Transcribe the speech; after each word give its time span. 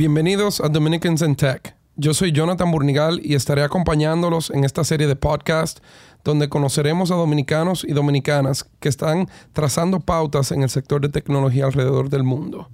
Bienvenidos 0.00 0.62
a 0.62 0.70
Dominicans 0.70 1.20
in 1.20 1.36
Tech. 1.36 1.76
Yo 1.94 2.14
soy 2.14 2.32
Jonathan 2.32 2.70
Burnigal 2.70 3.20
y 3.22 3.34
estaré 3.34 3.62
acompañándolos 3.62 4.48
en 4.48 4.64
esta 4.64 4.82
serie 4.82 5.06
de 5.06 5.14
podcast 5.14 5.80
donde 6.24 6.48
conoceremos 6.48 7.10
a 7.10 7.16
dominicanos 7.16 7.84
y 7.84 7.92
dominicanas 7.92 8.64
que 8.80 8.88
están 8.88 9.28
trazando 9.52 10.00
pautas 10.00 10.52
en 10.52 10.62
el 10.62 10.70
sector 10.70 11.02
de 11.02 11.10
tecnología 11.10 11.66
alrededor 11.66 12.08
del 12.08 12.22
mundo. 12.22 12.70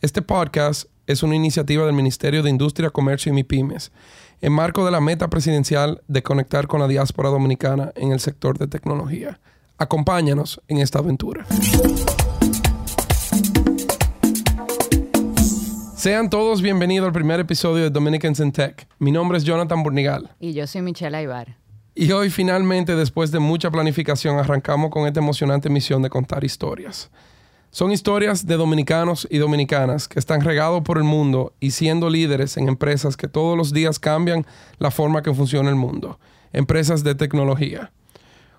Este 0.00 0.20
podcast 0.20 0.88
es 1.06 1.22
una 1.22 1.36
iniciativa 1.36 1.86
del 1.86 1.94
Ministerio 1.94 2.42
de 2.42 2.50
Industria, 2.50 2.90
Comercio 2.90 3.30
y 3.30 3.36
MIPIMES, 3.36 3.92
en 4.40 4.52
marco 4.52 4.84
de 4.84 4.90
la 4.90 5.00
meta 5.00 5.30
presidencial 5.30 6.02
de 6.08 6.24
conectar 6.24 6.66
con 6.66 6.80
la 6.80 6.88
diáspora 6.88 7.28
dominicana 7.28 7.92
en 7.94 8.10
el 8.10 8.18
sector 8.18 8.58
de 8.58 8.66
tecnología. 8.66 9.38
Acompáñanos 9.78 10.60
en 10.66 10.78
esta 10.78 10.98
aventura. 10.98 11.46
Sean 16.04 16.28
todos 16.28 16.60
bienvenidos 16.60 17.06
al 17.06 17.14
primer 17.14 17.40
episodio 17.40 17.84
de 17.84 17.88
Dominicans 17.88 18.38
in 18.38 18.52
Tech. 18.52 18.86
Mi 18.98 19.10
nombre 19.10 19.38
es 19.38 19.44
Jonathan 19.44 19.82
Burnigal. 19.82 20.30
Y 20.38 20.52
yo 20.52 20.66
soy 20.66 20.82
Michelle 20.82 21.16
Aybar. 21.16 21.56
Y 21.94 22.12
hoy 22.12 22.28
finalmente, 22.28 22.94
después 22.94 23.30
de 23.30 23.38
mucha 23.38 23.70
planificación, 23.70 24.38
arrancamos 24.38 24.90
con 24.90 25.06
esta 25.06 25.20
emocionante 25.20 25.70
misión 25.70 26.02
de 26.02 26.10
contar 26.10 26.44
historias. 26.44 27.10
Son 27.70 27.90
historias 27.90 28.44
de 28.44 28.54
dominicanos 28.58 29.26
y 29.30 29.38
dominicanas 29.38 30.06
que 30.06 30.18
están 30.18 30.42
regados 30.42 30.82
por 30.82 30.98
el 30.98 31.04
mundo 31.04 31.54
y 31.58 31.70
siendo 31.70 32.10
líderes 32.10 32.58
en 32.58 32.68
empresas 32.68 33.16
que 33.16 33.26
todos 33.26 33.56
los 33.56 33.72
días 33.72 33.98
cambian 33.98 34.44
la 34.76 34.90
forma 34.90 35.22
que 35.22 35.32
funciona 35.32 35.70
el 35.70 35.76
mundo. 35.76 36.20
Empresas 36.52 37.02
de 37.02 37.14
tecnología. 37.14 37.92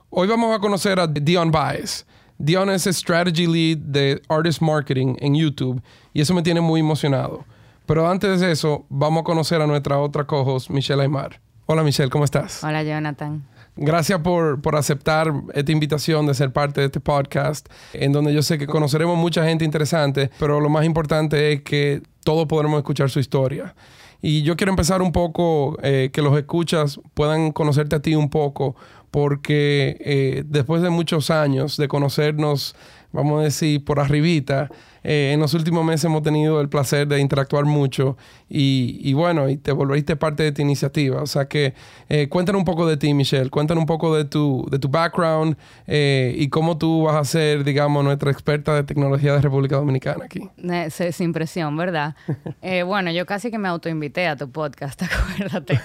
Hoy 0.10 0.28
vamos 0.28 0.56
a 0.56 0.58
conocer 0.58 1.00
a 1.00 1.06
Dion 1.06 1.52
Baez. 1.52 2.08
Dion 2.38 2.70
es 2.70 2.84
Strategy 2.84 3.48
Lead 3.48 3.78
de 3.78 4.22
Artist 4.28 4.62
Marketing 4.62 5.16
en 5.20 5.36
YouTube 5.36 5.82
y 6.14 6.22
eso 6.22 6.34
me 6.34 6.42
tiene 6.42 6.60
muy 6.60 6.82
emocionado. 6.82 7.46
Pero 7.86 8.10
antes 8.10 8.42
de 8.42 8.52
eso, 8.52 8.86
vamos 8.90 9.22
a 9.22 9.24
conocer 9.24 9.62
a 9.62 9.68
nuestra 9.68 10.00
otra 10.00 10.26
co-host, 10.26 10.70
Michelle 10.70 11.02
Aymar. 11.02 11.40
Hola 11.66 11.84
Michelle, 11.84 12.10
¿cómo 12.10 12.26
estás? 12.26 12.64
Hola 12.64 12.84
Jonathan. 12.84 13.44
Gracias 13.78 14.20
por, 14.20 14.62
por, 14.62 14.76
aceptar 14.76 15.34
esta 15.54 15.72
invitación 15.72 16.26
de 16.26 16.34
ser 16.34 16.52
parte 16.52 16.80
de 16.82 16.88
este 16.88 17.00
podcast, 17.00 17.68
en 17.94 18.12
donde 18.12 18.34
yo 18.34 18.42
sé 18.42 18.58
que 18.58 18.68
conoceremos 18.68 19.18
mucha 19.18 19.44
gente 19.46 19.66
interesante, 19.66 20.30
pero 20.40 20.62
lo 20.62 20.70
más 20.70 20.86
importante 20.86 21.54
es 21.54 21.62
que 21.62 22.02
todos 22.24 22.48
podremos 22.48 22.78
escuchar 22.78 23.10
su 23.10 23.20
historia. 23.20 23.76
Y 24.22 24.42
yo 24.42 24.56
quiero 24.56 24.72
empezar 24.72 25.02
un 25.02 25.12
poco, 25.12 25.78
eh, 25.84 26.10
que 26.12 26.22
los 26.22 26.36
escuchas 26.38 27.00
puedan 27.14 27.52
conocerte 27.52 27.96
a 27.96 28.02
ti 28.02 28.16
un 28.16 28.30
poco, 28.30 28.76
porque 29.16 29.96
eh, 30.02 30.44
después 30.46 30.82
de 30.82 30.90
muchos 30.90 31.30
años 31.30 31.78
de 31.78 31.88
conocernos, 31.88 32.76
vamos 33.14 33.40
a 33.40 33.44
decir, 33.46 33.82
por 33.86 34.02
arribita, 34.02 34.70
eh, 35.06 35.32
en 35.34 35.40
los 35.40 35.54
últimos 35.54 35.86
meses 35.86 36.04
hemos 36.04 36.22
tenido 36.22 36.60
el 36.60 36.68
placer 36.68 37.08
de 37.08 37.22
interactuar 37.22 37.64
mucho 37.64 38.18
y, 38.50 39.14
bueno, 39.14 39.48
y 39.48 39.56
te 39.56 39.72
volviste 39.72 40.18
parte 40.18 40.44
de 40.44 40.52
tu 40.52 40.62
iniciativa. 40.62 41.22
O 41.22 41.28
sea 41.28 41.48
que 41.48 41.76
eh, 42.10 42.28
cuéntanos 42.28 42.60
un 42.60 42.66
poco 42.66 42.86
de 42.86 42.98
ti, 42.98 43.14
Michelle, 43.14 43.50
cuéntanos 43.50 43.84
un 43.84 43.88
poco 43.88 44.14
de 44.18 44.26
tu, 44.26 44.68
de 44.70 44.80
tu 44.80 44.90
background 44.90 45.56
y 45.88 46.50
cómo 46.50 46.78
tú 46.78 47.04
vas 47.04 47.16
a 47.16 47.24
ser, 47.24 47.64
digamos, 47.64 48.04
nuestra 48.04 48.32
experta 48.32 48.76
de 48.76 48.84
tecnología 48.84 49.32
de 49.32 49.40
República 49.40 49.78
Dominicana 49.78 50.26
aquí. 50.26 50.42
sin 50.90 51.32
presión, 51.32 51.78
¿verdad? 51.78 52.18
bueno, 52.86 53.12
yo 53.12 53.26
casi 53.26 53.50
que 53.50 53.60
me 53.60 53.70
autoinvité 53.70 54.28
a 54.28 54.36
tu 54.36 54.52
podcast, 54.52 55.02
acuérdate. 55.04 55.80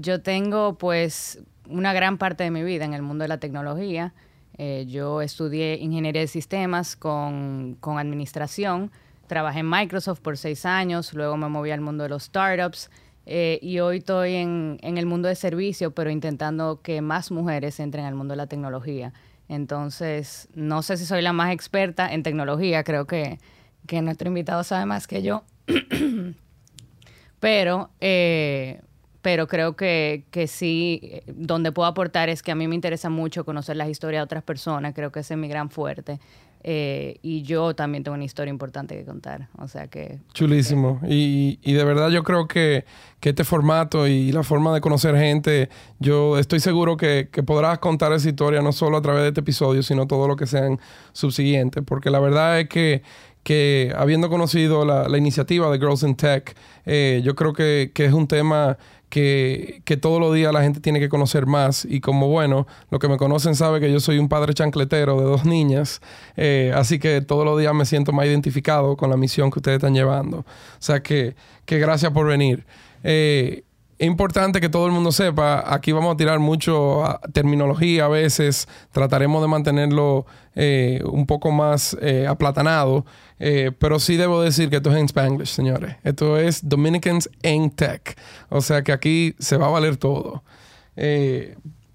yo 0.00 0.20
tengo 0.22 0.76
pues 0.76 1.38
una 1.70 1.92
gran 1.92 2.18
parte 2.18 2.44
de 2.44 2.50
mi 2.50 2.62
vida 2.62 2.84
en 2.84 2.94
el 2.94 3.02
mundo 3.02 3.22
de 3.22 3.28
la 3.28 3.38
tecnología. 3.38 4.12
Eh, 4.58 4.84
yo 4.88 5.22
estudié 5.22 5.76
ingeniería 5.76 6.20
de 6.20 6.28
sistemas 6.28 6.96
con, 6.96 7.78
administración. 7.82 8.90
Trabajé 9.26 9.60
en 9.60 9.70
Microsoft 9.70 10.20
por 10.20 10.36
seis 10.36 10.66
años, 10.66 11.14
luego 11.14 11.36
me 11.36 11.48
moví 11.48 11.70
al 11.70 11.80
mundo 11.80 12.02
de 12.02 12.10
los 12.10 12.24
startups 12.24 12.90
eh, 13.26 13.58
y 13.62 13.78
hoy 13.78 13.98
estoy 13.98 14.34
en, 14.34 14.78
el 14.82 15.06
mundo 15.06 15.28
de 15.28 15.36
servicio, 15.36 15.92
pero 15.92 16.10
intentando 16.10 16.80
que 16.82 17.00
más 17.00 17.30
mujeres 17.30 17.78
entren 17.80 18.04
al 18.04 18.14
mundo 18.14 18.32
de 18.32 18.36
la 18.38 18.48
tecnología. 18.48 19.12
Entonces, 19.48 20.48
no 20.54 20.82
sé 20.82 20.96
si 20.96 21.06
soy 21.06 21.22
la 21.22 21.32
más 21.32 21.52
experta 21.52 22.12
en 22.12 22.22
tecnología, 22.22 22.84
creo 22.84 23.06
que, 23.06 23.38
que 23.86 24.02
nuestro 24.02 24.28
invitado 24.28 24.64
sabe 24.64 24.84
más 24.86 25.06
que 25.06 25.22
yo. 25.22 25.44
pero 27.40 27.90
eh, 28.00 28.82
pero 29.22 29.46
creo 29.46 29.76
que, 29.76 30.24
que 30.30 30.46
sí, 30.46 31.00
eh, 31.02 31.22
donde 31.26 31.72
puedo 31.72 31.88
aportar 31.88 32.28
es 32.28 32.42
que 32.42 32.52
a 32.52 32.54
mí 32.54 32.68
me 32.68 32.74
interesa 32.74 33.10
mucho 33.10 33.44
conocer 33.44 33.76
las 33.76 33.88
historias 33.88 34.20
de 34.20 34.24
otras 34.24 34.42
personas, 34.42 34.94
creo 34.94 35.12
que 35.12 35.20
ese 35.20 35.34
es 35.34 35.40
mi 35.40 35.48
gran 35.48 35.70
fuerte. 35.70 36.20
Eh, 36.62 37.18
y 37.22 37.40
yo 37.42 37.74
también 37.74 38.04
tengo 38.04 38.14
una 38.14 38.24
historia 38.24 38.50
importante 38.50 38.94
que 38.94 39.04
contar. 39.04 39.48
O 39.56 39.66
sea 39.66 39.86
que. 39.88 40.18
Chulísimo. 40.34 41.00
Y, 41.08 41.58
y, 41.62 41.72
de 41.72 41.84
verdad 41.84 42.10
yo 42.10 42.22
creo 42.22 42.46
que, 42.46 42.84
que, 43.18 43.30
este 43.30 43.44
formato 43.44 44.06
y 44.06 44.30
la 44.32 44.42
forma 44.42 44.74
de 44.74 44.82
conocer 44.82 45.16
gente, 45.16 45.70
yo 46.00 46.38
estoy 46.38 46.60
seguro 46.60 46.98
que, 46.98 47.30
que, 47.32 47.42
podrás 47.42 47.78
contar 47.78 48.12
esa 48.12 48.28
historia 48.28 48.60
no 48.60 48.72
solo 48.72 48.98
a 48.98 49.02
través 49.02 49.22
de 49.22 49.28
este 49.28 49.40
episodio, 49.40 49.82
sino 49.82 50.06
todo 50.06 50.28
lo 50.28 50.36
que 50.36 50.46
sean 50.46 50.78
subsiguientes. 51.12 51.82
Porque 51.82 52.10
la 52.10 52.20
verdad 52.20 52.60
es 52.60 52.68
que 52.68 53.02
que 53.42 53.92
habiendo 53.96 54.28
conocido 54.28 54.84
la, 54.84 55.08
la, 55.08 55.16
iniciativa 55.16 55.70
de 55.70 55.78
Girls 55.78 56.02
in 56.02 56.14
Tech, 56.14 56.54
eh, 56.84 57.22
yo 57.24 57.34
creo 57.34 57.52
que, 57.52 57.90
que, 57.94 58.04
es 58.04 58.12
un 58.12 58.28
tema 58.28 58.76
que, 59.10 59.82
que, 59.84 59.96
todos 59.96 60.20
los 60.20 60.34
días 60.34 60.52
la 60.52 60.62
gente 60.62 60.80
tiene 60.80 61.00
que 61.00 61.08
conocer 61.08 61.44
más. 61.44 61.84
Y 61.84 62.00
como 62.00 62.28
bueno, 62.28 62.66
los 62.90 63.00
que 63.00 63.08
me 63.08 63.18
conocen 63.18 63.54
saben 63.54 63.82
que 63.82 63.92
yo 63.92 64.00
soy 64.00 64.18
un 64.18 64.28
padre 64.28 64.54
chancletero 64.54 65.18
de 65.18 65.24
dos 65.24 65.44
niñas, 65.44 66.00
eh, 66.36 66.72
así 66.74 66.98
que 66.98 67.20
todos 67.20 67.44
los 67.44 67.58
días 67.58 67.74
me 67.74 67.84
siento 67.84 68.12
más 68.12 68.26
identificado 68.26 68.96
con 68.96 69.10
la 69.10 69.16
misión 69.16 69.50
que 69.50 69.58
ustedes 69.58 69.76
están 69.76 69.94
llevando. 69.94 70.38
O 70.38 70.44
sea 70.78 71.02
que, 71.02 71.34
que 71.66 71.78
gracias 71.78 72.12
por 72.12 72.26
venir. 72.26 72.64
Eh, 73.02 73.64
es 73.98 74.06
importante 74.06 74.62
que 74.62 74.70
todo 74.70 74.86
el 74.86 74.92
mundo 74.92 75.12
sepa, 75.12 75.62
aquí 75.66 75.92
vamos 75.92 76.14
a 76.14 76.16
tirar 76.16 76.38
mucho 76.38 77.04
terminología 77.34 78.06
a 78.06 78.08
veces, 78.08 78.66
trataremos 78.92 79.42
de 79.42 79.48
mantenerlo 79.48 80.24
eh, 80.54 81.02
un 81.04 81.26
poco 81.26 81.50
más 81.50 81.94
aplatanado, 82.26 83.04
eh, 83.40 83.72
pero 83.76 83.98
sí 83.98 84.16
debo 84.16 84.40
decir 84.40 84.70
que 84.70 84.76
esto 84.76 84.90
es 84.90 84.96
en 84.96 85.06
Spanglish, 85.06 85.48
señores. 85.48 85.96
Esto 86.04 86.38
es 86.38 86.68
Dominicans 86.68 87.28
in 87.42 87.70
Tech, 87.70 88.16
o 88.48 88.60
sea 88.60 88.82
que 88.82 88.92
aquí 88.92 89.34
se 89.40 89.56
va 89.56 89.66
a 89.66 89.70
valer 89.70 89.96
todo. 89.96 90.44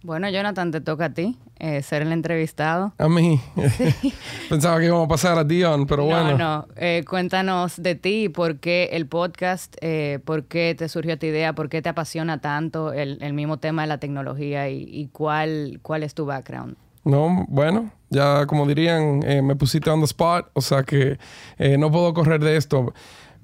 Bueno, 0.06 0.30
Jonathan, 0.30 0.72
te 0.72 0.82
toca 0.82 1.06
a 1.06 1.14
ti 1.14 1.36
eh, 1.58 1.82
ser 1.82 2.04
el 2.04 2.12
entrevistado. 2.12 2.94
A 3.00 3.10
mí. 3.10 3.42
Pensaba 4.50 4.80
que 4.80 4.86
íbamos 4.86 5.06
a 5.06 5.08
pasar 5.08 5.38
a 5.40 5.44
Dion, 5.44 5.88
pero 5.88 6.06
bueno. 6.06 6.32
No, 6.32 6.38
no. 6.38 6.68
Eh, 6.76 7.04
cuéntanos 7.10 7.82
de 7.82 7.96
ti, 7.96 8.30
por 8.30 8.60
qué 8.60 8.90
el 8.92 9.08
podcast, 9.08 9.76
eh, 9.82 10.20
por 10.24 10.46
qué 10.46 10.76
te 10.78 10.90
surgió 10.90 11.14
esta 11.14 11.26
idea, 11.26 11.54
por 11.54 11.70
qué 11.70 11.82
te 11.82 11.90
apasiona 11.90 12.40
tanto 12.40 12.94
el, 12.94 13.34
mismo 13.34 13.58
tema 13.58 13.82
de 13.82 13.88
la 13.88 13.98
tecnología 13.98 14.70
y, 14.70 15.10
cuál, 15.12 15.80
cuál 15.82 16.04
es 16.04 16.14
tu 16.14 16.26
background. 16.26 16.76
No, 17.06 17.46
bueno, 17.48 17.92
ya 18.10 18.46
como 18.46 18.66
dirían, 18.66 19.20
me 19.44 19.56
pusiste 19.56 19.90
on 19.90 20.02
the 20.02 20.06
spot, 20.06 20.50
o 20.54 20.62
sea 20.62 20.84
que 20.84 21.18
no 21.78 21.92
puedo 21.92 22.14
correr 22.14 22.44
de 22.44 22.58
esto. 22.58 22.94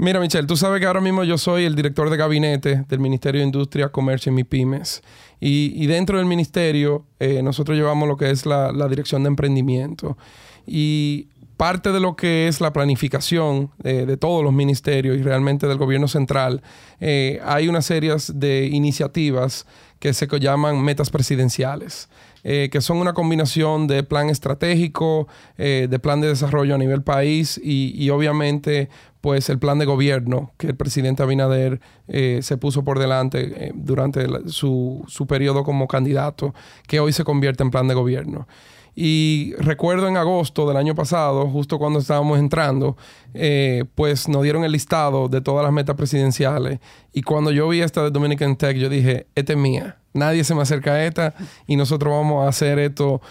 Mira, 0.02 0.20
Michelle, 0.20 0.48
tú 0.48 0.58
sabes 0.58 0.80
que 0.80 0.88
ahora 0.88 1.00
mismo 1.00 1.24
yo 1.24 1.38
soy 1.38 1.64
el 1.64 1.76
director 1.76 2.10
de 2.10 2.18
gabinete 2.18 2.86
del 2.90 3.00
Ministerio 3.00 3.40
de 3.40 3.46
Industria, 3.46 3.90
Comercio 3.90 4.32
y 4.32 4.36
MIPIMES. 4.36 5.04
Y, 5.40 5.86
dentro 5.86 6.18
del 6.18 6.26
ministerio 6.26 7.06
eh, 7.20 7.44
nosotros 7.44 7.78
llevamos 7.78 8.08
lo 8.08 8.18
que 8.18 8.32
es 8.32 8.48
la, 8.48 8.72
dirección 8.88 9.22
de 9.22 9.28
emprendimiento. 9.28 10.18
Y 10.66 11.28
parte 11.62 11.92
de 11.92 12.00
lo 12.00 12.16
que 12.16 12.48
es 12.48 12.60
la 12.60 12.74
planificación 12.74 13.70
eh, 13.84 14.06
de 14.08 14.18
todos 14.18 14.44
los 14.44 14.52
ministerios 14.52 15.16
y 15.16 15.22
realmente 15.22 15.68
del 15.68 15.78
gobierno 15.78 16.08
central, 16.08 16.64
eh, 17.00 17.40
hay 17.46 17.68
una 17.68 17.84
serie 17.84 18.16
de 18.34 18.66
iniciativas 18.66 19.68
que 20.00 20.12
se 20.12 20.28
llaman 20.40 20.82
metas 20.82 21.12
presidenciales. 21.12 22.10
que 22.44 22.82
son 22.82 22.98
una 22.98 23.14
combinación 23.14 23.86
de 23.86 24.02
plan 24.02 24.32
estratégico, 24.32 25.28
de 25.58 26.00
plan 26.00 26.22
de 26.22 26.30
desarrollo 26.30 26.74
a 26.74 26.80
nivel 26.80 27.04
país 27.04 27.62
y, 27.64 28.10
obviamente 28.10 28.90
pues 29.22 29.50
el 29.50 29.60
plan 29.60 29.78
de 29.78 29.86
gobierno 29.86 30.52
que 30.58 30.68
el 30.68 30.76
presidente 30.76 31.22
Abinader 31.22 31.80
eh, 32.08 32.40
se 32.42 32.58
puso 32.58 32.84
por 32.84 33.00
delante 33.00 33.68
eh, 33.68 33.72
durante 33.76 34.28
su, 34.50 35.06
su 35.08 35.28
periodo 35.28 35.64
como 35.64 35.88
candidato, 35.88 36.54
que 36.88 37.00
hoy 37.00 37.14
se 37.14 37.24
convierte 37.24 37.64
en 37.64 37.70
plan 37.70 37.88
de 37.88 37.94
gobierno. 37.94 38.48
Y 38.96 39.54
recuerdo 39.58 40.08
en 40.08 40.18
agosto 40.18 40.68
del 40.68 40.78
año 40.78 40.96
pasado, 40.96 41.48
justo 41.48 41.80
cuando 41.80 42.00
estábamos 42.00 42.40
entrando, 42.40 42.98
eh, 43.34 43.86
pues 43.96 44.28
nos 44.28 44.44
dieron 44.44 44.64
el 44.64 44.72
listado 44.72 45.30
de 45.30 45.42
todas 45.42 45.64
las 45.64 45.72
metas 45.72 45.96
presidenciales. 45.96 46.80
Y 47.14 47.22
cuando 47.22 47.52
yo 47.52 47.70
vi 47.70 47.82
esta 47.82 48.04
de 48.04 48.12
Dominican 48.12 48.56
Tech, 48.56 48.76
yo 48.78 48.90
dije, 48.90 49.28
esta 49.36 49.54
es 49.54 49.60
mía. 49.60 49.98
Nadie 50.14 50.44
se 50.44 50.54
me 50.54 50.62
acerca 50.62 50.92
a 50.92 51.06
esta 51.06 51.34
y 51.68 51.78
nosotros 51.78 52.12
vamos 52.14 52.46
a 52.46 52.50
hacer 52.50 52.80
esto, 52.80 53.22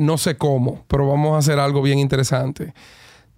no 0.00 0.18
sé 0.18 0.36
cómo, 0.36 0.84
pero 0.88 1.06
vamos 1.06 1.34
a 1.34 1.38
hacer 1.38 1.60
algo 1.60 1.80
bien 1.80 2.00
interesante. 2.00 2.74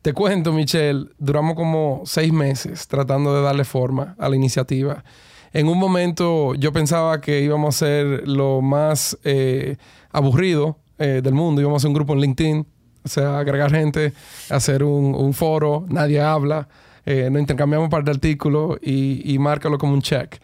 Te 0.02 0.14
cuento, 0.14 0.54
Michelle, 0.54 1.10
duramos 1.18 1.56
como 1.56 2.00
seis 2.06 2.32
meses 2.32 2.88
tratando 2.88 3.34
de 3.34 3.42
darle 3.42 3.64
forma 3.64 4.16
a 4.18 4.30
la 4.30 4.36
iniciativa. 4.36 5.04
En 5.52 5.68
un 5.68 5.76
momento 5.76 6.54
yo 6.54 6.72
pensaba 6.72 7.20
que 7.20 7.42
íbamos 7.42 7.76
a 7.76 7.78
ser 7.78 8.26
lo 8.26 8.62
más 8.62 9.18
eh, 9.24 9.76
aburrido 10.10 10.78
eh, 11.00 11.20
del 11.22 11.34
mundo. 11.34 11.60
Íbamos 11.60 11.76
a 11.76 11.78
hacer 11.78 11.88
un 11.88 11.94
grupo 11.94 12.12
en 12.12 12.20
LinkedIn, 12.20 12.66
o 13.02 13.08
sea, 13.08 13.38
agregar 13.38 13.70
gente, 13.72 14.12
hacer 14.50 14.84
un, 14.84 15.34
foro, 15.34 15.84
nadie 15.88 16.20
habla. 16.20 16.68
eh, 17.06 17.28
nos 17.30 17.40
intercambiamos 17.40 17.86
un 17.86 17.90
par 17.90 18.04
de 18.04 18.10
artículos 18.12 18.78
y, 18.82 19.34
y 19.34 19.38
márcalo 19.38 19.78
como 19.78 19.94
un 19.94 20.02
check. 20.02 20.38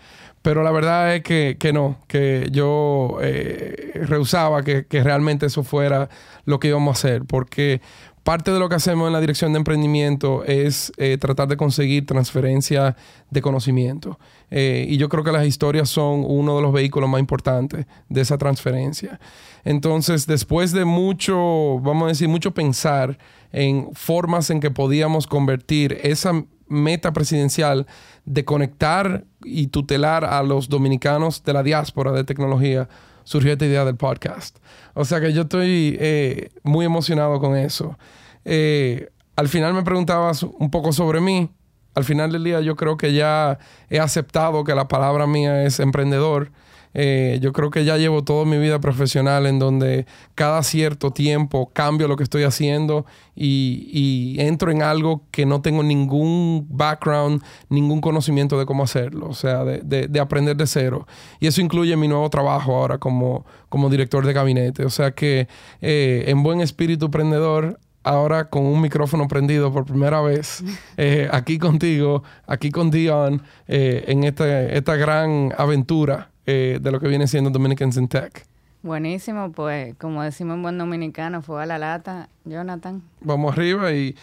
Pero 0.46 0.62
la 0.62 0.70
verdad 0.70 1.16
es 1.16 1.22
que, 1.22 1.56
que 1.58 1.72
no, 1.72 1.98
que 2.06 2.48
yo 2.52 3.18
eh, 3.20 4.00
rehusaba 4.06 4.62
que, 4.62 4.86
que, 4.86 5.02
realmente 5.02 5.46
eso 5.46 5.64
fuera 5.64 6.08
lo 6.44 6.60
que 6.60 6.68
íbamos 6.68 6.96
a 6.96 6.98
hacer, 6.98 7.24
porque 7.24 7.80
parte 8.26 8.50
de 8.50 8.58
lo 8.58 8.68
que 8.68 8.74
hacemos 8.74 9.06
en 9.06 9.12
la 9.12 9.20
dirección 9.20 9.52
de 9.52 9.58
emprendimiento 9.58 10.42
es 10.44 10.92
eh, 10.96 11.16
tratar 11.16 11.46
de 11.46 11.56
conseguir 11.56 12.06
transferencia 12.06 12.96
de 13.30 13.40
conocimiento. 13.40 14.18
Eh, 14.50 14.84
y 14.88 14.96
yo 14.96 15.08
creo 15.08 15.22
que 15.22 15.30
las 15.30 15.46
historias 15.46 15.88
son 15.88 16.24
uno 16.26 16.56
de 16.56 16.62
los 16.62 16.72
vehículos 16.72 17.08
más 17.08 17.20
importantes 17.20 17.86
de 18.08 18.20
esa 18.20 18.36
transferencia. 18.36 19.20
Entonces, 19.62 20.26
después 20.26 20.72
de 20.72 20.84
mucho, 20.84 21.78
vamos 21.78 22.06
a 22.06 22.08
decir, 22.08 22.28
mucho 22.28 22.50
pensar 22.50 23.16
en 23.52 23.90
formas 23.92 24.50
en 24.50 24.58
que 24.58 24.72
podíamos 24.72 25.28
convertir 25.28 25.96
esa 26.02 26.32
meta 26.66 27.12
presidencial 27.12 27.86
de 28.24 28.44
conectar 28.44 29.24
y 29.44 29.68
tutelar 29.68 30.24
a 30.24 30.42
los 30.42 30.68
dominicanos 30.68 31.44
de 31.44 31.52
la 31.52 31.62
diáspora 31.62 32.10
de 32.10 32.24
tecnología, 32.24 32.88
surgió 33.26 33.52
esta 33.52 33.66
idea 33.66 33.84
del 33.84 33.96
podcast. 33.96 34.56
O 34.94 35.04
sea 35.04 35.20
que 35.20 35.32
yo 35.32 35.42
estoy 35.42 35.96
eh, 36.00 36.50
muy 36.62 36.86
emocionado 36.86 37.40
con 37.40 37.56
eso. 37.56 37.98
Eh, 38.44 39.10
al 39.34 39.48
final 39.48 39.74
me 39.74 39.82
preguntabas 39.82 40.44
un 40.44 40.70
poco 40.70 40.92
sobre 40.92 41.20
mí. 41.20 41.50
Al 41.94 42.04
final 42.04 42.30
del 42.30 42.44
día 42.44 42.60
yo 42.60 42.76
creo 42.76 42.96
que 42.96 43.12
ya 43.12 43.58
he 43.90 43.98
aceptado 43.98 44.62
que 44.62 44.74
la 44.74 44.86
palabra 44.86 45.26
mía 45.26 45.64
es 45.64 45.80
emprendedor. 45.80 46.52
Eh, 46.98 47.38
yo 47.42 47.52
creo 47.52 47.68
que 47.68 47.84
ya 47.84 47.98
llevo 47.98 48.24
toda 48.24 48.46
mi 48.46 48.56
vida 48.56 48.80
profesional 48.80 49.44
en 49.44 49.58
donde 49.58 50.06
cada 50.34 50.62
cierto 50.62 51.10
tiempo 51.12 51.70
cambio 51.74 52.08
lo 52.08 52.16
que 52.16 52.22
estoy 52.22 52.44
haciendo 52.44 53.04
y, 53.34 54.36
entro 54.38 54.70
en 54.70 54.82
algo 54.82 55.22
que 55.30 55.44
no 55.44 55.60
tengo 55.60 55.82
ningún 55.82 56.66
background, 56.70 57.42
ningún 57.68 58.00
conocimiento 58.00 58.58
de 58.58 58.64
cómo 58.64 58.82
hacerlo, 58.82 59.28
o 59.28 59.34
sea, 59.34 59.62
de, 59.64 60.20
aprender 60.20 60.56
de 60.56 60.66
cero. 60.66 61.06
Y 61.38 61.48
eso 61.48 61.60
incluye 61.60 61.94
mi 61.96 62.08
nuevo 62.08 62.30
trabajo 62.30 62.74
ahora 62.74 62.96
como, 62.96 63.44
como 63.68 63.90
director 63.90 64.24
de 64.24 64.32
gabinete. 64.32 64.86
O 64.86 64.90
sea 64.90 65.10
que 65.10 65.48
eh, 65.82 66.24
en 66.28 66.42
buen 66.42 66.62
espíritu 66.62 67.06
emprendedor 67.06 67.78
ahora 68.04 68.48
con 68.48 68.64
un 68.64 68.80
micrófono 68.80 69.28
prendido 69.28 69.70
por 69.70 69.84
primera 69.84 70.22
vez 70.22 70.64
eh, 70.96 71.28
aquí 71.30 71.58
contigo, 71.58 72.22
aquí 72.46 72.70
con 72.70 72.90
Dion, 72.90 73.42
en 73.66 74.24
esta 74.24 74.96
gran 74.96 75.52
aventura 75.58 76.30
eh, 76.46 76.78
de 76.80 76.92
lo 76.92 77.00
que 77.00 77.08
viene 77.08 77.26
siendo 77.26 77.50
Dominicans 77.50 77.96
in 77.96 78.08
Tech. 78.08 78.46
Buenísimo, 78.82 79.50
pues 79.50 79.96
como 79.98 80.22
decimos 80.22 80.54
en 80.54 80.62
buen 80.62 80.78
dominicano, 80.78 81.42
fue 81.42 81.60
a 81.60 81.66
la 81.66 81.76
lata, 81.76 82.28
Jonathan. 82.44 83.02
Vamos 83.20 83.52
arriba 83.52 83.90
y, 83.92 84.14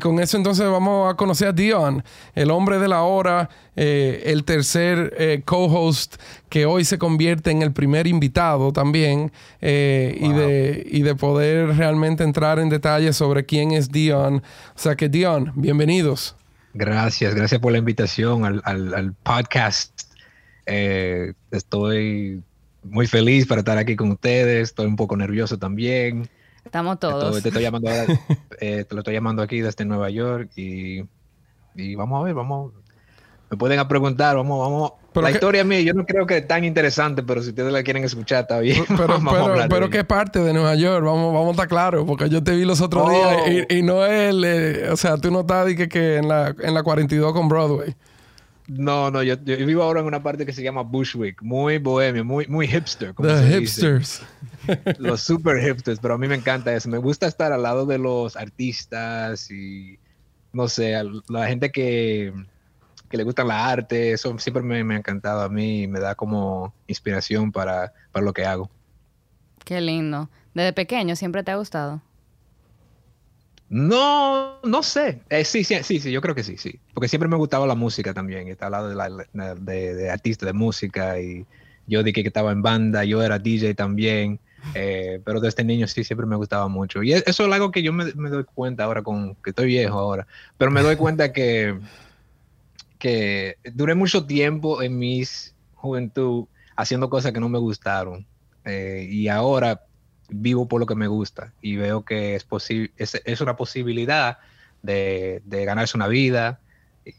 con 0.00 0.20
eso 0.20 0.36
entonces 0.36 0.64
vamos 0.70 1.12
a 1.12 1.16
conocer 1.16 1.48
a 1.48 1.52
Dion, 1.52 2.04
el 2.36 2.52
hombre 2.52 2.78
de 2.78 2.86
la 2.86 3.02
hora, 3.02 3.50
eh, 3.74 4.22
el 4.26 4.44
tercer 4.44 5.12
eh, 5.18 5.42
co-host 5.44 6.22
que 6.48 6.66
hoy 6.66 6.84
se 6.84 6.98
convierte 6.98 7.50
en 7.50 7.62
el 7.62 7.72
primer 7.72 8.06
invitado 8.06 8.72
también 8.72 9.32
y, 9.60 9.64
de, 9.64 10.86
y 10.88 11.02
de 11.02 11.14
poder 11.16 11.76
realmente 11.76 12.22
entrar 12.22 12.60
en 12.60 12.68
detalles 12.68 13.16
sobre 13.16 13.44
quién 13.44 13.72
es 13.72 13.90
Dion. 13.90 14.36
O 14.36 14.78
sea 14.78 14.94
que 14.94 15.08
Dion, 15.08 15.52
bienvenidos. 15.56 16.36
Gracias, 16.74 17.34
gracias 17.34 17.60
por 17.60 17.72
la 17.72 17.78
invitación 17.78 18.44
al, 18.44 18.62
al, 18.64 18.94
al 18.94 19.14
podcast 19.14 20.11
eh, 20.66 21.32
estoy 21.50 22.42
muy 22.82 23.06
feliz 23.06 23.46
para 23.46 23.60
estar 23.60 23.78
aquí 23.78 23.96
con 23.96 24.10
ustedes. 24.12 24.70
Estoy 24.70 24.86
un 24.86 24.96
poco 24.96 25.16
nervioso 25.16 25.58
también. 25.58 26.28
Estamos 26.64 27.00
todos. 27.00 27.42
te, 27.42 27.48
estoy 27.48 27.62
llamando 27.62 27.90
eh, 28.60 28.84
te 28.84 28.94
lo 28.94 29.00
estoy 29.00 29.14
llamando 29.14 29.42
aquí 29.42 29.60
desde 29.60 29.84
Nueva 29.84 30.10
York 30.10 30.50
y, 30.56 31.04
y 31.74 31.94
vamos 31.94 32.20
a 32.20 32.24
ver, 32.24 32.34
vamos. 32.34 32.72
Me 33.50 33.58
pueden 33.58 33.86
preguntar, 33.86 34.34
vamos, 34.34 34.58
vamos. 34.58 34.92
la 35.22 35.30
historia 35.30 35.62
mía, 35.62 35.82
yo 35.82 35.92
no 35.92 36.06
creo 36.06 36.26
que 36.26 36.38
es 36.38 36.48
tan 36.48 36.64
interesante, 36.64 37.22
pero 37.22 37.42
si 37.42 37.50
ustedes 37.50 37.70
la 37.70 37.82
quieren 37.82 38.02
escuchar, 38.02 38.42
está 38.42 38.60
bien. 38.60 38.82
Pero, 38.88 39.18
pero, 39.68 39.90
¿qué 39.90 40.04
parte 40.04 40.38
de 40.38 40.54
Nueva 40.54 40.74
York? 40.74 41.04
Vamos, 41.04 41.34
vamos 41.34 41.48
a 41.48 41.50
estar 41.50 41.68
claros, 41.68 42.06
porque 42.06 42.30
yo 42.30 42.42
te 42.42 42.52
vi 42.52 42.64
los 42.64 42.80
otros 42.80 43.10
días 43.10 43.66
y, 43.68 43.76
y, 43.76 43.82
no 43.82 44.06
es, 44.06 44.34
eh, 44.42 44.88
o 44.90 44.96
sea, 44.96 45.18
tú 45.18 45.30
no 45.30 45.40
estás 45.40 45.66
que, 45.74 45.86
que 45.86 46.16
en, 46.16 46.28
la, 46.28 46.54
en 46.62 46.72
la 46.72 46.82
42 46.82 47.34
con 47.34 47.48
Broadway. 47.48 47.94
No, 48.78 49.10
no, 49.10 49.22
yo, 49.22 49.36
vivo 49.36 49.82
ahora 49.82 50.00
en 50.00 50.06
una 50.06 50.22
parte 50.22 50.46
que 50.46 50.52
se 50.52 50.62
llama 50.62 50.82
Bushwick, 50.82 51.42
muy 51.42 51.78
bohemio, 51.78 52.24
muy, 52.24 52.46
muy 52.46 52.66
hipster. 52.66 53.14
Como 53.14 53.28
The 53.28 53.60
hipsters. 53.60 54.22
Los 54.98 55.22
super 55.22 55.60
hipsters, 55.60 55.98
pero 56.00 56.14
a 56.14 56.18
mí 56.18 56.28
me 56.28 56.36
encanta 56.36 56.74
eso. 56.74 56.88
Me 56.88 56.98
gusta 56.98 57.26
estar 57.26 57.52
al 57.52 57.62
lado 57.62 57.84
de 57.86 57.98
los 57.98 58.36
artistas 58.36 59.50
y, 59.50 59.98
no 60.52 60.68
sé, 60.68 60.94
la 61.28 61.46
gente 61.46 61.70
que, 61.70 62.32
que 63.10 63.16
le 63.16 63.24
gusta 63.24 63.44
la 63.44 63.68
arte, 63.68 64.12
eso 64.12 64.38
siempre 64.38 64.62
me, 64.62 64.84
me, 64.84 64.94
ha 64.94 64.98
encantado 64.98 65.42
a 65.42 65.48
mí 65.48 65.82
y 65.82 65.86
me 65.88 66.00
da 66.00 66.14
como 66.14 66.72
inspiración 66.86 67.52
para, 67.52 67.92
para 68.12 68.24
lo 68.24 68.32
que 68.32 68.44
hago. 68.44 68.70
Qué 69.64 69.80
lindo. 69.80 70.30
¿Desde 70.54 70.72
pequeño 70.72 71.16
siempre 71.16 71.42
te 71.42 71.50
ha 71.50 71.56
gustado? 71.56 72.00
No, 73.72 74.60
no 74.64 74.82
sé. 74.82 75.22
Eh, 75.30 75.46
sí, 75.46 75.64
sí, 75.64 75.82
sí, 75.82 75.98
sí, 75.98 76.12
yo 76.12 76.20
creo 76.20 76.34
que 76.34 76.44
sí, 76.44 76.58
sí. 76.58 76.78
Porque 76.92 77.08
siempre 77.08 77.26
me 77.26 77.36
gustaba 77.36 77.66
la 77.66 77.74
música 77.74 78.12
también. 78.12 78.48
Está 78.48 78.66
al 78.66 78.72
lado 78.72 78.88
de, 78.90 78.94
la, 78.94 79.54
de, 79.54 80.10
artistas 80.10 80.46
de 80.46 80.52
música 80.52 81.18
y 81.18 81.46
yo 81.86 82.02
dije 82.02 82.20
que 82.20 82.28
estaba 82.28 82.52
en 82.52 82.60
banda, 82.60 83.02
yo 83.06 83.22
era 83.22 83.38
DJ 83.38 83.74
también. 83.74 84.38
Eh, 84.74 85.22
pero 85.24 85.40
desde 85.40 85.64
niño 85.64 85.88
sí, 85.88 86.04
siempre 86.04 86.26
me 86.26 86.36
gustaba 86.36 86.68
mucho. 86.68 87.02
Y 87.02 87.14
eso 87.14 87.24
es 87.26 87.40
algo 87.40 87.70
que 87.70 87.82
yo 87.82 87.94
me, 87.94 88.04
doy 88.12 88.44
cuenta 88.44 88.84
ahora, 88.84 89.02
con 89.02 89.36
que 89.36 89.50
estoy 89.50 89.68
viejo 89.68 89.98
ahora, 89.98 90.26
pero 90.58 90.70
me 90.70 90.82
doy 90.82 90.96
cuenta 90.96 91.32
que, 91.32 91.80
que 92.98 93.56
duré 93.72 93.94
mucho 93.94 94.26
tiempo 94.26 94.82
en 94.82 94.98
mis 94.98 95.54
juventud 95.76 96.44
haciendo 96.76 97.08
cosas 97.08 97.32
que 97.32 97.40
no 97.40 97.48
me 97.48 97.58
gustaron. 97.58 98.26
Eh, 98.66 99.08
y 99.10 99.28
ahora 99.28 99.80
vivo 100.28 100.66
por 100.66 100.80
lo 100.80 100.86
que 100.86 100.94
me 100.94 101.06
gusta 101.06 101.52
y 101.60 101.76
veo 101.76 102.04
que 102.04 102.34
es, 102.34 102.44
posible 102.44 102.90
es, 102.96 103.40
una 103.40 103.56
posibilidad 103.56 104.38
de, 104.82 105.42
ganarse 105.46 105.96
una 105.96 106.08
vida 106.08 106.60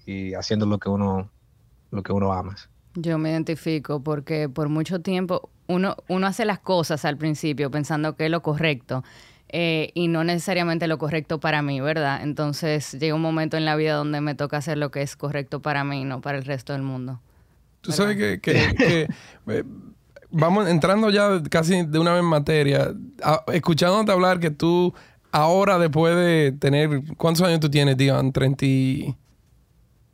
y 0.05 0.33
haciendo 0.33 0.65
lo 0.65 0.77
que 0.77 0.89
uno, 0.89 1.29
lo 1.91 2.03
que 2.03 2.11
uno 2.11 2.33
ama. 2.33 2.55
Yo 2.95 3.17
me 3.17 3.31
identifico 3.31 4.01
porque 4.01 4.49
por 4.49 4.69
mucho 4.69 5.01
tiempo 5.01 5.49
uno, 5.67 5.95
uno 6.07 6.27
hace 6.27 6.45
las 6.45 6.59
cosas 6.59 7.05
al 7.05 7.17
principio 7.17 7.71
pensando 7.71 8.15
que 8.15 8.25
es 8.25 8.31
lo 8.31 8.41
correcto 8.41 9.03
eh, 9.55 9.91
y 9.93 10.07
no 10.07 10.23
necesariamente 10.23 10.87
lo 10.87 10.97
correcto 10.97 11.39
para 11.39 11.61
mí, 11.61 11.79
¿verdad? 11.79 12.23
Entonces 12.23 12.93
llega 12.93 13.13
un 13.13 13.21
momento 13.21 13.55
en 13.55 13.65
la 13.65 13.75
vida 13.75 13.93
donde 13.93 14.19
me 14.19 14.33
toca 14.33 14.57
hacer 14.57 14.79
lo 14.79 14.89
que 14.89 15.03
es 15.03 15.15
correcto 15.15 15.61
para 15.61 15.83
mí, 15.83 16.05
no 16.05 16.21
para 16.21 16.39
el 16.39 16.43
resto 16.43 16.73
del 16.73 16.81
mundo. 16.81 17.19
Tú 17.81 17.91
sabes 17.91 18.17
que, 18.17 18.39
que 18.39 19.07
eh, 19.47 19.63
vamos 20.33 20.67
entrando 20.67 21.09
ya 21.09 21.41
casi 21.49 21.85
de 21.85 21.99
una 21.99 22.11
vez 22.11 22.19
en 22.19 22.25
materia, 22.25 22.93
escuchándote 23.51 24.11
hablar 24.11 24.39
que 24.39 24.51
tú 24.51 24.93
ahora 25.31 25.79
después 25.79 26.15
de 26.15 26.53
tener, 26.59 27.01
¿cuántos 27.17 27.47
años 27.47 27.59
tú 27.59 27.69
tienes, 27.69 27.95
Dion? 27.97 28.31
30 28.31 28.65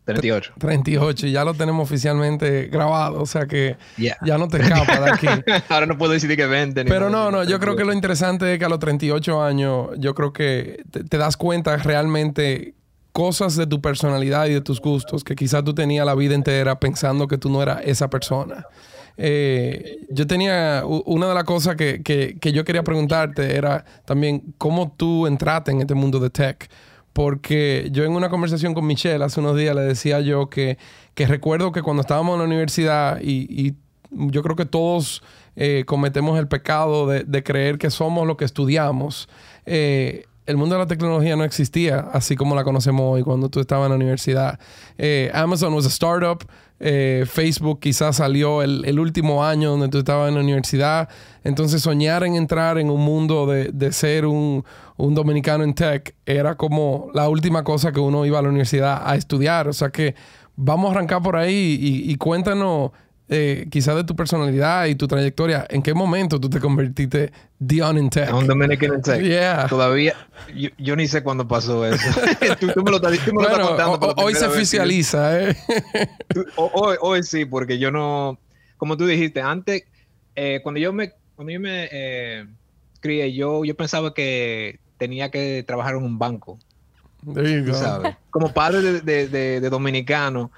38. 0.06 0.54
38, 0.58 1.28
y 1.28 1.32
ya 1.32 1.46
lo 1.46 1.54
tenemos 1.54 1.84
oficialmente 1.84 2.66
grabado, 2.66 3.22
o 3.22 3.28
sea 3.28 3.46
que 3.46 3.78
ya 3.98 4.40
no 4.40 4.48
te 4.48 4.58
escapas 4.60 5.00
de 5.02 5.12
aquí. 5.12 5.28
Ahora 5.70 5.86
no 5.86 6.00
puedo 6.00 6.14
decir 6.14 6.36
que 6.36 6.48
20. 6.48 6.86
Pero 6.86 7.12
no, 7.12 7.30
no, 7.30 7.44
yo 7.44 7.60
creo 7.60 7.76
que 7.76 7.86
lo 7.86 7.94
interesante 7.94 8.52
es 8.52 8.58
que 8.58 8.66
a 8.66 8.70
los 8.70 8.80
38 8.80 9.44
años, 9.44 9.90
yo 10.00 10.16
creo 10.16 10.34
que 10.34 10.84
te 10.92 11.18
das 11.20 11.38
cuenta 11.38 11.78
realmente 11.78 12.74
cosas 13.12 13.56
de 13.56 13.68
tu 13.68 13.82
personalidad 13.82 14.48
y 14.48 14.54
de 14.54 14.62
tus 14.62 14.82
gustos 14.82 15.24
que 15.24 15.36
quizás 15.36 15.64
tú 15.64 15.76
tenías 15.76 16.08
la 16.08 16.16
vida 16.16 16.34
entera 16.34 16.80
pensando 16.80 17.28
que 17.28 17.38
tú 17.38 17.50
no 17.52 17.62
eras 17.62 17.82
esa 17.84 18.10
persona. 18.10 18.66
Eh, 19.22 20.00
yo 20.10 20.26
tenía 20.28 20.84
una 20.86 21.28
de 21.28 21.34
las 21.34 21.44
cosas 21.44 21.76
que, 21.76 22.02
que, 22.02 22.52
yo 22.54 22.64
quería 22.64 22.84
preguntarte 22.84 23.58
era 23.58 23.84
también 24.06 24.54
cómo 24.58 24.94
tú 24.96 25.28
entraste 25.28 25.72
en 25.72 25.82
este 25.82 25.94
mundo 25.94 26.20
de 26.20 26.30
tech. 26.30 26.70
Porque 27.12 27.90
yo 27.92 28.06
en 28.06 28.14
una 28.14 28.30
conversación 28.30 28.74
con 28.74 28.88
Michelle 28.88 29.22
hace 29.24 29.42
unos 29.42 29.58
días 29.58 29.76
le 29.76 29.82
decía 29.82 30.22
yo 30.22 30.50
que, 30.50 30.78
que 31.16 31.28
recuerdo 31.28 31.74
que 31.74 31.82
cuando 31.82 32.02
estábamos 32.02 32.34
en 32.36 32.40
la 32.40 32.46
universidad 32.46 33.20
y, 33.22 33.48
y 33.50 33.76
yo 34.10 34.42
creo 34.42 34.56
que 34.56 34.66
todos 34.66 35.22
eh, 35.58 35.84
cometemos 35.86 36.40
el 36.40 36.48
pecado 36.48 37.08
de, 37.08 37.26
de, 37.26 37.44
creer 37.44 37.78
que 37.78 37.90
somos 37.90 38.26
lo 38.26 38.38
que 38.38 38.46
estudiamos. 38.46 39.28
Eh, 39.66 40.24
el 40.46 40.56
mundo 40.56 40.76
de 40.76 40.80
la 40.80 40.88
tecnología 40.88 41.36
no 41.36 41.44
existía 41.44 42.08
así 42.14 42.38
como 42.38 42.56
la 42.56 42.64
conocemos 42.64 43.02
hoy 43.04 43.24
cuando 43.24 43.50
tú 43.50 43.60
estabas 43.60 43.88
en 43.88 43.90
la 43.90 43.96
universidad. 43.98 44.60
Amazon 45.34 45.74
was 45.74 45.86
a 45.86 45.90
startup. 45.90 46.46
Eh, 46.80 47.26
Facebook 47.28 47.82
quizás 47.82 48.16
salió 48.18 48.62
el, 48.62 49.00
último 49.00 49.44
año 49.44 49.72
donde 49.72 49.90
tú 49.90 50.00
estabas 50.00 50.30
en 50.30 50.36
la 50.36 50.42
universidad. 50.42 51.10
Entonces 51.44 51.82
soñar 51.82 52.24
en 52.24 52.36
entrar 52.36 52.78
en 52.78 52.90
un 52.90 53.02
mundo 53.02 53.46
de, 53.46 53.92
ser 53.92 54.26
un, 54.26 54.64
dominicano 54.98 55.64
en 55.64 55.74
tech 55.74 56.16
era 56.26 56.56
como 56.56 57.10
la 57.14 57.28
última 57.28 57.64
cosa 57.64 57.92
que 57.92 58.00
uno 58.00 58.26
iba 58.26 58.40
a 58.40 58.42
la 58.42 58.50
universidad 58.50 59.02
a 59.06 59.16
estudiar. 59.16 59.68
O 59.68 59.74
sea 59.74 59.90
que 59.90 60.16
vamos 60.56 60.90
a 60.90 60.92
arrancar 60.94 61.22
por 61.22 61.36
ahí 61.36 61.78
y, 61.82 62.16
cuéntanos 62.16 62.92
eh, 63.30 63.68
quizás 63.70 63.96
de 63.96 64.04
tu 64.04 64.16
personalidad 64.16 64.86
y 64.88 64.96
tu 64.96 65.08
trayectoria, 65.08 65.66
¿en 65.70 65.82
qué 65.84 65.94
momento 65.94 66.40
tú 66.40 66.50
te 66.50 66.60
convertiste 66.60 67.32
Dion 67.60 67.98
in 68.00 68.10
Tech? 68.10 68.34
Un 68.34 68.48
Dominican 68.48 68.96
in 68.96 69.02
Tech. 69.04 69.22
Yeah. 69.22 69.68
Todavía, 69.68 70.16
yo, 70.56 70.70
yo 70.80 70.96
ni 70.96 71.08
sé 71.08 71.22
cuándo 71.22 71.48
pasó 71.48 71.86
eso. 71.86 72.04
tú, 72.60 72.68
tú 72.74 72.84
me 72.84 72.92
lo 72.92 72.98
estás, 72.98 73.18
tú 73.24 73.34
me 73.34 73.44
lo 73.44 73.50
estás 73.50 73.58
Bueno, 73.68 74.00
contando. 74.00 74.24
hoy 74.24 74.34
se 74.34 74.46
oficializa, 74.48 75.42
¿eh? 75.44 75.56
Tú- 76.30 76.46
Hoy, 76.56 76.98
hoy 77.02 77.24
sí, 77.24 77.46
porque 77.46 77.78
yo 77.78 77.92
no, 77.92 78.40
como 78.78 78.98
tú 78.98 79.06
dijiste, 79.06 79.42
antes, 79.42 79.84
eh, 80.36 80.60
cuando 80.64 80.80
yo 80.80 80.92
me, 80.92 81.12
cuando 81.36 81.52
yo 81.54 81.60
me 81.60 81.88
eh, 81.92 82.48
crié, 83.00 83.34
yo, 83.34 83.64
yo 83.64 83.76
pensaba 83.76 84.14
que 84.14 84.80
tenía 84.98 85.30
que 85.30 85.64
trabajar 85.68 85.96
en 85.96 86.04
un 86.04 86.18
banco, 86.18 86.58
There 87.34 87.52
you 87.60 87.66
tú 87.66 87.72
go. 87.74 87.78
sabes. 87.78 88.16
Como 88.32 88.54
padre 88.54 88.82
de, 88.82 89.02
de- 89.02 89.28
de- 89.28 89.60
de 89.60 89.70
dominicano, 89.70 90.52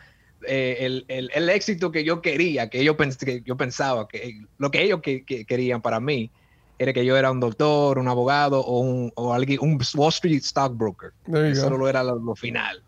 eh, 0.47 0.77
el, 0.81 1.05
el- 1.07 1.29
el 1.33 1.49
éxito 1.49 1.91
que 1.91 2.03
yo 2.03 2.21
quería, 2.21 2.69
que 2.69 2.83
yo, 2.83 2.95
pens- 2.97 3.17
que 3.17 3.41
yo 3.45 3.55
pensaba, 3.57 4.07
que 4.07 4.41
lo 4.57 4.71
que 4.71 4.83
ellos 4.83 5.01
que- 5.01 5.23
que 5.25 5.45
querían 5.45 5.81
para 5.81 5.99
mí, 5.99 6.31
era 6.79 6.93
que 6.93 7.05
yo 7.05 7.15
era 7.15 7.29
un 7.29 7.39
doctor, 7.39 7.99
un 7.99 8.07
abogado 8.07 8.59
o 8.59 8.79
un, 8.79 9.11
o 9.15 9.33
alguien, 9.33 9.59
un 9.61 9.79
Wall 9.95 10.09
Street 10.09 10.41
stockbroker. 10.41 11.11
Eso 11.51 11.69
go. 11.69 11.77
lo 11.77 11.87
era 11.87 12.03
lo, 12.03 12.15
lo 12.15 12.35
final. 12.35 12.81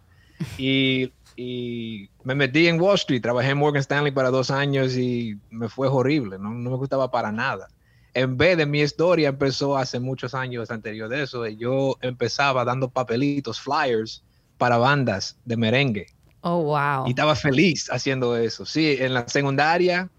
Y, 0.58 1.14
y 1.36 2.10
me 2.24 2.36
metí 2.36 2.68
en 2.68 2.80
Wall 2.82 2.96
Street, 2.96 3.22
trabajé 3.22 3.52
en 3.52 3.58
Morgan 3.60 3.82
Stanley 3.82 4.12
para 4.12 4.30
dos 4.32 4.50
años 4.52 4.98
y 4.98 5.36
me 5.50 5.70
fue 5.70 5.88
horrible, 5.88 6.38
no, 6.40 6.50
no 6.50 6.72
me 6.72 6.78
gustaba 6.78 7.12
para 7.12 7.32
nada. 7.32 7.68
En 8.16 8.38
vez 8.38 8.58
de 8.58 8.66
mi 8.66 8.82
historia 8.82 9.30
empezó 9.30 9.78
hace 9.78 10.00
muchos 10.00 10.34
años 10.36 10.70
anterior 10.72 11.10
de 11.10 11.24
eso, 11.24 11.48
yo 11.48 11.96
empezaba 12.02 12.64
dando 12.66 12.90
papelitos, 12.90 13.60
flyers 13.60 14.24
para 14.58 14.78
bandas 14.78 15.38
de 15.46 15.58
merengue 15.58 16.08
Oh, 16.44 16.62
wow. 16.64 17.08
y 17.08 17.12
estaba 17.12 17.36
feliz 17.36 17.88
haciendo 17.90 18.36
eso. 18.38 18.66
Sí, 18.66 18.98
en 19.00 19.14
la 19.14 19.28
secundaria 19.28 20.10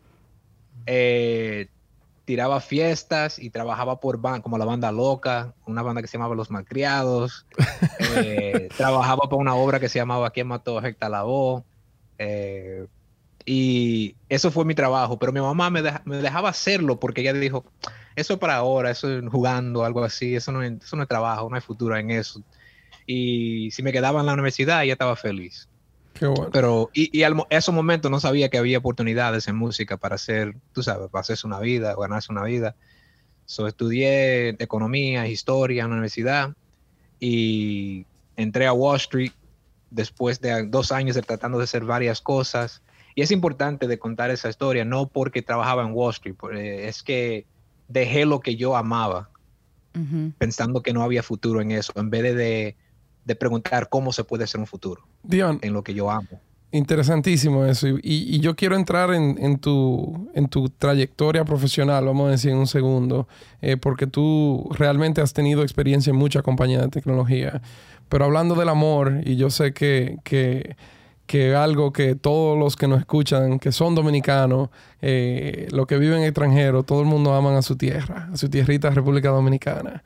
eh, 0.86 1.68
tiraba 2.24 2.60
fiestas 2.60 3.38
y 3.38 3.50
trabajaba 3.50 4.00
por 4.00 4.20
ban 4.20 4.42
como 4.42 4.58
la 4.58 4.64
banda 4.64 4.90
loca, 4.92 5.54
una 5.66 5.82
banda 5.82 6.00
que 6.02 6.08
se 6.08 6.16
llamaba 6.16 6.34
Los 6.34 6.50
Malcriados. 6.50 7.46
Eh, 7.98 8.68
trabajaba 8.76 9.28
por 9.28 9.38
una 9.38 9.54
obra 9.54 9.80
que 9.80 9.88
se 9.88 9.98
llamaba 9.98 10.30
¿Quién 10.30 10.46
mató 10.48 10.78
a 10.78 10.88
Hector 10.88 11.10
Lavoe? 11.10 11.64
Eh, 12.18 12.86
y 13.46 14.16
eso 14.28 14.50
fue 14.50 14.64
mi 14.64 14.74
trabajo, 14.74 15.18
pero 15.18 15.32
mi 15.32 15.40
mamá 15.40 15.68
me, 15.70 15.82
deja- 15.82 16.02
me 16.06 16.16
dejaba 16.16 16.48
hacerlo 16.48 16.98
porque 16.98 17.20
ella 17.20 17.32
dijo, 17.34 17.64
eso 18.16 18.34
es 18.34 18.38
para 18.38 18.56
ahora, 18.56 18.90
eso 18.90 19.10
es 19.18 19.22
jugando, 19.30 19.84
algo 19.84 20.02
así, 20.02 20.34
eso 20.34 20.52
no, 20.52 20.62
es, 20.62 20.72
eso 20.82 20.96
no 20.96 21.02
es 21.02 21.08
trabajo, 21.08 21.48
no 21.50 21.56
hay 21.56 21.60
futuro 21.62 21.96
en 21.96 22.10
eso. 22.10 22.42
Y 23.06 23.70
si 23.72 23.82
me 23.82 23.92
quedaba 23.92 24.20
en 24.20 24.26
la 24.26 24.32
universidad, 24.34 24.82
ella 24.84 24.94
estaba 24.94 25.16
feliz. 25.16 25.68
Qué 26.14 26.26
bueno. 26.26 26.50
Pero, 26.52 26.90
y, 26.94 27.16
y 27.16 27.24
al 27.24 27.44
esos 27.50 27.74
momentos 27.74 28.10
no 28.10 28.20
sabía 28.20 28.48
que 28.48 28.58
había 28.58 28.78
oportunidades 28.78 29.48
en 29.48 29.56
música 29.56 29.96
para 29.96 30.14
hacer, 30.14 30.54
tú 30.72 30.82
sabes, 30.82 31.10
para 31.10 31.20
hacerse 31.20 31.46
una 31.46 31.60
vida, 31.60 31.94
ganarse 31.98 32.32
una 32.32 32.44
vida. 32.44 32.76
So, 33.46 33.66
estudié 33.66 34.50
economía, 34.62 35.28
historia 35.28 35.82
en 35.82 35.90
la 35.90 35.94
universidad 35.94 36.54
y 37.20 38.06
entré 38.36 38.66
a 38.66 38.72
Wall 38.72 38.96
Street 38.96 39.32
después 39.90 40.40
de 40.40 40.66
dos 40.66 40.92
años 40.92 41.16
de 41.16 41.22
tratando 41.22 41.58
de 41.58 41.64
hacer 41.64 41.84
varias 41.84 42.20
cosas. 42.20 42.82
Y 43.14 43.22
es 43.22 43.30
importante 43.30 43.86
de 43.86 43.98
contar 43.98 44.30
esa 44.30 44.48
historia, 44.48 44.84
no 44.84 45.08
porque 45.08 45.42
trabajaba 45.42 45.82
en 45.82 45.92
Wall 45.92 46.10
Street, 46.10 46.36
porque 46.38 46.88
es 46.88 47.02
que 47.02 47.46
dejé 47.88 48.24
lo 48.24 48.40
que 48.40 48.56
yo 48.56 48.76
amaba 48.76 49.30
Ujú. 49.94 50.32
pensando 50.38 50.82
que 50.82 50.92
no 50.92 51.02
había 51.02 51.22
futuro 51.22 51.60
en 51.60 51.70
eso, 51.70 51.92
en 51.96 52.10
vez 52.10 52.22
de, 52.22 52.34
de, 52.34 52.76
de 53.24 53.34
preguntar 53.36 53.88
cómo 53.88 54.12
se 54.12 54.24
puede 54.24 54.44
hacer 54.44 54.60
un 54.60 54.66
futuro 54.66 55.02
Dion, 55.22 55.58
en 55.62 55.72
lo 55.72 55.82
que 55.82 55.94
yo 55.94 56.10
amo. 56.10 56.28
interesantísimo 56.72 57.64
eso. 57.64 57.86
Y, 57.88 58.00
y- 58.02 58.34
y 58.36 58.40
yo 58.40 58.54
quiero 58.56 58.76
entrar 58.76 59.12
en, 59.14 59.36
en 59.40 59.58
tu, 59.58 60.28
en 60.34 60.48
tu 60.48 60.68
trayectoria 60.68 61.44
profesional, 61.44 62.04
vamos 62.04 62.28
a 62.28 62.30
decir 62.32 62.50
en 62.50 62.58
un 62.58 62.66
segundo, 62.66 63.28
eh, 63.62 63.76
porque 63.76 64.06
tú 64.06 64.68
realmente 64.72 65.20
has 65.20 65.32
tenido 65.32 65.62
experiencia 65.62 66.10
en 66.10 66.16
muchas 66.16 66.42
compañías 66.42 66.82
de 66.82 66.88
tecnología. 66.88 67.62
Pero 68.08 68.24
hablando 68.26 68.54
del 68.54 68.68
amor, 68.68 69.20
y 69.24 69.36
yo 69.36 69.50
sé 69.50 69.72
que, 69.72 70.18
que, 70.24 70.76
que 71.26 71.54
algo 71.54 71.92
que 71.92 72.16
todos 72.16 72.58
los 72.58 72.76
que 72.76 72.86
nos 72.88 72.98
escuchan, 73.00 73.58
que 73.58 73.72
son 73.72 73.94
dominicanos, 73.94 74.68
eh, 75.00 75.68
los 75.70 75.86
que 75.86 75.96
viven 75.98 76.22
extranjeros, 76.22 76.84
todo 76.84 77.00
el 77.00 77.06
mundo 77.06 77.34
aman 77.34 77.54
a 77.54 77.62
su 77.62 77.76
tierra, 77.76 78.28
a 78.32 78.36
su 78.36 78.48
tierrita 78.50 78.90
República 78.90 79.30
Dominicana. 79.30 80.02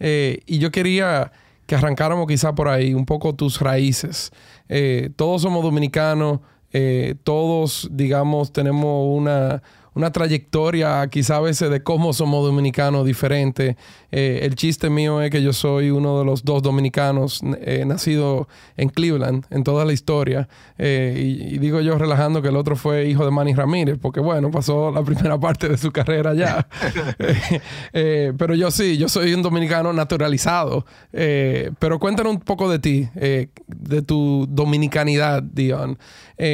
Eh, 0.00 0.40
y 0.46 0.58
yo 0.58 0.70
quería 0.70 1.30
que 1.72 1.76
arrancáramos 1.76 2.26
quizá 2.26 2.54
por 2.54 2.68
ahí 2.68 2.92
un 2.92 3.06
poco 3.06 3.34
tus 3.34 3.58
raíces. 3.58 4.30
Eh, 4.68 5.08
todos 5.16 5.40
somos 5.40 5.62
dominicanos, 5.62 6.40
eh, 6.70 7.14
todos, 7.24 7.88
digamos, 7.90 8.52
tenemos 8.52 9.06
una, 9.08 9.62
una 9.94 10.10
trayectoria 10.10 11.06
quizá 11.08 11.36
a 11.36 11.40
veces 11.40 11.70
de 11.70 11.82
cómo 11.82 12.12
somos 12.12 12.44
dominicanos 12.44 13.04
diferente. 13.06 13.76
Eh, 14.10 14.40
el 14.42 14.54
chiste 14.54 14.90
mío 14.90 15.20
es 15.20 15.30
que 15.30 15.42
yo 15.42 15.52
soy 15.52 15.90
uno 15.90 16.18
de 16.18 16.24
los 16.24 16.44
dos 16.44 16.62
dominicanos 16.62 17.40
eh, 17.60 17.84
nacido 17.86 18.48
en 18.76 18.88
Cleveland 18.88 19.44
en 19.50 19.64
toda 19.64 19.84
la 19.84 19.92
historia. 19.92 20.48
Eh, 20.78 21.14
y, 21.18 21.54
y 21.54 21.58
digo 21.58 21.80
yo 21.80 21.98
relajando 21.98 22.42
que 22.42 22.48
el 22.48 22.56
otro 22.56 22.76
fue 22.76 23.06
hijo 23.06 23.24
de 23.24 23.30
Manny 23.30 23.54
Ramírez, 23.54 23.98
porque 24.00 24.20
bueno, 24.20 24.50
pasó 24.50 24.90
la 24.90 25.02
primera 25.04 25.38
parte 25.38 25.68
de 25.68 25.76
su 25.76 25.90
carrera 25.90 26.30
allá. 26.30 26.66
Eh, 27.94 28.32
pero 28.38 28.54
yo 28.54 28.70
sí, 28.70 28.96
yo 28.96 29.08
soy 29.08 29.34
un 29.34 29.42
dominicano 29.42 29.92
naturalizado. 29.92 30.86
Pero 31.10 31.98
cuéntanos 31.98 32.32
un 32.32 32.40
poco 32.40 32.70
de 32.70 32.78
ti, 32.78 33.08
de 33.14 34.02
tu 34.02 34.46
dominicanidad, 34.48 35.42
Dion. 35.42 35.98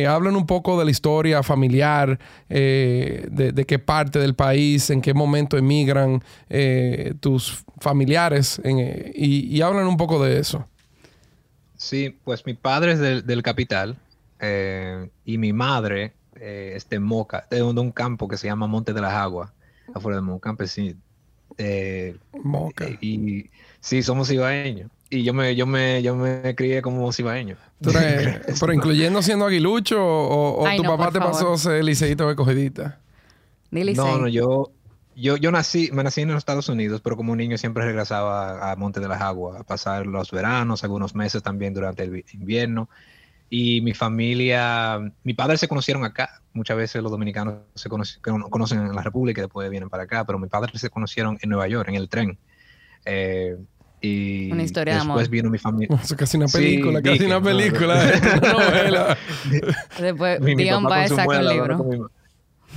Hablan 0.08 0.36
un 0.36 0.46
poco 0.46 0.78
de 0.78 0.84
la 0.84 0.90
historia 0.90 1.42
familiar, 1.42 2.18
de, 3.30 3.52
de 3.52 3.64
qué 3.66 3.78
parte 3.78 4.18
del 4.18 4.34
país, 4.34 4.90
en 4.90 5.00
qué 5.00 5.14
momento 5.14 5.56
emigran 5.56 6.22
eh, 6.48 7.14
tus 7.20 7.64
familiares, 7.80 8.60
en, 8.64 8.78
eh, 8.78 9.12
y, 9.14 9.46
y 9.56 9.62
hablan 9.62 9.86
un 9.86 9.96
poco 9.96 10.22
de 10.24 10.38
eso. 10.38 10.66
Sí, 11.76 12.16
pues 12.24 12.44
mi 12.44 12.54
padre 12.54 12.92
es 12.92 12.98
del, 12.98 13.24
del 13.26 13.42
capital 13.42 13.96
eh, 14.40 15.08
y 15.24 15.38
mi 15.38 15.52
madre 15.52 16.12
eh, 16.40 16.72
es 16.76 16.88
de 16.88 16.98
Moca, 16.98 17.46
de 17.50 17.62
un, 17.62 17.74
de 17.74 17.80
un 17.80 17.92
campo 17.92 18.26
que 18.28 18.36
se 18.36 18.46
llama 18.48 18.66
Monte 18.66 18.92
de 18.92 19.00
las 19.00 19.12
Aguas, 19.14 19.50
afuera 19.94 20.16
de 20.16 20.22
Moca, 20.22 20.48
campesino. 20.50 20.98
Eh, 21.56 22.16
Moca. 22.42 22.86
y 23.00 23.46
sí, 23.80 24.02
somos 24.02 24.30
ibaeños. 24.30 24.90
Y 25.10 25.22
yo 25.22 25.32
me, 25.32 25.56
yo 25.56 25.66
me, 25.66 26.02
yo 26.02 26.14
me 26.16 26.54
crié 26.54 26.82
como 26.82 27.10
cibaeño. 27.12 27.56
Pero 27.80 28.72
incluyendo 28.72 29.22
siendo 29.22 29.46
aguilucho 29.46 29.98
o, 30.04 30.62
o 30.62 30.66
Ay, 30.66 30.76
tu 30.76 30.82
no, 30.82 30.90
papá 30.96 31.10
te 31.10 31.18
favor. 31.18 31.32
pasó 31.32 31.56
ser 31.56 31.82
liceíto 31.82 32.28
de 32.28 32.36
cogidita. 32.36 32.98
Dile 33.70 33.94
No, 33.94 34.18
no, 34.18 34.28
yo, 34.28 34.70
yo, 35.16 35.36
yo 35.36 35.50
nací, 35.50 35.90
me 35.92 36.02
nací 36.02 36.22
en 36.22 36.28
los 36.28 36.38
Estados 36.38 36.68
Unidos, 36.68 37.00
pero 37.02 37.16
como 37.16 37.34
niño 37.36 37.58
siempre 37.58 37.84
regresaba 37.84 38.70
a 38.70 38.76
Monte 38.76 39.00
de 39.00 39.08
las 39.08 39.20
Aguas 39.20 39.60
a 39.60 39.64
pasar 39.64 40.06
los 40.06 40.30
veranos, 40.30 40.84
algunos 40.84 41.14
meses 41.14 41.42
también 41.42 41.74
durante 41.74 42.02
el 42.04 42.10
vi- 42.10 42.24
invierno. 42.32 42.88
Y 43.50 43.80
mi 43.80 43.94
familia, 43.94 44.98
mi 45.24 45.32
padre 45.34 45.56
se 45.56 45.68
conocieron 45.68 46.04
acá. 46.04 46.42
Muchas 46.52 46.76
veces 46.76 47.02
los 47.02 47.10
dominicanos 47.10 47.54
se 47.74 47.88
conoce- 47.88 48.20
cono- 48.20 48.48
conocen 48.50 48.80
en 48.80 48.94
la 48.94 49.02
República 49.02 49.40
y 49.40 49.44
después 49.44 49.68
vienen 49.70 49.88
para 49.88 50.02
acá, 50.04 50.24
pero 50.24 50.38
mi 50.38 50.48
padre 50.48 50.78
se 50.78 50.90
conocieron 50.90 51.38
en 51.40 51.48
Nueva 51.50 51.66
York, 51.66 51.88
en 51.88 51.94
el 51.94 52.08
tren. 52.10 52.38
Eh, 53.06 53.56
y 54.00 54.52
Una 54.52 54.62
historia 54.62 54.94
de 54.94 55.00
después 55.00 55.16
amor. 55.26 55.28
vino 55.30 55.50
mi 55.50 55.58
familia. 55.58 55.98
Eso 56.02 56.14
casi 56.14 56.36
una 56.36 56.46
Sí, 56.46 56.58
película, 56.58 57.00
casi 57.02 57.12
dije, 57.14 57.26
una 57.26 57.40
no, 57.40 57.44
película, 57.46 57.94
no. 57.94 58.00
es 58.02 58.22
una 58.42 58.52
novela. 58.52 59.18
Después 59.98 60.40
Mi- 60.40 60.54
mi 60.54 60.62
Dion 60.64 60.84
va 60.84 61.02
a 61.02 61.08
sacar 61.08 61.40
un 61.40 61.48
libro. 61.48 62.10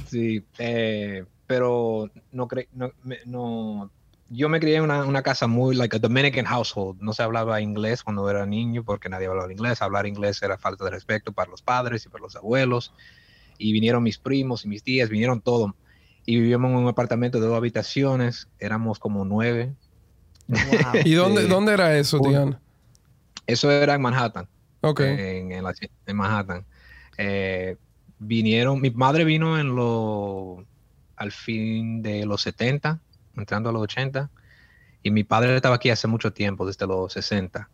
Sí, 0.08 0.44
eh, 0.58 1.26
pero 1.48 2.10
no 2.32 2.48
creo, 2.48 2.66
no, 2.74 2.92
me- 3.04 3.20
no- 3.26 3.92
yo 4.30 4.48
me 4.48 4.60
crié 4.62 4.78
en 4.78 4.84
una, 4.84 5.04
una 5.04 5.22
casa 5.24 5.48
muy, 5.48 5.76
like 5.76 5.98
a 5.98 6.00
Dominican 6.00 6.46
household. 6.46 7.02
No 7.02 7.12
se 7.12 7.22
hablaba 7.22 7.60
inglés 7.60 8.02
cuando 8.04 8.30
era 8.30 8.46
niño 8.46 8.84
porque 8.86 9.10
nadie 9.10 9.28
hablaba 9.28 9.52
inglés. 9.52 9.82
Hablar 9.82 10.06
inglés 10.08 10.42
era 10.42 10.58
falta 10.58 10.86
de 10.86 10.92
respeto 10.92 11.34
para 11.34 11.52
los 11.52 11.62
padres 11.62 12.06
y 12.06 12.10
para 12.10 12.22
los 12.24 12.36
abuelos. 12.38 12.94
Y 13.58 13.74
vinieron 13.74 14.02
mis 14.04 14.18
primos 14.18 14.64
y 14.64 14.70
mis 14.70 14.84
tías, 14.84 15.10
vinieron 15.10 15.42
todos. 15.42 15.74
Y 16.26 16.40
vivíamos 16.40 16.72
en 16.72 16.78
un 16.78 16.88
apartamento 16.88 17.42
de 17.42 17.48
dos 17.48 17.58
habitaciones. 17.58 18.48
Éramos 18.58 19.00
como 19.00 19.26
nueve. 19.26 19.74
Wow. 20.48 20.58
¿Y 21.04 21.14
dónde, 21.14 21.42
Sí. 21.44 21.48
dónde 21.50 21.74
era 21.74 21.98
eso, 21.98 22.20
Dion? 22.20 22.58
Eso 23.48 23.70
era 23.70 23.96
en 23.96 24.02
Manhattan. 24.02 24.48
Ok. 24.80 25.02
en, 25.02 25.52
en 25.52 25.64
la- 25.64 25.74
en 26.06 26.16
Manhattan. 26.16 26.66
Eh, 27.18 27.76
vinieron, 28.22 28.80
mi 28.80 28.92
madre 28.92 29.26
vino 29.26 29.60
en 29.60 29.76
lo, 29.76 30.64
al 31.16 31.32
fin 31.32 32.04
de 32.04 32.26
los 32.26 32.42
70, 32.44 33.00
entrando 33.36 33.70
a 33.70 33.74
los 33.74 33.82
80, 33.82 34.30
y 35.04 35.12
mi 35.12 35.24
padre 35.24 35.56
estaba 35.56 35.76
aquí 35.76 35.90
hace 35.90 36.08
mucho 36.08 36.32
tiempo, 36.32 36.66
desde 36.66 36.86
los 36.86 37.12
60. 37.14 37.68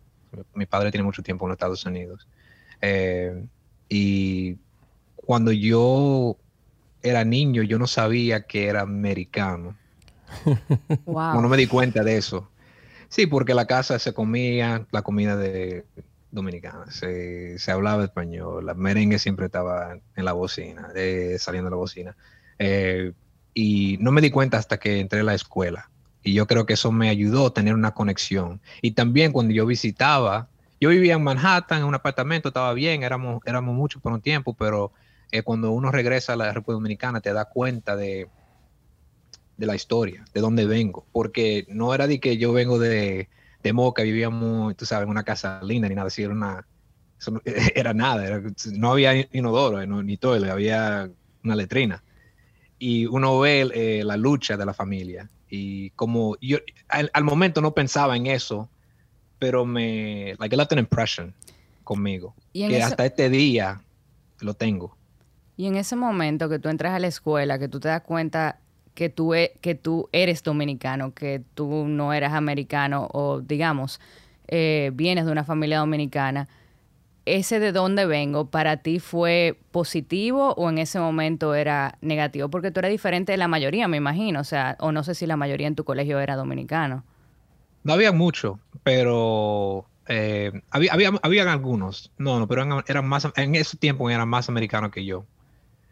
Mi 0.54 0.66
padre 0.66 0.92
tiene 0.92 1.04
mucho 1.04 1.22
tiempo 1.22 1.46
en 1.46 1.50
los 1.50 1.56
Estados 1.56 1.86
Unidos. 1.86 2.27
Eh, 2.82 3.46
y 3.89 4.56
cuando 5.16 5.51
yo 5.51 6.38
era 7.01 7.25
niño, 7.25 7.63
yo 7.63 7.77
no 7.77 7.88
sabía 7.88 8.44
que 8.44 8.68
era 8.68 8.82
americano. 8.82 9.75
Wow. 11.06 11.32
Como 11.32 11.42
no 11.42 11.50
me 11.50 11.58
di 11.58 11.68
cuenta 11.68 12.04
de 12.04 12.18
eso. 12.18 12.50
Sí, 13.10 13.27
porque 13.27 13.54
la 13.54 13.68
casa 13.68 14.00
se 14.00 14.13
comía, 14.13 14.86
la 14.92 15.01
comida 15.01 15.36
de, 15.36 15.86
dominicana. 16.31 16.91
Se, 16.91 17.57
hablaba 17.72 18.03
español, 18.03 18.65
la 18.65 18.74
merengue 18.74 19.19
siempre 19.19 19.46
estaba 19.46 19.98
en 20.15 20.25
la 20.25 20.34
bocina, 20.34 20.89
eh, 20.96 21.38
saliendo 21.39 21.69
de 21.69 21.72
la 21.72 21.77
bocina. 21.77 22.17
Eh, 22.60 23.13
y 23.53 23.98
no 24.00 24.12
me 24.12 24.22
di 24.22 24.29
cuenta 24.29 24.57
hasta 24.57 24.77
que 24.79 25.00
entré 25.00 25.22
a 25.22 25.24
la 25.24 25.34
escuela. 25.34 25.89
Y 26.24 26.34
yo 26.34 26.46
creo 26.48 26.65
que 26.65 26.74
eso 26.74 26.91
me 26.91 27.10
ayudó 27.10 27.48
a 27.48 27.53
tener 27.53 27.74
una 27.74 27.93
conexión. 27.93 28.62
Y 28.81 28.91
también 28.91 29.31
cuando 29.31 29.53
yo 29.53 29.65
visitaba, 29.65 30.50
yo 30.79 30.89
vivía 30.89 31.15
en 31.15 31.24
Manhattan, 31.24 31.79
en 31.79 31.86
un 31.86 31.96
apartamento, 31.96 32.50
estaba 32.50 32.74
bien, 32.74 33.03
éramos, 33.03 33.41
éramos 33.46 33.75
muchos 33.75 34.01
por 34.01 34.12
un 34.12 34.22
tiempo, 34.22 34.53
pero 34.53 34.91
eh, 35.31 35.41
cuando 35.41 35.72
uno 35.72 35.91
regresa 35.91 36.34
a 36.34 36.36
la 36.36 36.53
República 36.53 36.74
Dominicana 36.74 37.22
te 37.22 37.34
da 37.34 37.46
cuenta 37.46 37.96
de, 37.96 38.27
de 39.57 39.65
la 39.65 39.75
historia, 39.75 40.25
de 40.34 40.41
dónde 40.41 40.65
vengo. 40.65 41.05
Porque 41.12 41.65
no 41.69 41.93
era 41.93 42.07
de 42.07 42.19
que 42.19 42.38
yo 42.38 42.51
vengo 42.53 42.77
de, 42.77 43.29
de 43.68 43.74
Moca, 43.74 44.04
vivíamos, 44.04 44.76
tú 44.76 44.86
sabes, 44.86 45.04
en 45.04 45.10
una 45.10 45.24
casa 45.24 45.60
linda 45.64 45.88
ni 45.88 45.96
nada 45.96 46.08
así, 46.08 46.24
era 46.24 46.34
una, 46.34 46.66
no, 47.32 47.42
era 47.76 47.94
nada, 47.94 48.42
no 48.74 48.92
había 48.92 49.28
inodoro, 49.32 49.86
ni 50.04 50.18
todo, 50.18 50.52
había 50.52 51.10
una 51.44 51.56
letrina. 51.56 52.04
Y 52.80 53.06
uno 53.08 53.40
ve 53.40 53.70
eh, 53.74 54.04
la 54.04 54.18
lucha 54.18 54.56
de 54.56 54.66
la 54.66 54.74
familia. 54.74 55.30
Y 55.50 55.92
como 55.92 56.36
yo 56.42 56.60
al, 56.90 57.24
momento 57.24 57.62
no 57.62 57.74
pensaba 57.74 58.16
en 58.16 58.28
eso, 58.28 58.70
pero 59.40 59.66
me, 59.66 60.36
like, 60.40 60.54
it 60.54 60.60
left 60.60 60.74
an 60.74 60.80
impression 60.80 61.34
conmigo. 61.84 62.36
que 62.54 62.82
hasta 62.82 63.06
este 63.06 63.30
día 63.30 63.82
lo 64.42 64.54
tengo. 64.54 64.96
Y 65.56 65.66
en 65.66 65.76
ese 65.76 65.96
momento 65.96 66.50
que 66.50 66.60
tú 66.60 66.70
entras 66.70 66.94
a 66.94 67.00
la 67.00 67.08
escuela, 67.08 67.58
que 67.58 67.68
tú 67.68 67.80
te 67.80 67.88
das 67.88 68.04
cuenta 68.04 68.60
que 68.98 69.10
tú, 69.10 69.36
e, 69.36 69.54
que 69.62 69.75
tú 69.75 70.10
eres 70.12 70.42
dominicano, 70.42 71.13
que 71.13 71.44
tú 71.54 71.86
no 71.88 72.13
eras 72.13 72.34
americano 72.34 73.08
o 73.13 73.42
digamos, 73.42 74.00
eh, 74.48 74.89
vienes 74.96 75.27
de 75.27 75.32
una 75.32 75.44
familia 75.44 75.77
dominicana, 75.77 76.48
ese 77.25 77.60
de 77.60 77.72
dónde 77.72 78.08
vengo 78.08 78.50
para 78.50 78.77
ti 78.77 78.98
fue 78.98 79.60
positivo 79.70 80.56
o 80.58 80.68
en 80.72 80.80
ese 80.80 80.98
momento 80.98 81.54
era 81.54 82.00
negativo? 82.01 82.50
Porque 82.50 82.72
tú 82.72 82.80
eres 82.80 82.89
diferente 82.89 83.34
de 83.34 83.38
la 83.38 83.48
mayoría, 83.48 83.88
me 83.88 83.98
imagino, 83.98 84.39
o 84.39 84.44
sea, 84.44 84.75
o 84.80 84.92
no 84.92 85.04
sé 85.04 85.13
si 85.13 85.27
la 85.27 85.38
mayoría 85.38 85.68
en 85.68 85.75
tu 85.75 85.84
colegio 85.84 86.20
era 86.20 86.36
dominicano. 86.36 87.04
No 87.84 87.94
había 87.94 88.12
mucho, 88.12 88.60
pero 88.82 89.86
eh, 90.08 90.51
había, 90.72 91.12
había, 91.22 91.51
algunos, 91.51 92.12
no, 92.18 92.39
no, 92.39 92.48
pero 92.48 92.84
eran, 92.88 93.08
más, 93.08 93.27
en 93.36 93.54
ese 93.54 93.77
tiempo 93.77 94.10
eran 94.10 94.27
más 94.27 94.50
americanos 94.50 94.89
que 94.89 95.06
yo. 95.06 95.24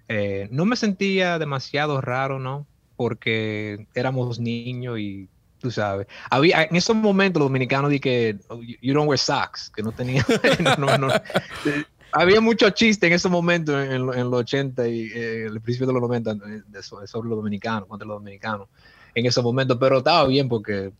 Eh, 0.08 0.48
no 0.50 0.66
me 0.66 0.76
sentía 0.76 1.38
demasiado 1.38 2.02
raro, 2.02 2.40
¿no? 2.40 2.66
Porque 2.96 3.88
éramos 3.94 4.40
niños 4.40 5.00
y 5.00 5.30
tú 5.60 5.72
sabes. 5.72 6.08
Había, 6.30 6.64
en 6.64 6.76
esos 6.76 6.96
momentos 6.96 7.40
los 7.40 7.50
dominicanos 7.50 7.90
di 7.90 8.00
que 8.00 8.38
oh, 8.50 8.62
you 8.62 8.94
don't 8.94 9.08
wear 9.08 9.18
socks, 9.18 9.72
que 9.76 9.82
no 9.82 9.92
tenía, 9.92 10.26
había 12.12 12.40
mucho 12.42 12.70
chiste 12.70 13.08
en 13.08 13.14
esos 13.14 13.32
momentos 13.32 13.76
en, 13.84 14.06
los 14.06 14.34
80 14.34 14.88
y 14.88 15.02
eh, 15.14 15.46
el 15.46 15.60
principio 15.62 15.88
de 15.88 15.94
los 15.94 16.02
90 16.02 16.32
eh, 16.32 16.82
sobre 16.82 17.30
los 17.30 17.38
dominicanos, 17.38 17.88
contra 17.88 18.08
los 18.08 18.18
dominicanos, 18.18 18.68
en 19.14 19.26
esos 19.26 19.44
momentos, 19.44 19.78
pero 19.80 20.00
estaba 20.00 20.28
bien 20.28 20.48
porque, 20.48 20.92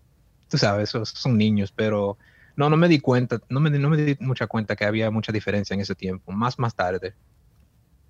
tú 0.50 0.58
sabes, 0.58 0.90
esos 0.90 1.10
son 1.10 1.38
niños, 1.38 1.72
pero 1.72 2.18
no, 2.56 2.70
no 2.70 2.78
me 2.78 2.88
di 2.88 3.00
cuenta, 3.00 3.40
no 3.50 3.60
me, 3.60 3.70
no 3.70 3.90
me 3.90 3.98
di 3.98 4.18
mucha 4.20 4.48
cuenta 4.48 4.76
que 4.76 4.86
había 4.86 5.12
mucha 5.12 5.32
diferencia 5.32 5.74
en 5.74 5.82
ese 5.82 5.96
tiempo, 5.96 6.32
más 6.32 6.58
más 6.60 6.76
tarde. 6.76 7.14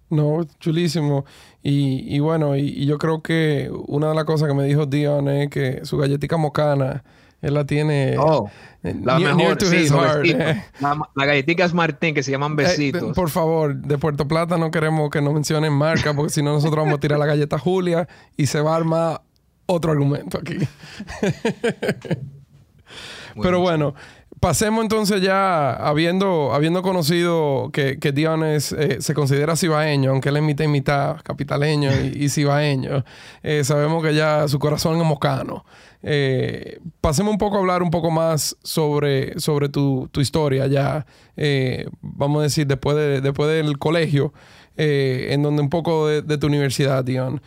No, 0.10 0.46
chulísimo. 0.60 1.26
Y, 1.62 2.20
bueno, 2.20 2.56
y, 2.56 2.86
yo 2.86 2.98
creo 2.98 3.22
que 3.22 3.72
una 3.88 4.10
de 4.10 4.16
las 4.16 4.26
cosas 4.26 4.48
que 4.48 4.54
me 4.54 4.64
dijo 4.66 4.86
Dion 4.86 5.28
es 5.30 5.50
que 5.50 5.80
su 5.84 5.98
galletita 5.98 6.38
mocana, 6.38 7.04
él 7.42 7.56
la 7.56 7.66
tiene 7.66 8.16
oh, 8.20 8.50
la 8.84 9.18
mejor, 9.20 9.58
La, 11.16 11.26
galletita 11.26 11.66
es 11.66 11.74
Martín, 11.74 12.14
que 12.14 12.22
se 12.22 12.32
llaman 12.32 12.54
eh, 12.54 12.56
besitos. 12.56 13.16
por 13.16 13.30
favor, 13.30 13.76
de 13.76 13.98
Puerto 13.98 14.28
Plata 14.28 14.58
no 14.58 14.70
queremos 14.70 15.10
que 15.10 15.22
nos 15.22 15.34
mencionen 15.34 15.74
marca, 15.74 16.14
porque 16.14 16.32
si 16.32 16.44
no 16.44 16.54
nosotros 16.54 16.84
vamos 16.84 16.98
a 16.98 17.00
tirar 17.00 17.18
la 17.18 17.26
galleta 17.26 17.58
Julia 17.58 18.08
y 18.38 18.46
se 18.46 18.62
va 18.62 18.74
a 18.74 18.78
armar 18.78 19.22
otro 19.66 19.92
argumento 19.92 20.38
aquí. 20.38 20.58
Pero 23.42 23.60
bueno, 23.60 23.96
pasemos 24.46 24.84
entonces 24.84 25.24
ya, 25.24 25.74
habiendo, 25.74 26.54
habiendo 26.54 26.84
conocido 26.84 27.72
que, 27.74 27.98
que 27.98 28.12
Dion 28.12 28.44
eh, 28.44 28.60
se 28.60 29.14
considera 29.16 29.56
cibaeño, 29.56 30.12
aunque 30.12 30.30
él 30.30 30.38
es 30.38 30.44
mitad 30.44 30.66
y 30.66 30.68
mitad 30.68 31.18
capitaleño 31.24 31.90
y, 32.14 32.30
cibaeño, 32.30 33.04
eh, 33.42 33.64
sabemos 33.64 34.04
que 34.04 34.14
ya 34.14 34.48
su 34.48 34.60
corazón 34.60 35.00
es 35.00 35.04
moscano. 35.04 35.66
Eh, 36.04 36.78
pasemos 37.02 37.32
un 37.32 37.40
poco 37.40 37.56
a 37.56 37.60
hablar 37.62 37.82
un 37.82 37.90
poco 37.90 38.12
más 38.12 38.56
sobre, 38.62 39.40
sobre 39.40 39.68
tu, 39.68 40.12
historia 40.18 40.68
ya, 40.68 41.08
vamos 42.02 42.42
a 42.42 42.44
decir, 42.44 42.68
después, 42.68 42.96
de, 42.96 43.22
después 43.22 43.50
del 43.50 43.80
colegio, 43.80 44.32
en 44.78 45.42
donde 45.42 45.64
un 45.64 45.72
poco 45.72 46.08
de, 46.08 46.38
tu 46.38 46.46
universidad, 46.46 47.04
Dion. 47.04 47.42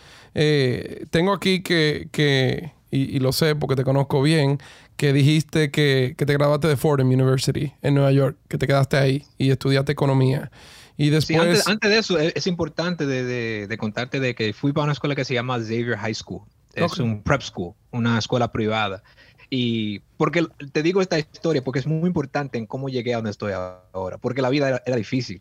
tengo 1.12 1.32
aquí 1.32 1.62
que, 1.62 2.72
y, 2.90 3.20
lo 3.20 3.32
sé 3.32 3.54
porque 3.54 3.76
te 3.76 3.84
conozco 3.84 4.20
bien, 4.22 4.58
que 4.98 5.12
dijiste 5.12 5.70
que, 5.70 6.14
te 6.16 6.32
graduaste 6.32 6.66
de 6.66 6.76
Fordham 6.76 7.06
University 7.06 7.72
en 7.82 7.94
Nueva 7.94 8.10
York, 8.10 8.36
que 8.48 8.58
te 8.58 8.66
quedaste 8.66 8.96
ahí 8.96 9.24
y 9.38 9.50
estudiaste 9.50 9.92
economía. 9.92 10.50
Y 10.96 11.10
después... 11.10 11.68
antes, 11.68 11.88
de 11.88 11.98
eso, 11.98 12.18
es, 12.18 12.48
importante 12.48 13.06
de, 13.06 13.78
contarte 13.78 14.18
de 14.18 14.34
que 14.34 14.52
fui 14.52 14.72
para 14.72 14.84
una 14.84 14.92
escuela 14.92 15.14
que 15.14 15.24
se 15.24 15.34
llama 15.34 15.56
Xavier 15.58 15.96
High 15.96 16.14
School. 16.14 16.42
Es 16.74 16.98
un 16.98 17.22
prep 17.22 17.42
school, 17.42 17.74
una 17.92 18.18
escuela 18.18 18.50
privada. 18.50 19.04
Y 19.48 20.00
porque 20.16 20.44
te 20.72 20.82
digo 20.82 21.00
esta 21.00 21.18
historia, 21.18 21.62
porque 21.62 21.78
es 21.78 21.86
muy 21.86 22.08
importante 22.08 22.58
en 22.58 22.66
cómo 22.66 22.88
llegué 22.88 23.14
a 23.14 23.18
donde 23.18 23.30
estoy 23.30 23.52
ahora, 23.92 24.18
porque 24.18 24.42
la 24.42 24.50
vida 24.50 24.82
era, 24.84 24.96
difícil. 24.96 25.40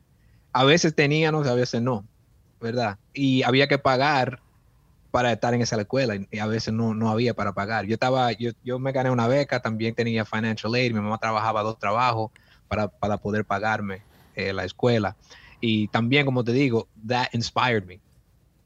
A 0.53 0.65
veces 0.65 0.93
teníamos, 0.93 1.47
a 1.47 1.55
veces 1.55 1.81
no, 1.81 2.05
¿verdad? 2.61 2.99
Y 3.15 3.41
había 3.41 3.67
que 3.67 3.79
pagar 3.79 4.39
para 5.17 5.31
estar 5.31 5.51
en 5.55 5.63
esa 5.63 5.81
escuela 5.81 6.15
y, 6.15 6.37
a 6.37 6.45
veces 6.45 6.71
no, 6.71 6.93
no 6.93 7.09
había 7.09 7.33
para 7.33 7.51
pagar. 7.51 7.85
Yo 7.87 7.95
estaba, 7.95 8.33
yo, 8.33 8.51
yo 8.63 8.77
me 8.77 8.91
gané 8.91 9.09
una 9.09 9.27
beca, 9.27 9.59
también 9.59 9.95
tenía 9.95 10.25
financial 10.25 10.75
aid, 10.75 10.93
mi 10.93 10.99
mamá 10.99 11.17
trabajaba 11.17 11.63
dos 11.63 11.79
trabajos 11.79 12.29
para, 12.67 12.87
para 12.87 13.17
poder 13.17 13.43
pagarme 13.43 14.03
eh, 14.35 14.53
la 14.53 14.63
escuela. 14.63 15.15
Y 15.59 15.87
también, 15.87 16.23
como 16.23 16.43
te 16.43 16.51
digo, 16.51 16.87
that 17.07 17.29
inspired 17.33 17.83
me. 17.85 17.99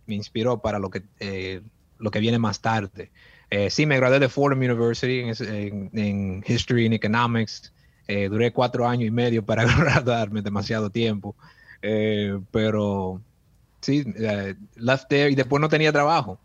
Me 0.07 0.15
inspiró 0.15 0.61
para 0.61 0.77
lo 0.77 0.89
que, 0.89 1.03
eh, 1.21 1.61
lo 1.99 2.11
que 2.11 2.19
viene 2.19 2.37
más 2.37 2.59
tarde. 2.59 3.11
Eh, 3.49 3.69
sí, 3.69 3.85
me 3.85 3.95
gradué 3.95 4.19
de 4.19 4.27
Fordham 4.27 4.59
University 4.59 5.19
en, 5.21 5.89
en, 5.93 6.43
History 6.45 6.85
and 6.85 6.95
Economics. 6.95 7.71
Eh, 8.09 8.27
duré 8.27 8.51
cuatro 8.51 8.85
años 8.85 9.07
y 9.07 9.11
medio 9.11 9.45
para 9.45 9.63
graduarme, 9.77 10.41
demasiado 10.41 10.89
tiempo. 10.89 11.33
pero 12.51 13.21
sí, 13.81 14.03
uh, 14.07 14.53
left 14.75 15.07
there 15.09 15.29
y 15.29 15.35
después 15.35 15.59
no 15.61 15.69
tenía 15.69 15.91
trabajo. 15.91 16.39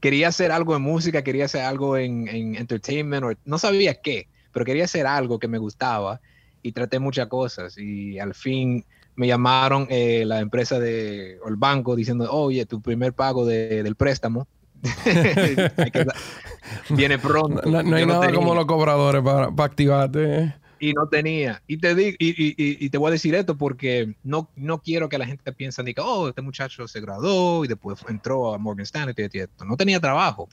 Quería 0.00 0.28
hacer 0.28 0.52
algo 0.52 0.76
en 0.76 0.82
música, 0.82 1.22
quería 1.22 1.46
hacer 1.46 1.62
algo 1.62 1.96
en, 1.96 2.28
en 2.28 2.56
entertainment, 2.56 3.24
o, 3.24 3.32
no 3.44 3.58
sabía 3.58 3.94
qué, 3.94 4.28
pero 4.52 4.64
quería 4.64 4.84
hacer 4.84 5.06
algo 5.06 5.38
que 5.38 5.48
me 5.48 5.58
gustaba 5.58 6.20
y 6.62 6.72
traté 6.72 6.98
muchas 6.98 7.28
cosas 7.28 7.76
y 7.78 8.18
al 8.18 8.34
fin 8.34 8.84
me 9.16 9.26
llamaron 9.26 9.86
eh, 9.90 10.24
la 10.26 10.40
empresa 10.40 10.78
de, 10.80 11.38
o 11.44 11.48
el 11.48 11.56
banco 11.56 11.94
diciendo, 11.94 12.30
oye, 12.32 12.66
tu 12.66 12.80
primer 12.80 13.12
pago 13.12 13.46
de, 13.46 13.82
del 13.82 13.94
préstamo 13.94 14.46
viene 16.90 17.18
pronto. 17.18 17.62
No, 17.68 17.96
hay 17.96 18.06
nada 18.06 18.32
como 18.32 18.54
los 18.54 18.66
cobradores 18.66 19.22
para, 19.22 19.50
para 19.50 19.66
activarte. 19.66 20.54
Y 20.78 20.92
no 20.92 21.08
tenía. 21.08 21.62
Y 21.66 21.78
te, 21.78 21.92
y, 21.92 22.16
y, 22.18 22.54
y, 22.56 22.90
te 22.90 22.98
voy 22.98 23.08
a 23.08 23.12
decir 23.12 23.34
esto 23.34 23.56
porque 23.56 24.14
no, 24.22 24.50
no 24.56 24.80
quiero 24.80 25.08
que 25.08 25.18
la 25.18 25.26
gente 25.26 25.52
piense 25.52 25.82
que, 25.84 26.00
oh, 26.00 26.28
este 26.28 26.42
muchacho 26.42 26.86
se 26.88 27.00
graduó 27.00 27.64
y 27.64 27.68
después 27.68 27.98
entró 28.08 28.54
a 28.54 28.58
Morgan 28.58 28.84
Stanley 28.84 29.14
y 29.16 29.38
esto. 29.38 29.64
No 29.64 29.76
tenía 29.76 30.00
trabajo. 30.00 30.48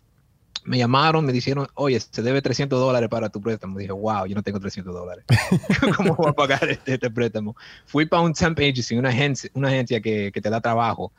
Me 0.64 0.78
llamaron, 0.78 1.26
me 1.26 1.34
dijeron, 1.34 1.68
oye, 1.74 2.00
se 2.00 2.22
debe 2.22 2.42
300 2.42 2.80
dólares 2.80 3.10
para 3.10 3.30
tu 3.30 3.42
préstamo. 3.42 3.80
Dije, 3.80 3.92
wow, 3.92 4.26
yo 4.26 4.36
no 4.36 4.44
tengo 4.44 4.60
300 4.60 4.94
dólares. 4.94 5.26
¿Cómo 5.98 6.16
voy 6.16 6.30
a 6.30 6.34
pagar 6.34 6.70
este, 6.70 6.94
este, 6.94 7.10
préstamo? 7.10 7.56
Fui 7.86 8.06
para 8.06 8.22
un 8.22 8.34
temp 8.34 8.60
agency, 8.60 8.96
una 8.96 9.10
agencia, 9.10 9.50
una 9.54 9.70
agencia 9.70 10.02
que, 10.02 10.32
que 10.32 10.42
te 10.42 10.50
da 10.50 10.62
trabajo. 10.62 11.12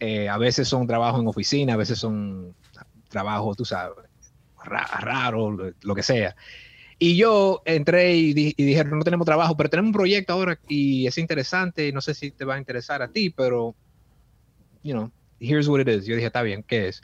Eh, 0.00 0.28
a 0.28 0.38
veces 0.38 0.68
son 0.68 0.86
trabajos 0.86 1.20
en 1.20 1.26
oficina, 1.26 1.74
a 1.74 1.76
veces 1.76 1.98
son 1.98 2.54
trabajos, 3.08 3.56
tú 3.56 3.64
sabes, 3.64 3.96
raro, 4.64 5.56
lo 5.80 5.94
que 5.94 6.02
sea. 6.02 6.36
Y 6.98 7.16
yo 7.16 7.62
entré 7.64 8.16
y, 8.16 8.32
dijeron, 8.32 8.98
no 8.98 9.04
tenemos 9.04 9.24
trabajo, 9.24 9.56
pero 9.56 9.70
tenemos 9.70 9.90
un 9.90 9.94
proyecto 9.94 10.32
ahora 10.32 10.58
y 10.68 11.06
es 11.06 11.16
interesante, 11.16 11.92
no 11.92 12.00
sé 12.00 12.14
si 12.14 12.32
te 12.32 12.44
va 12.44 12.56
a 12.56 12.58
interesar 12.58 13.02
a 13.02 13.08
ti, 13.08 13.30
pero, 13.30 13.76
you 14.82 14.92
know, 14.92 15.10
here's 15.38 15.68
what 15.68 15.80
it 15.80 15.88
is. 15.88 16.06
Yo 16.06 16.16
dije, 16.16 16.26
está 16.26 16.42
bien, 16.42 16.64
¿qué 16.64 16.88
es? 16.88 17.00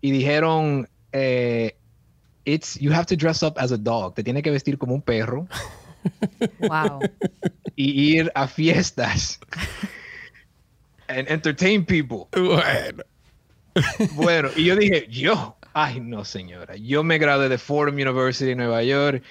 Y 0.00 0.10
dijeron, 0.10 0.88
eh, 1.12 1.76
it's, 2.44 2.80
you 2.80 2.92
have 2.92 3.06
to 3.06 3.16
dress 3.16 3.42
up 3.44 3.54
as 3.58 3.70
a 3.70 3.76
dog, 3.76 4.14
te 4.14 4.24
tiene 4.24 4.42
que 4.42 4.50
vestir 4.50 4.76
como 4.78 4.94
un 4.94 5.02
perro. 5.02 5.46
Wow. 6.60 7.00
Y 7.74 8.16
ir 8.16 8.32
a 8.34 8.46
fiestas. 8.46 9.38
and 11.08 11.28
entertain 11.28 11.84
people. 11.84 12.28
Bueno. 12.32 13.02
Bueno, 14.14 14.50
y 14.56 14.64
yo 14.64 14.76
dije, 14.76 15.06
yo, 15.10 15.57
Ay, 15.80 16.00
no, 16.00 16.24
señora. 16.24 16.74
Yo 16.74 17.04
me 17.04 17.18
gradué 17.18 17.48
de 17.48 17.56
Fordham 17.56 17.94
University 17.94 18.50
en 18.50 18.58
Nueva 18.58 18.82
York. 18.82 19.22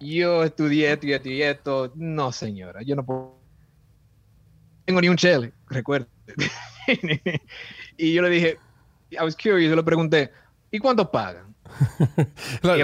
yo 0.00 0.44
estudié 0.44 0.92
esto 0.92 1.06
y 1.06 1.12
esto 1.12 1.28
y 1.28 1.42
esto. 1.42 1.92
No, 1.94 2.32
señora, 2.32 2.80
yo 2.80 2.96
no 2.96 3.04
puedo. 3.04 3.34
Tengo 4.86 5.02
ni 5.02 5.10
un 5.10 5.18
chele, 5.18 5.52
recuerda. 5.68 6.06
y 7.98 8.14
yo 8.14 8.22
le 8.22 8.30
dije, 8.30 8.56
I 9.10 9.22
was 9.22 9.36
curious, 9.36 9.68
yo 9.68 9.76
le 9.76 9.82
pregunté, 9.82 10.30
¿y 10.70 10.78
cuánto 10.78 11.10
pagan? 11.10 11.54
la, 12.62 12.76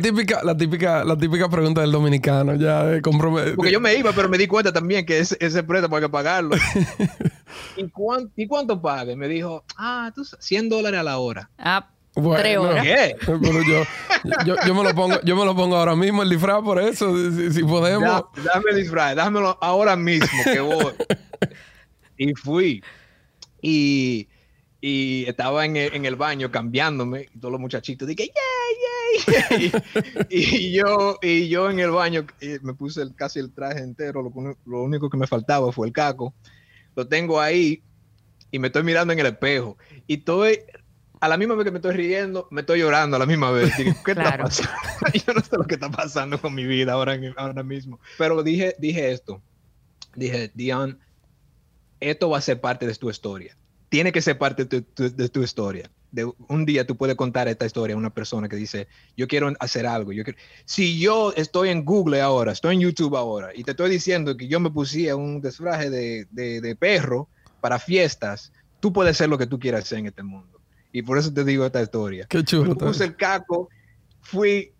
típica, 0.00 0.42
la, 0.42 0.56
típica, 0.56 1.04
la 1.04 1.18
típica 1.18 1.50
pregunta 1.50 1.82
del 1.82 1.92
dominicano, 1.92 2.54
ya 2.54 2.84
de 2.84 3.02
Porque 3.02 3.70
yo 3.70 3.80
me 3.80 3.94
iba, 3.96 4.12
pero 4.12 4.30
me 4.30 4.38
di 4.38 4.46
cuenta 4.46 4.72
también 4.72 5.04
que 5.04 5.18
ese, 5.18 5.36
ese 5.40 5.62
préstamo 5.62 5.96
hay 5.96 6.02
que 6.04 6.08
pagarlo. 6.08 6.56
¿Y, 7.76 7.86
cuánto, 7.90 8.32
¿Y 8.34 8.46
cuánto 8.46 8.80
pague? 8.80 9.14
Me 9.14 9.28
dijo, 9.28 9.62
ah, 9.76 10.10
tú 10.14 10.24
100 10.24 10.70
dólares 10.70 11.00
a 11.00 11.02
la 11.02 11.18
hora. 11.18 11.50
Ah, 11.58 11.90
tres 12.36 12.58
horas. 12.58 12.82
¿Qué? 12.82 13.16
yo, 13.26 13.84
yo, 14.44 14.56
yo, 14.66 14.74
me 14.74 14.82
lo 14.82 14.94
pongo, 14.94 15.20
yo 15.22 15.36
me 15.36 15.44
lo 15.44 15.54
pongo 15.54 15.76
ahora 15.76 15.94
mismo 15.94 16.22
el 16.22 16.30
disfraz 16.30 16.62
por 16.62 16.80
eso, 16.80 17.14
si, 17.52 17.62
podemos. 17.62 18.24
dame 18.44 18.70
el 18.70 18.76
disfraz, 18.76 19.14
dámelo 19.16 19.58
ahora 19.60 19.96
mismo 19.96 20.28
que 20.44 20.60
voy. 20.60 20.92
y 22.16 22.34
fui. 22.34 22.82
Y 23.60 24.28
y 24.80 25.24
estaba 25.26 25.64
en 25.64 25.76
el, 25.76 25.94
en 25.94 26.04
el, 26.04 26.14
baño 26.16 26.50
cambiándome 26.50 27.26
y 27.34 27.38
todos 27.38 27.50
los 27.50 27.60
muchachitos 27.60 28.06
dije 28.06 28.30
¡yay, 28.30 29.72
yay! 29.72 29.82
y, 30.30 30.72
yo, 30.72 31.18
y 31.22 31.48
yo 31.48 31.70
en 31.70 31.80
el 31.80 31.90
baño 31.90 32.26
eh, 32.40 32.58
me 32.62 32.74
puse 32.74 33.02
el, 33.02 33.14
casi 33.14 33.40
el 33.40 33.52
traje 33.52 33.80
entero, 33.80 34.22
lo, 34.22 34.56
lo, 34.64 34.82
único 34.82 35.08
que 35.08 35.16
me 35.16 35.26
faltaba 35.26 35.72
fue 35.72 35.88
el 35.88 35.92
caco. 35.92 36.34
Lo 36.94 37.08
tengo 37.08 37.40
ahí 37.40 37.82
y 38.50 38.58
me 38.58 38.68
estoy 38.68 38.84
mirando 38.84 39.12
en 39.12 39.18
el 39.18 39.26
espejo 39.26 39.76
y 40.06 40.18
estoy, 40.18 40.60
a 41.26 41.28
la 41.28 41.36
misma 41.36 41.54
vez 41.54 41.64
que 41.64 41.70
me 41.70 41.78
estoy 41.78 41.96
riendo, 41.96 42.48
me 42.50 42.62
estoy 42.62 42.80
llorando 42.80 43.16
a 43.16 43.18
la 43.18 43.26
misma 43.26 43.50
vez. 43.50 43.72
¿Qué 43.76 44.12
está 44.12 44.38
pasando? 44.38 44.70
yo 45.26 45.34
no 45.34 45.40
sé 45.40 45.56
lo 45.56 45.64
que 45.64 45.74
está 45.74 45.90
pasando 45.90 46.40
con 46.40 46.54
mi 46.54 46.64
vida 46.64 46.92
ahora, 46.92 47.18
ahora 47.36 47.62
mismo. 47.62 48.00
Pero 48.16 48.42
dije, 48.42 48.74
dije 48.78 49.12
esto, 49.12 49.42
dije, 50.14 50.50
Dion, 50.54 50.98
esto 52.00 52.30
va 52.30 52.38
a 52.38 52.40
ser 52.40 52.60
parte 52.60 52.86
de 52.86 52.94
tu 52.94 53.10
historia 53.10 53.56
tiene 53.88 54.12
que 54.12 54.20
ser 54.20 54.38
parte 54.38 54.64
de 54.64 55.28
tu, 55.28 55.42
historia. 55.42 55.90
De 56.10 56.30
un 56.48 56.66
día 56.66 56.86
tú 56.86 56.96
puedes 56.96 57.16
contar 57.16 57.48
esta 57.48 57.66
historia 57.66 57.94
a 57.94 57.98
una 57.98 58.12
persona 58.12 58.48
que 58.48 58.56
dice, 58.56 58.88
yo 59.16 59.28
quiero 59.28 59.52
hacer 59.60 59.86
algo. 59.86 60.12
Yo 60.12 60.24
Si 60.64 60.98
yo 60.98 61.32
estoy 61.36 61.70
en 61.70 61.84
Google 61.84 62.20
ahora, 62.20 62.52
estoy 62.52 62.74
en 62.74 62.80
YouTube 62.80 63.16
ahora, 63.16 63.50
y 63.54 63.64
te 63.64 63.72
estoy 63.72 63.90
diciendo 63.90 64.36
que 64.36 64.48
yo 64.48 64.60
me 64.60 64.70
pusía 64.70 65.16
un 65.16 65.40
disfraje 65.40 65.90
de, 65.90 66.26
de, 66.30 66.76
perro 66.76 67.28
para 67.60 67.78
fiestas, 67.78 68.52
tú 68.80 68.92
puedes 68.92 69.12
hacer 69.12 69.28
lo 69.28 69.38
que 69.38 69.46
tú 69.46 69.58
quieras 69.58 69.84
hacer 69.84 69.98
en 69.98 70.06
este 70.06 70.22
mundo. 70.22 70.55
Y 70.96 71.02
por 71.02 71.18
eso 71.18 71.30
te 71.30 71.44
digo 71.44 71.66
esta 71.66 71.82
historia. 71.82 72.26
Qué 72.26 72.42
chulo. 72.42 72.74
puse 72.74 73.04
el 73.04 73.16
caco, 73.16 73.68
fui 74.22 74.72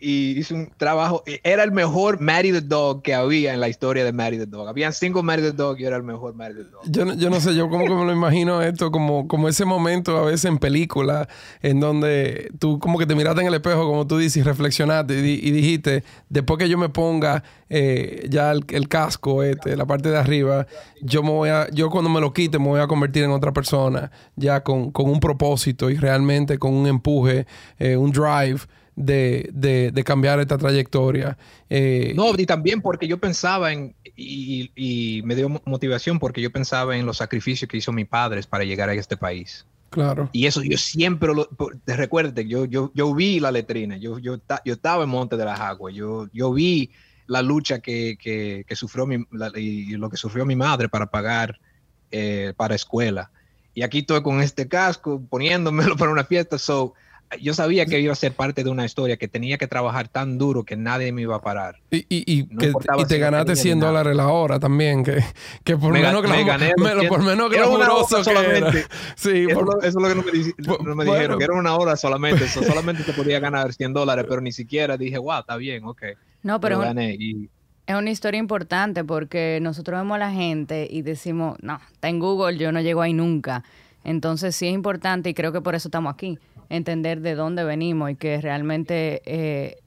y 0.00 0.38
hice 0.38 0.54
un 0.54 0.70
trabajo. 0.76 1.22
E, 1.26 1.40
era 1.44 1.62
el 1.62 1.72
mejor 1.72 2.20
Matty 2.20 2.52
the 2.52 2.60
Dog 2.62 3.02
que 3.02 3.14
había 3.14 3.52
en 3.52 3.60
la 3.60 3.68
historia 3.68 4.04
de 4.04 4.12
Matty 4.12 4.38
the 4.38 4.46
Dog. 4.46 4.68
Habían 4.68 4.92
cinco 4.92 5.22
Matty 5.22 5.42
the 5.42 5.52
Dog 5.52 5.78
y 5.78 5.84
era 5.84 5.96
el 5.96 6.02
mejor 6.02 6.34
Matty 6.34 6.54
the 6.54 6.64
Dog. 6.64 6.82
Yo, 6.86 7.14
yo 7.14 7.30
no 7.30 7.40
sé, 7.40 7.54
yo 7.54 7.68
como 7.68 7.84
que 7.84 7.94
me 7.94 8.04
lo 8.04 8.12
imagino 8.12 8.62
esto 8.62 8.90
como, 8.90 9.28
como 9.28 9.48
ese 9.48 9.64
momento 9.64 10.16
a 10.16 10.24
veces 10.24 10.46
en 10.46 10.58
película 10.58 11.28
en 11.60 11.80
donde 11.80 12.50
tú 12.58 12.78
como 12.78 12.98
que 12.98 13.06
te 13.06 13.14
miraste 13.14 13.42
en 13.42 13.48
el 13.48 13.54
espejo, 13.54 13.86
como 13.86 14.06
tú 14.06 14.16
dices, 14.16 14.38
y 14.38 14.42
reflexionaste 14.42 15.14
y, 15.18 15.50
dijiste, 15.50 16.02
después 16.28 16.58
que 16.58 16.68
yo 16.68 16.78
me 16.78 16.88
ponga 16.88 17.44
eh, 17.68 18.26
ya 18.30 18.50
el, 18.52 18.88
casco, 18.88 19.42
este, 19.42 19.76
la 19.76 19.86
parte 19.86 20.10
de 20.10 20.16
arriba, 20.16 20.66
yo 21.02 21.22
me 21.22 21.30
voy 21.30 21.50
a, 21.50 21.68
yo 21.70 21.90
cuando 21.90 22.08
me 22.08 22.20
lo 22.20 22.32
quite 22.32 22.58
me 22.58 22.68
voy 22.68 22.80
a 22.80 22.86
convertir 22.86 23.24
en 23.24 23.30
otra 23.30 23.52
persona, 23.52 24.10
ya 24.36 24.62
con, 24.62 24.90
con 24.90 25.10
un 25.10 25.20
propósito 25.20 25.90
y 25.90 25.96
realmente 25.96 26.58
con 26.58 26.72
un 26.72 26.86
empuje, 26.86 27.46
eh, 27.78 27.96
un 27.96 28.10
drive 28.10 28.60
de, 28.96 29.50
de, 29.52 30.04
cambiar 30.04 30.40
esta 30.40 30.58
trayectoria. 30.58 31.38
Eh, 31.68 32.12
no, 32.14 32.32
y 32.36 32.46
también 32.46 32.82
porque 32.82 33.06
yo 33.06 33.18
pensaba 33.18 33.72
en, 33.72 33.94
y, 34.16 35.22
me 35.24 35.34
dio 35.34 35.48
motivación 35.64 36.18
porque 36.18 36.40
yo 36.40 36.50
pensaba 36.50 36.96
en 36.96 37.06
los 37.06 37.18
sacrificios 37.18 37.68
que 37.68 37.76
hizo 37.76 37.92
mi 37.92 38.04
padre 38.04 38.42
para 38.48 38.64
llegar 38.64 38.88
a 38.88 38.94
este 38.94 39.16
país. 39.16 39.66
Claro. 39.90 40.28
Y 40.32 40.46
eso 40.46 40.62
yo 40.62 40.78
siempre 40.78 41.34
lo, 41.34 41.48
te 41.84 41.96
recuerde, 41.96 42.46
yo, 42.46 42.64
yo, 42.64 42.92
yo 42.94 43.12
vi 43.12 43.40
la 43.40 43.50
letrina, 43.50 43.96
yo, 43.96 44.18
yo, 44.18 44.38
yo 44.64 44.74
estaba 44.74 45.02
en 45.04 45.10
Monte 45.10 45.36
de 45.36 45.44
las 45.44 45.58
Aguas, 45.58 45.94
yo, 45.94 46.28
yo 46.32 46.52
vi 46.52 46.90
la 47.26 47.42
lucha 47.42 47.80
que, 47.80 48.16
que, 48.20 48.76
sufrió 48.76 49.06
mi, 49.06 49.24
y 49.56 49.92
lo 49.96 50.10
que 50.10 50.16
sufrió 50.16 50.44
mi 50.44 50.56
madre 50.56 50.88
para 50.88 51.06
pagar 51.06 51.58
eh, 52.10 52.54
para 52.56 52.74
escuela. 52.74 53.30
Y 53.72 53.82
aquí 53.82 54.00
estoy 54.00 54.22
con 54.22 54.40
este 54.40 54.66
casco, 54.66 55.22
poniéndomelo 55.28 55.96
para 55.96 56.10
una 56.10 56.24
fiesta. 56.24 56.58
So, 56.58 56.94
yo 57.38 57.54
sabía 57.54 57.86
que 57.86 58.00
iba 58.00 58.12
a 58.12 58.16
ser 58.16 58.32
parte 58.32 58.64
de 58.64 58.70
una 58.70 58.84
historia, 58.84 59.16
que 59.16 59.28
tenía 59.28 59.56
que 59.56 59.68
trabajar 59.68 60.08
tan 60.08 60.38
duro 60.38 60.64
que 60.64 60.76
nadie 60.76 61.12
me 61.12 61.22
iba 61.22 61.36
a 61.36 61.40
parar. 61.40 61.76
Y, 61.90 62.04
y, 62.08 62.44
te 63.06 63.18
ganaste 63.18 63.56
100 63.56 63.80
dólares 63.80 64.16
la 64.16 64.28
hora 64.28 64.58
también, 64.58 65.04
que, 65.04 65.22
que 65.62 65.76
por, 65.76 65.92
menos 65.92 66.22
que 66.22 66.28
me 66.28 66.44
gané 66.44 66.72
por 67.08 67.22
menos 67.22 67.50
que 67.50 68.24
solamente. 68.24 68.84
Sí, 69.16 69.46
eso, 69.48 69.82
es 69.82 69.94
lo 69.94 70.08
que 70.08 70.14
no 70.14 70.94
me, 70.94 71.04
dijeron, 71.04 71.38
que 71.38 71.44
era 71.44 71.54
una 71.54 71.76
hora 71.76 71.96
solamente, 71.96 72.48
solamente 72.48 73.02
te 73.04 73.12
podía 73.12 73.38
ganar 73.38 73.72
100 73.72 73.92
dólares, 73.92 74.24
pero 74.28 74.40
ni 74.40 74.52
siquiera 74.52 74.96
dije, 74.96 75.18
wow, 75.18 75.40
está 75.40 75.56
bien, 75.56 75.84
ok. 75.84 76.02
No, 76.42 76.60
pero... 76.60 76.78
gané 76.80 77.16
Es 77.86 77.94
una 77.94 78.10
historia 78.10 78.38
importante 78.38 79.04
porque 79.04 79.58
nosotros 79.62 80.00
vemos 80.00 80.16
a 80.16 80.18
la 80.18 80.32
gente 80.32 80.88
y 80.90 81.02
decimos, 81.02 81.58
no, 81.62 81.80
está 81.92 82.08
en 82.08 82.18
Google, 82.18 82.56
yo 82.58 82.72
no 82.72 82.80
llego 82.80 83.02
ahí 83.02 83.12
nunca. 83.12 83.62
Entonces 84.02 84.56
sí 84.56 84.66
es 84.66 84.72
importante 84.72 85.28
y 85.30 85.34
creo 85.34 85.52
que 85.52 85.60
por 85.60 85.74
eso 85.74 85.88
estamos 85.88 86.12
aquí 86.12 86.38
entender 86.70 87.20
de 87.20 87.34
dónde 87.34 87.64
venimos 87.64 88.10
y 88.12 88.16
que 88.16 88.40
realmente 88.40 89.20
eh, 89.26 89.82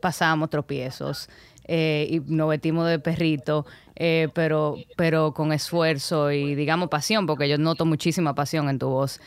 pasamos 0.00 0.48
tropiezos 0.48 1.28
eh, 1.64 2.06
y 2.08 2.20
nos 2.20 2.48
vestimos 2.48 2.88
de 2.88 2.98
perrito, 2.98 3.66
eh, 3.96 4.28
pero, 4.32 4.76
pero 4.96 5.34
con 5.34 5.52
esfuerzo 5.52 6.32
y 6.32 6.54
digamos 6.54 6.88
pasión, 6.88 7.26
porque 7.26 7.48
yo 7.48 7.58
noto 7.58 7.84
muchísima 7.84 8.34
pasión 8.34 8.70
en 8.70 8.78
tu 8.78 8.88
voz, 8.88 9.20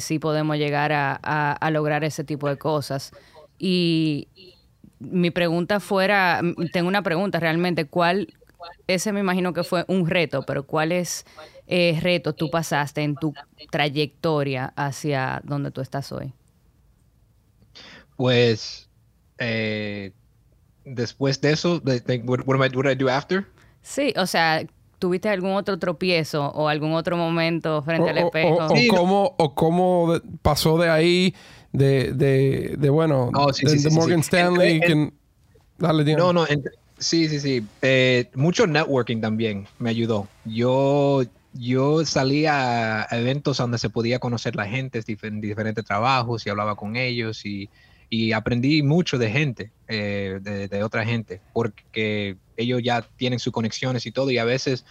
sí 0.00 0.18
podemos 0.18 0.56
llegar 0.56 0.90
a, 0.92 1.70
lograr 1.70 2.02
ese 2.02 2.24
tipo 2.24 2.48
de 2.48 2.56
cosas. 2.56 3.12
Y 3.58 4.28
mi 4.98 5.30
pregunta 5.30 5.78
fuera, 5.78 6.40
tengo 6.72 6.88
una 6.88 7.02
pregunta 7.02 7.38
realmente, 7.38 7.84
¿cuál, 7.84 8.34
ese 8.88 9.12
me 9.12 9.20
imagino 9.20 9.52
que 9.52 9.62
fue 9.62 9.84
un 9.86 10.08
reto, 10.08 10.42
pero 10.42 10.64
¿cuáles 10.64 11.26
retos 11.68 12.34
tú 12.34 12.50
pasaste 12.50 13.02
en 13.02 13.14
tu 13.14 13.34
trayectoria 13.70 14.72
hacia 14.74 15.42
donde 15.44 15.70
tú 15.70 15.80
estás 15.80 16.10
hoy? 16.10 16.32
Pues 18.16 18.88
eh, 19.38 20.12
después 20.84 21.40
de 21.40 21.52
eso, 21.52 21.82
what, 22.24 22.64
I, 22.64 22.94
do 22.94 23.08
after? 23.08 23.46
Sí, 23.82 24.14
o 24.16 24.26
sea, 24.26 24.64
¿tuviste 24.98 25.28
algún 25.28 25.52
otro 25.52 25.78
tropiezo 25.78 26.46
o 26.46 26.68
algún 26.68 26.92
otro 26.92 27.16
momento 27.16 27.82
frente 27.82 28.10
al 28.10 28.18
espejo? 28.18 28.66
O, 28.66 28.96
cómo, 28.96 29.34
o 29.38 29.54
cómo 29.54 30.14
pasó 30.42 30.78
de 30.78 30.88
ahí, 30.88 31.34
de, 31.72 32.12
de, 32.12 32.74
de 32.78 32.90
bueno, 32.90 33.30
oh, 33.34 33.52
de, 33.52 33.90
Morgan 33.90 34.20
Stanley. 34.20 34.80
dale, 35.78 36.16
no, 36.16 36.32
no, 36.32 36.46
sí, 36.98 37.28
sí, 37.28 37.40
sí. 37.40 37.66
Eh, 37.82 38.30
mucho 38.34 38.66
networking 38.66 39.20
también 39.20 39.66
me 39.78 39.90
ayudó. 39.90 40.28
Yo 40.44 41.24
yo 41.54 42.04
salía 42.04 43.02
a 43.02 43.16
eventos 43.16 43.58
donde 43.58 43.78
se 43.78 43.88
podía 43.88 44.18
conocer 44.18 44.56
la 44.56 44.66
gente 44.66 45.02
en 45.22 45.40
diferentes 45.40 45.84
trabajos 45.84 46.44
y 46.44 46.50
hablaba 46.50 46.74
con 46.74 46.96
ellos 46.96 47.46
y 47.46 47.70
y 48.08 48.32
aprendí 48.32 48.82
mucho 48.82 49.18
de 49.18 49.30
gente, 49.30 49.72
eh, 49.88 50.38
de, 50.42 50.82
otra 50.82 51.04
gente, 51.04 51.40
porque 51.52 52.36
ellos 52.56 52.80
ya 52.82 53.02
tienen 53.16 53.38
sus 53.38 53.52
conexiones 53.52 54.06
y 54.06 54.12
todo, 54.12 54.30
y 54.30 54.38
a 54.38 54.44
veces 54.44 54.84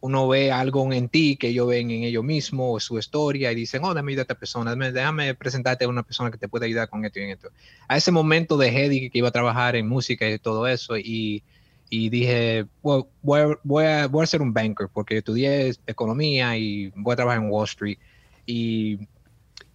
uno 0.00 0.26
ve 0.26 0.50
algo 0.50 0.92
en 0.92 1.08
ti 1.08 1.36
que 1.36 1.48
ellos 1.48 1.68
ven 1.68 1.90
en 1.92 2.02
ellos 2.02 2.24
mismos 2.24 2.82
su 2.82 2.98
historia 2.98 3.52
y 3.52 3.54
dicen, 3.54 3.84
oh, 3.84 3.94
déjame 3.94 4.10
ayudar 4.10 4.22
a 4.22 4.28
esta 4.32 4.38
persona, 4.38 4.74
déjame 4.74 5.34
presentarte 5.34 5.84
a 5.84 5.88
una 5.88 6.02
persona 6.02 6.30
que 6.30 6.38
te 6.38 6.48
puede 6.48 6.66
ayudar 6.66 6.88
con 6.88 7.04
esto 7.04 7.20
y 7.20 7.30
esto. 7.30 7.50
A 7.86 7.96
ese 7.96 8.10
momento 8.10 8.56
dejé 8.56 8.88
de 8.88 9.10
que 9.10 9.18
iba 9.18 9.28
a 9.28 9.32
trabajar 9.32 9.76
en 9.76 9.86
música 9.86 10.28
y 10.28 10.38
todo 10.40 10.66
eso 10.66 10.96
y, 10.98 11.44
y 11.88 12.08
dije, 12.08 12.66
voy, 12.82 13.04
voy, 13.22 13.84
a, 13.84 14.08
voy 14.08 14.22
a 14.22 14.26
ser 14.26 14.42
un 14.42 14.52
banker 14.52 14.88
porque 14.92 15.18
estudié 15.18 15.72
economía 15.86 16.56
y 16.56 16.92
voy 16.96 17.12
a 17.12 17.16
trabajar 17.16 17.40
en 17.40 17.50
Wall 17.50 17.66
Street. 17.66 17.98
Y 18.44 19.06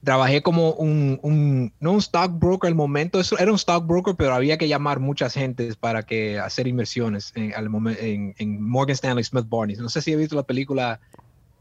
trabajé 0.07 0.41
como 0.41 0.71
un, 0.71 1.19
un, 1.21 1.73
no 1.81 1.91
un 1.91 2.01
stockbroker 2.01 2.69
al 2.69 2.75
momento, 2.75 3.19
eso 3.19 3.37
era 3.37 3.51
un 3.51 3.57
stockbroker, 3.57 4.15
pero 4.15 4.33
había 4.33 4.57
que 4.57 4.69
llamar 4.69 5.01
muchas 5.01 5.33
gentes 5.33 5.75
para 5.75 6.03
que 6.03 6.39
hacer 6.39 6.65
inversiones 6.65 7.33
en, 7.35 7.53
al 7.53 7.65
en, 7.99 8.33
en, 8.37 8.63
Morgan 8.63 8.93
Stanley 8.93 9.25
Smith 9.25 9.47
Barney. 9.49 9.75
No 9.75 9.89
sé 9.89 10.01
si 10.01 10.13
he 10.13 10.15
visto 10.15 10.37
la 10.37 10.43
película, 10.43 11.01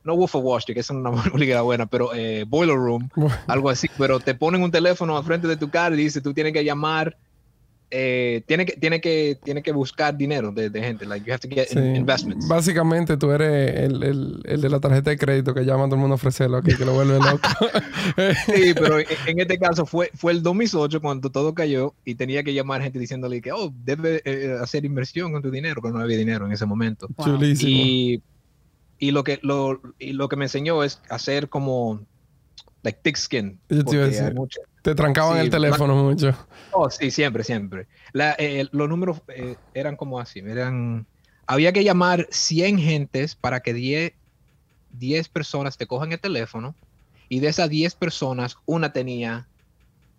no 0.04 0.14
Wolf 0.14 0.36
of 0.36 0.44
Wall 0.44 0.58
Street, 0.60 0.76
que 0.76 0.80
es 0.82 0.90
una 0.90 1.10
película 1.32 1.62
buena, 1.62 1.86
pero 1.86 2.14
eh, 2.14 2.44
Boiler 2.46 2.76
Room, 2.76 3.10
algo 3.48 3.68
así, 3.68 3.90
pero 3.98 4.20
te 4.20 4.36
ponen 4.36 4.62
un 4.62 4.70
teléfono 4.70 5.16
al 5.16 5.24
frente 5.24 5.48
de 5.48 5.56
tu 5.56 5.68
cara 5.68 5.96
y 5.96 5.98
dice, 5.98 6.20
tú 6.20 6.32
tienes 6.32 6.52
que 6.52 6.62
llamar 6.62 7.16
eh, 7.90 8.42
tiene, 8.46 8.66
que, 8.66 8.72
tiene, 8.72 9.00
que, 9.00 9.38
tiene 9.44 9.62
que 9.62 9.70
buscar 9.72 10.16
dinero 10.16 10.50
de, 10.50 10.70
de 10.70 10.80
gente. 10.82 11.06
Like, 11.06 11.24
you 11.24 11.32
have 11.32 11.40
to 11.40 11.48
get 11.48 11.68
Sí. 11.68 11.78
investments. 11.78 12.48
Básicamente 12.48 13.16
tú 13.16 13.30
eres 13.30 13.76
el, 13.80 14.02
el- 14.02 14.42
el 14.44 14.60
de 14.60 14.68
la 14.68 14.80
tarjeta 14.80 15.10
de 15.10 15.16
crédito 15.18 15.54
que 15.54 15.64
llama 15.64 15.84
a 15.84 15.86
todo 15.86 15.94
el 15.94 16.00
mundo 16.00 16.14
a 16.14 16.16
ofrecerlo 16.16 16.56
aquí, 16.56 16.74
que 16.76 16.84
lo 16.84 16.94
vuelve 16.94 17.18
loco. 17.18 17.48
Sí, 18.46 18.72
pero 18.74 18.98
en, 19.00 19.06
en 19.26 19.40
este 19.40 19.58
caso 19.58 19.86
fue, 19.86 20.10
fue 20.14 20.32
el 20.32 20.42
2008 20.42 21.00
cuando 21.00 21.30
todo 21.30 21.54
cayó 21.54 21.94
y 22.04 22.14
tenía 22.16 22.42
que 22.42 22.54
llamar 22.54 22.82
gente 22.82 22.98
diciéndole 22.98 23.40
que, 23.40 23.52
oh, 23.52 23.72
debe 23.84 24.20
eh, 24.24 24.56
hacer 24.60 24.84
inversión 24.84 25.32
con 25.32 25.42
tu 25.42 25.50
dinero, 25.50 25.80
pero 25.82 25.94
no 25.94 26.00
había 26.00 26.16
dinero 26.18 26.46
en 26.46 26.52
ese 26.52 26.66
momento. 26.66 27.08
Wow. 27.16 27.26
Chulísimo. 27.26 27.70
Y, 27.70 28.22
y 28.98 29.10
lo 29.10 29.22
que 29.24 29.38
lo, 29.42 29.80
y 29.98 30.12
lo 30.12 30.28
que 30.28 30.36
me 30.36 30.46
enseñó 30.46 30.82
es 30.82 31.00
hacer 31.10 31.48
como 31.48 32.00
like 32.82 32.98
thick 33.02 33.16
skin. 33.16 33.58
Yo 33.68 33.84
te 33.84 33.94
iba 33.96 34.04
a 34.04 34.08
decir. 34.08 34.34
Te 34.86 34.94
trancaban 34.94 35.34
Sí, 35.38 35.40
el 35.46 35.50
teléfono 35.50 35.96
mucho. 35.96 36.32
Oh, 36.70 36.88
sí, 36.88 37.10
siempre, 37.10 37.42
siempre. 37.42 37.88
La- 38.12 38.36
eh, 38.38 38.68
los 38.70 38.88
números 38.88 39.20
eh, 39.34 39.56
eran 39.74 39.96
como 39.96 40.20
así, 40.20 40.38
eran... 40.38 41.06
Había 41.48 41.72
que 41.72 41.82
llamar 41.82 42.28
100 42.30 42.78
gentes 42.78 43.34
para 43.34 43.58
que 43.58 43.74
10, 43.74 44.12
10 44.92 45.28
personas 45.28 45.76
te 45.76 45.88
cojan 45.88 46.12
el 46.12 46.20
teléfono 46.20 46.76
y 47.28 47.40
de 47.40 47.48
esas 47.48 47.68
10 47.68 47.96
personas, 47.96 48.58
una 48.64 48.92
tenía... 48.92 49.48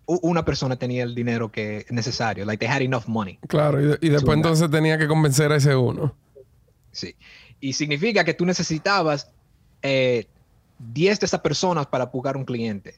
Una 0.04 0.44
persona 0.44 0.76
tenía 0.76 1.02
el 1.02 1.14
dinero 1.14 1.50
que 1.50 1.86
necesario, 1.88 2.44
like 2.44 2.58
they 2.62 2.68
had 2.70 2.82
enough 2.82 3.06
money. 3.06 3.38
Claro, 3.48 3.80
y, 3.80 3.86
de- 3.86 3.98
y 4.02 4.10
después 4.10 4.36
entonces 4.36 4.70
tenía 4.70 4.98
que 4.98 5.08
convencer 5.08 5.50
a 5.50 5.56
ese 5.56 5.74
uno. 5.76 6.14
Sí. 6.92 7.16
Y 7.58 7.72
significa 7.72 8.22
que 8.22 8.34
tú 8.34 8.44
necesitabas 8.44 9.30
eh, 9.80 10.26
10 10.78 11.20
de 11.20 11.24
esas 11.24 11.40
personas 11.40 11.86
para 11.86 12.04
buscar 12.04 12.36
un 12.36 12.44
cliente. 12.44 12.96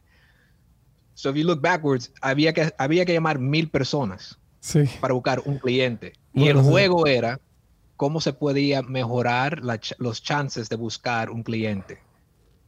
So 1.20 1.30
if 1.30 1.36
you 1.36 1.44
look 1.44 1.60
backwards, 1.60 2.12
había 2.22 2.52
que, 2.52 2.72
había 2.78 3.04
que 3.04 3.12
llamar 3.12 3.38
mil 3.38 3.68
personas. 3.68 4.38
Sí. 4.60 4.84
para 5.00 5.14
buscar 5.14 5.40
un 5.46 5.58
cliente. 5.58 6.12
Y 6.34 6.48
el 6.48 6.58
sí. 6.58 6.64
juego 6.64 7.06
era 7.06 7.40
cómo 7.96 8.20
se 8.20 8.32
podía 8.32 8.82
mejorar 8.82 9.64
la 9.64 9.80
los 9.98 10.22
chances 10.22 10.68
de 10.68 10.76
buscar 10.76 11.30
un 11.30 11.42
cliente 11.42 11.98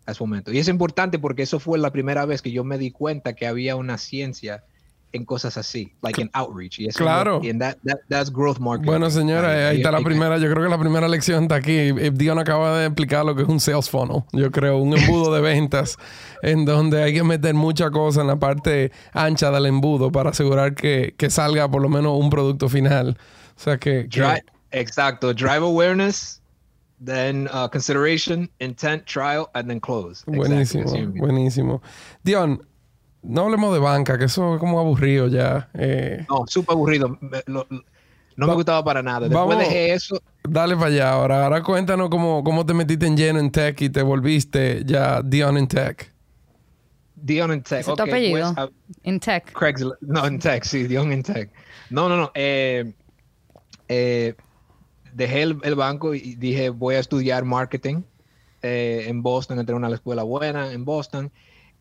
a 0.07 0.13
ese 0.13 0.23
momento. 0.23 0.53
Y 0.53 0.59
es 0.59 0.69
importante 0.69 1.19
porque 1.19 1.43
eso 1.43 1.61
fue 1.61 1.79
la 1.79 1.93
primera 1.93 2.25
vez 2.25 2.43
que 2.43 2.51
yo 2.51 2.65
me 2.65 2.79
di 2.79 2.91
cuenta 2.91 3.35
que 3.35 3.47
había 3.47 3.77
una 3.77 3.99
ciencia 3.99 4.65
en 5.13 5.25
cosas 5.25 5.57
así, 5.59 5.93
like 6.03 6.21
en 6.23 6.31
outreach. 6.33 6.79
Y 6.81 6.87
eso 6.87 6.99
Claro. 6.99 7.41
y 7.43 7.53
that, 7.59 7.77
that- 7.85 7.99
that's 8.09 8.33
growth 8.33 8.59
marketing. 8.59 8.87
Bueno, 8.87 9.11
señora, 9.11 9.53
Ahí- 9.53 9.61
ahí 9.65 9.77
está 9.79 9.91
la 9.91 10.01
primera. 10.01 10.39
Yo 10.39 10.51
creo 10.51 10.65
que 10.65 10.71
la 10.71 10.79
primera 10.79 11.07
lección 11.09 11.43
está 11.45 11.57
aquí. 11.57 11.73
Eh, 11.77 12.11
Dion 12.15 12.39
acaba 12.39 12.79
de 12.79 12.87
explicar 12.87 13.25
lo 13.25 13.35
que 13.37 13.43
es 13.43 13.49
un 13.49 13.61
sales 13.61 13.91
funnel. 13.91 14.23
Yo 14.33 14.51
creo, 14.51 14.79
un 14.79 14.97
embudo 14.97 15.35
de 15.35 15.41
ventas 15.41 15.97
en 16.43 16.65
donde 16.65 17.03
hay 17.03 17.13
que 17.15 17.23
meter 17.25 17.55
mucha 17.55 17.91
cosa 17.91 18.23
en 18.23 18.27
la 18.29 18.37
parte 18.37 18.91
ancha 19.13 19.51
del 19.51 19.67
embudo 19.67 20.11
para 20.11 20.31
asegurar 20.31 20.75
que, 20.75 21.15
que 21.17 21.29
salga 21.31 21.71
por 21.71 21.83
lo 21.83 21.89
menos 21.89 22.19
un 22.19 22.31
producto 22.31 22.69
final. 22.69 23.19
O 23.57 23.61
sea 23.61 23.77
que... 23.79 24.09
que- 24.09 24.21
Drive, 24.21 24.45
exacto. 24.71 25.35
Drive 25.35 25.63
awareness, 25.63 26.41
then 27.05 27.49
uh, 27.53 27.69
consideration, 27.69 28.49
intent, 28.61 29.05
trial, 29.07 29.49
and 29.55 29.69
then 29.69 29.79
close. 29.81 30.23
Buenísimo, 30.27 30.85
buenísimo. 31.17 31.83
Dion, 32.23 32.63
no 33.23 33.43
hablemos 33.43 33.73
de 33.73 33.79
banca, 33.81 34.19
que 34.19 34.25
eso 34.25 34.55
es 34.55 34.61
como 34.61 34.79
aburrido 34.81 35.29
ya. 35.29 35.69
Eh, 35.75 36.25
No, 36.29 36.45
súper 36.47 36.75
aburrido. 36.75 37.17
Me- 37.21 37.43
lo- 37.47 37.67
lo- 37.71 37.85
no 38.37 38.47
me 38.47 38.55
gustaba 38.55 38.83
para 38.83 39.03
nada. 39.03 39.29
Después 39.29 39.47
vamos- 39.47 39.59
dejé 39.59 39.93
eso. 39.93 40.21
Dale 40.49 40.75
para 40.75 40.87
allá 40.87 41.11
ahora. 41.13 41.45
Ahora 41.45 41.63
cuéntanos 41.63 42.09
cómo, 42.11 42.43
cómo 42.43 42.65
te 42.67 42.75
metiste 42.75 43.07
en 43.07 43.17
lleno 43.17 43.39
en 43.39 43.51
tech 43.51 43.81
y 43.83 43.91
te 43.91 44.03
volviste 44.03 44.83
ya 44.85 45.23
Dion 45.23 45.57
en 45.59 45.69
tech. 45.69 46.11
Dion 47.15 47.53
en 47.53 47.63
Tech. 47.63 47.81
¿Ese 47.81 47.91
es 47.93 47.97
tu 47.97 48.03
Ok, 48.03 48.09
apellido? 48.09 48.53
pues, 48.53 48.55
ah, 48.57 48.69
In 49.05 49.21
tech. 49.21 49.53
Craigslist. 49.53 50.01
No, 50.01 50.27
en 50.27 50.41
Tech, 50.41 50.65
sí, 50.65 50.89
Dion 50.89 51.13
en 51.13 51.23
Tech. 51.23 51.51
No, 51.89 52.09
no, 52.09 52.17
no. 52.17 52.33
eh, 52.35 52.95
eh, 53.89 54.35
dejé 55.13 55.43
el, 55.43 55.59
el 55.63 55.75
banco 55.77 56.15
y 56.15 56.35
dije, 56.35 56.71
voy 56.71 56.97
a 56.97 56.99
estudiar 56.99 57.45
marketing 57.45 58.03
eh, 58.63 59.05
en 59.07 59.23
Boston. 59.23 59.61
Entré 59.61 59.73
a 59.75 59.77
una 59.77 59.89
escuela 59.95 60.25
buena 60.25 60.73
en 60.73 60.85
Boston 60.85 61.31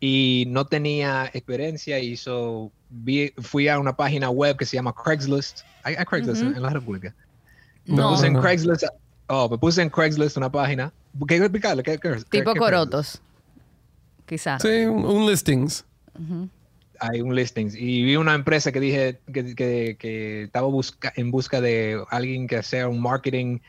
y 0.04 0.46
no 0.48 0.66
tenía 0.66 1.26
experiencia 1.32 2.00
y 2.00 2.16
so 2.16 2.72
vi- 2.90 3.32
fui 3.40 3.68
a 3.68 3.78
una 3.78 3.94
página 3.96 4.30
web 4.30 4.56
que 4.56 4.66
se 4.66 4.74
llama 4.76 4.92
Craigslist. 4.92 5.60
Hay, 5.84 5.94
hay 5.94 6.04
Craigslist 6.04 6.42
en- 6.42 6.48
Ujú. 6.48 6.56
en 6.56 6.62
la 6.62 6.70
República. 6.70 7.14
No, 7.86 8.10
Me 8.10 8.16
puse 8.16 8.26
en 8.26 8.32
no. 8.32 8.40
Craigslist. 8.40 8.84
Oh, 9.28 9.48
me 9.48 9.58
puse 9.58 9.80
en 9.80 9.88
Craigslist 9.90 10.36
una 10.36 10.50
página. 10.50 10.92
¿Qué 11.28 11.36
explicarle? 11.36 11.84
¿Qué, 11.84 11.98
qué, 11.98 12.16
qué- 12.30 12.38
Tipo 12.40 12.52
qué 12.52 12.58
corotos. 12.58 13.22
Quizás. 14.26 14.60
Sí, 14.60 14.86
un, 14.86 15.04
un 15.04 15.30
listings. 15.30 15.84
hay 16.98 17.20
un 17.20 17.34
listings 17.36 17.74
y 17.76 18.02
vi 18.04 18.16
una 18.16 18.34
empresa 18.34 18.72
que 18.72 18.80
dije 18.80 19.20
que, 19.32 19.54
que- 19.54 19.96
que 19.98 20.42
estaba 20.44 20.66
busca, 20.66 21.12
en 21.14 21.30
busca 21.30 21.60
de 21.60 22.02
alguien 22.10 22.48
que 22.48 22.56
hacía 22.56 22.88
un 22.88 23.00
marketing 23.00 23.60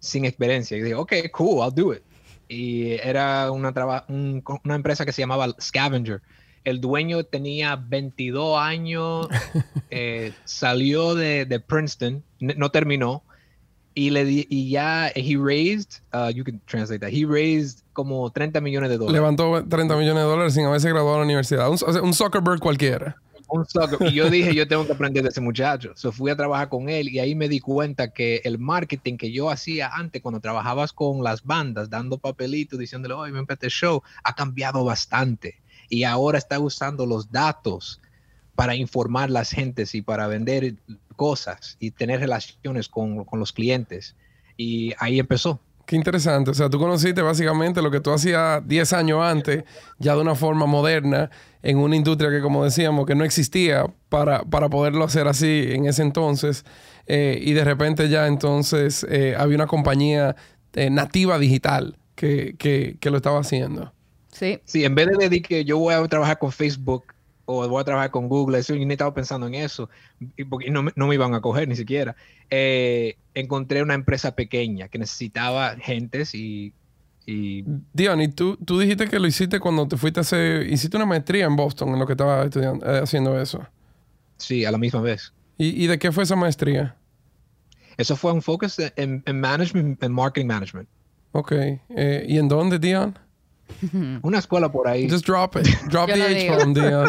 sin 0.00 0.24
experiencia 0.24 0.76
y 0.76 0.82
dije 0.82 0.94
ok 0.94 1.12
cool 1.32 1.64
I'll 1.64 1.74
do 1.74 1.94
it 1.94 2.02
y 2.54 2.92
era 3.02 3.50
una 3.50 3.72
traba- 3.72 4.04
un- 4.08 4.42
una 4.64 4.74
empresa 4.74 5.04
que 5.04 5.12
se 5.12 5.22
llamaba 5.22 5.54
Scavenger 5.60 6.22
el 6.64 6.80
dueño 6.80 7.24
tenía 7.24 7.76
22 7.76 8.58
años 8.58 9.28
eh, 9.90 10.32
salió 10.44 11.14
de, 11.14 11.44
de 11.44 11.60
Princeton 11.60 12.22
no 12.40 12.70
terminó 12.70 13.22
y 13.96 14.10
le 14.10 14.24
di, 14.24 14.46
y 14.50 14.70
ya 14.70 15.08
he 15.14 15.36
raised 15.36 16.00
uh, 16.12 16.30
you 16.30 16.42
can 16.42 16.60
translate 16.66 17.00
that 17.00 17.10
he 17.12 17.24
raised 17.26 17.80
como 17.92 18.30
30 18.30 18.60
millones 18.60 18.90
de 18.90 18.96
dólares 18.98 19.14
Levantó 19.14 19.64
30 19.68 19.96
millones 19.96 20.22
de 20.24 20.28
dólares 20.28 20.54
sin 20.54 20.64
haberse 20.64 20.88
graduado 20.88 21.16
de 21.16 21.20
la 21.20 21.24
universidad. 21.26 21.68
Un, 21.68 21.74
o 21.74 21.92
sea, 21.92 22.02
un 22.02 22.12
Zuckerberg 22.12 22.58
cualquiera. 22.60 23.16
Un 23.48 23.66
sucker. 23.66 24.08
Y 24.08 24.14
yo 24.14 24.30
dije, 24.30 24.54
yo 24.54 24.66
tengo 24.66 24.86
que 24.86 24.92
aprender 24.92 25.22
de 25.22 25.28
ese 25.28 25.40
muchacho. 25.40 25.92
So 25.94 26.12
fui 26.12 26.30
a 26.30 26.36
trabajar 26.36 26.68
con 26.68 26.88
él 26.88 27.08
y 27.08 27.18
ahí 27.18 27.34
me 27.34 27.48
di 27.48 27.60
cuenta 27.60 28.12
que 28.12 28.40
el 28.44 28.58
marketing 28.58 29.16
que 29.16 29.32
yo 29.32 29.50
hacía 29.50 29.88
antes, 29.88 30.22
cuando 30.22 30.40
trabajabas 30.40 30.92
con 30.92 31.22
las 31.22 31.44
bandas, 31.44 31.90
dando 31.90 32.18
papelitos, 32.18 32.78
diciéndole, 32.78 33.14
oye, 33.14 33.32
ven 33.32 33.46
para 33.46 33.54
este 33.54 33.68
show, 33.68 34.02
ha 34.22 34.34
cambiado 34.34 34.84
bastante. 34.84 35.60
Y 35.88 36.04
ahora 36.04 36.38
está 36.38 36.58
usando 36.58 37.06
los 37.06 37.30
datos 37.30 38.00
para 38.54 38.74
informar 38.74 39.30
las 39.30 39.50
gentes 39.50 39.94
y 39.94 40.02
para 40.02 40.26
vender 40.26 40.76
cosas 41.16 41.76
y 41.80 41.90
tener 41.90 42.20
relaciones 42.20 42.88
con, 42.88 43.24
con 43.24 43.38
los 43.40 43.52
clientes. 43.52 44.16
Y 44.56 44.94
ahí 44.98 45.18
empezó. 45.18 45.60
Qué 45.86 45.96
interesante. 45.96 46.50
O 46.50 46.54
sea, 46.54 46.70
tú 46.70 46.78
conociste 46.78 47.20
básicamente 47.20 47.82
lo 47.82 47.90
que 47.90 48.00
tú 48.00 48.10
hacías 48.10 48.66
10 48.66 48.92
años 48.94 49.22
antes, 49.22 49.64
ya 49.98 50.14
de 50.14 50.22
una 50.22 50.34
forma 50.34 50.66
moderna, 50.66 51.30
en 51.62 51.78
una 51.78 51.96
industria 51.96 52.30
que, 52.30 52.40
como 52.40 52.64
decíamos, 52.64 53.06
que 53.06 53.14
no 53.14 53.24
existía 53.24 53.86
para, 54.08 54.44
para 54.44 54.68
poderlo 54.68 55.04
hacer 55.04 55.28
así 55.28 55.66
en 55.68 55.86
ese 55.86 56.02
entonces. 56.02 56.64
Eh, 57.06 57.38
y 57.42 57.52
de 57.52 57.64
repente 57.64 58.08
ya 58.08 58.26
entonces 58.26 59.06
eh, 59.10 59.34
había 59.36 59.56
una 59.56 59.66
compañía 59.66 60.36
eh, 60.72 60.88
nativa 60.88 61.38
digital 61.38 61.98
que, 62.14 62.56
que, 62.58 62.96
que 62.98 63.10
lo 63.10 63.18
estaba 63.18 63.40
haciendo. 63.40 63.92
Sí. 64.32 64.60
Sí, 64.64 64.84
en 64.84 64.94
vez 64.94 65.08
de 65.08 65.28
decir 65.28 65.42
que 65.42 65.64
yo 65.64 65.78
voy 65.78 65.94
a 65.94 66.02
trabajar 66.08 66.38
con 66.38 66.50
Facebook 66.50 67.13
o 67.46 67.68
voy 67.68 67.80
a 67.80 67.84
trabajar 67.84 68.10
con 68.10 68.28
Google, 68.28 68.58
eso 68.58 68.74
yo 68.74 68.84
ni 68.86 68.94
estaba 68.94 69.14
pensando 69.14 69.46
en 69.46 69.54
eso, 69.54 69.90
y 70.36 70.44
porque 70.44 70.70
no, 70.70 70.82
me- 70.84 70.92
no 70.96 71.06
me 71.06 71.14
iban 71.14 71.34
a 71.34 71.40
coger 71.40 71.68
ni 71.68 71.76
siquiera. 71.76 72.16
Eh, 72.50 73.18
encontré 73.34 73.82
una 73.82 73.94
empresa 73.94 74.34
pequeña 74.34 74.88
que 74.88 74.98
necesitaba 74.98 75.76
gentes 75.76 76.34
y, 76.34 76.74
y 77.26 77.68
Dion, 77.94 78.20
y 78.20 78.28
tú, 78.28 78.56
tú 78.58 78.78
dijiste 78.78 79.08
que 79.08 79.18
lo 79.18 79.26
hiciste 79.26 79.58
cuando 79.58 79.88
te 79.88 79.96
fuiste 79.96 80.20
a 80.20 80.22
hacer, 80.22 80.66
hiciste 80.70 80.96
una 80.98 81.06
maestría 81.06 81.46
en 81.46 81.56
Boston 81.56 81.90
en 81.90 81.98
lo 81.98 82.06
que 82.06 82.12
estabas 82.12 82.44
estudiando, 82.46 82.84
eh, 82.86 83.00
haciendo 83.02 83.40
eso. 83.40 83.66
sí, 84.38 84.64
a 84.64 84.70
la 84.70 84.78
misma 84.78 85.00
vez. 85.00 85.34
¿Y, 85.58 85.84
y 85.84 85.86
de 85.88 85.98
qué 85.98 86.12
fue 86.12 86.24
esa 86.24 86.36
maestría? 86.36 86.96
Eso 87.96 88.16
fue 88.16 88.32
un 88.32 88.40
focus 88.42 88.78
en, 88.96 89.22
en 89.26 89.40
management, 89.40 90.02
en 90.02 90.12
marketing 90.12 90.46
management. 90.46 90.88
Ok. 91.32 91.52
Eh, 91.52 92.24
¿Y 92.28 92.38
en 92.38 92.48
dónde, 92.48 92.78
Dion? 92.78 93.18
Una 94.22 94.38
escuela 94.38 94.70
por 94.70 94.88
ahí. 94.88 95.08
Just 95.08 95.26
drop 95.26 95.56
it. 95.56 95.66
Drop 95.90 96.06
the 96.10 96.22
H 96.22 96.50
bomb, 96.64 96.74
Dion. 96.74 97.06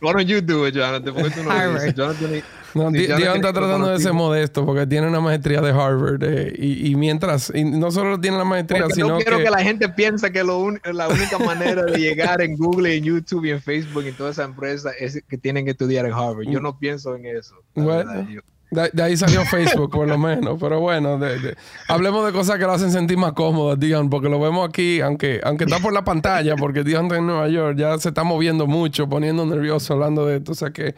Why 0.00 0.12
don't 0.12 0.26
you 0.26 0.40
do 0.40 0.66
it, 0.66 0.74
Jonathan? 0.74 1.14
Porque 1.14 1.30
tú 1.30 1.42
no 1.42 1.50
Harvard. 1.50 1.94
Jonathan 1.94 2.42
No, 2.74 2.90
Dion 2.90 3.20
está 3.20 3.48
es 3.48 3.54
tratando 3.54 3.86
de 3.88 3.98
ser 4.00 4.12
modesto 4.12 4.66
porque 4.66 4.86
tiene 4.86 5.06
una 5.06 5.20
maestría 5.20 5.60
de 5.60 5.70
Harvard. 5.70 6.22
eh, 6.24 6.52
y, 6.58 6.90
y 6.90 6.96
mientras, 6.96 7.52
y 7.54 7.62
no 7.64 7.90
solo 7.92 8.18
tiene 8.20 8.36
la 8.38 8.44
maestría, 8.44 8.80
Porque 8.82 8.94
sino 8.94 9.08
no 9.10 9.16
quiero 9.18 9.38
que... 9.38 9.44
que... 9.44 9.50
la 9.50 9.62
gente 9.62 9.88
piense 9.90 10.32
que 10.32 10.42
lo 10.42 10.58
un- 10.58 10.80
la 10.92 11.08
única 11.08 11.38
manera 11.38 11.84
de 11.84 11.98
llegar 11.98 12.40
en 12.42 12.56
Google, 12.56 12.96
en 12.96 13.04
YouTube 13.04 13.44
y 13.44 13.50
en 13.50 13.60
Facebook 13.62 14.04
y 14.06 14.12
toda 14.12 14.30
esa 14.30 14.42
empresa 14.44 14.90
es 14.98 15.22
que 15.28 15.38
tienen 15.38 15.64
que 15.64 15.70
estudiar 15.72 16.04
en 16.06 16.12
Harvard. 16.12 16.46
Yo 16.48 16.60
no 16.60 16.78
pienso 16.78 17.14
en 17.14 17.26
eso. 17.26 17.54
Bueno. 17.74 17.96
verdad, 18.10 18.26
yo- 18.28 18.40
De, 18.70 18.90
de 18.92 19.02
ahí 19.02 19.16
salió 19.16 19.44
Facebook, 19.50 19.90
por 19.90 20.08
lo 20.08 20.18
menos. 20.18 20.56
Pero 20.60 20.80
bueno, 20.80 21.18
de- 21.18 21.38
de- 21.38 21.56
hablemos 21.88 22.26
de 22.26 22.32
cosas 22.32 22.58
que 22.58 22.64
lo 22.64 22.72
hacen 22.72 22.90
sentir 22.90 23.16
más 23.18 23.32
cómodas, 23.32 23.78
Dion, 23.78 24.10
porque 24.10 24.28
lo 24.28 24.40
vemos 24.40 24.68
aquí, 24.68 25.00
aunque, 25.00 25.40
aunque 25.44 25.64
está 25.64 25.78
por 25.78 25.92
la 25.92 26.04
pantalla, 26.04 26.56
porque 26.56 26.82
Dion 26.82 27.04
está 27.04 27.16
en 27.18 27.26
Nueva 27.26 27.48
York, 27.48 27.76
ya 27.78 27.96
se 27.98 28.08
está 28.08 28.24
moviendo 28.24 28.66
mucho, 28.66 29.08
poniendo 29.08 29.46
nervioso 29.46 29.92
hablando 29.94 30.26
de 30.26 30.36
esto. 30.38 30.52
O 30.52 30.54
sea 30.54 30.70
que 30.70 30.94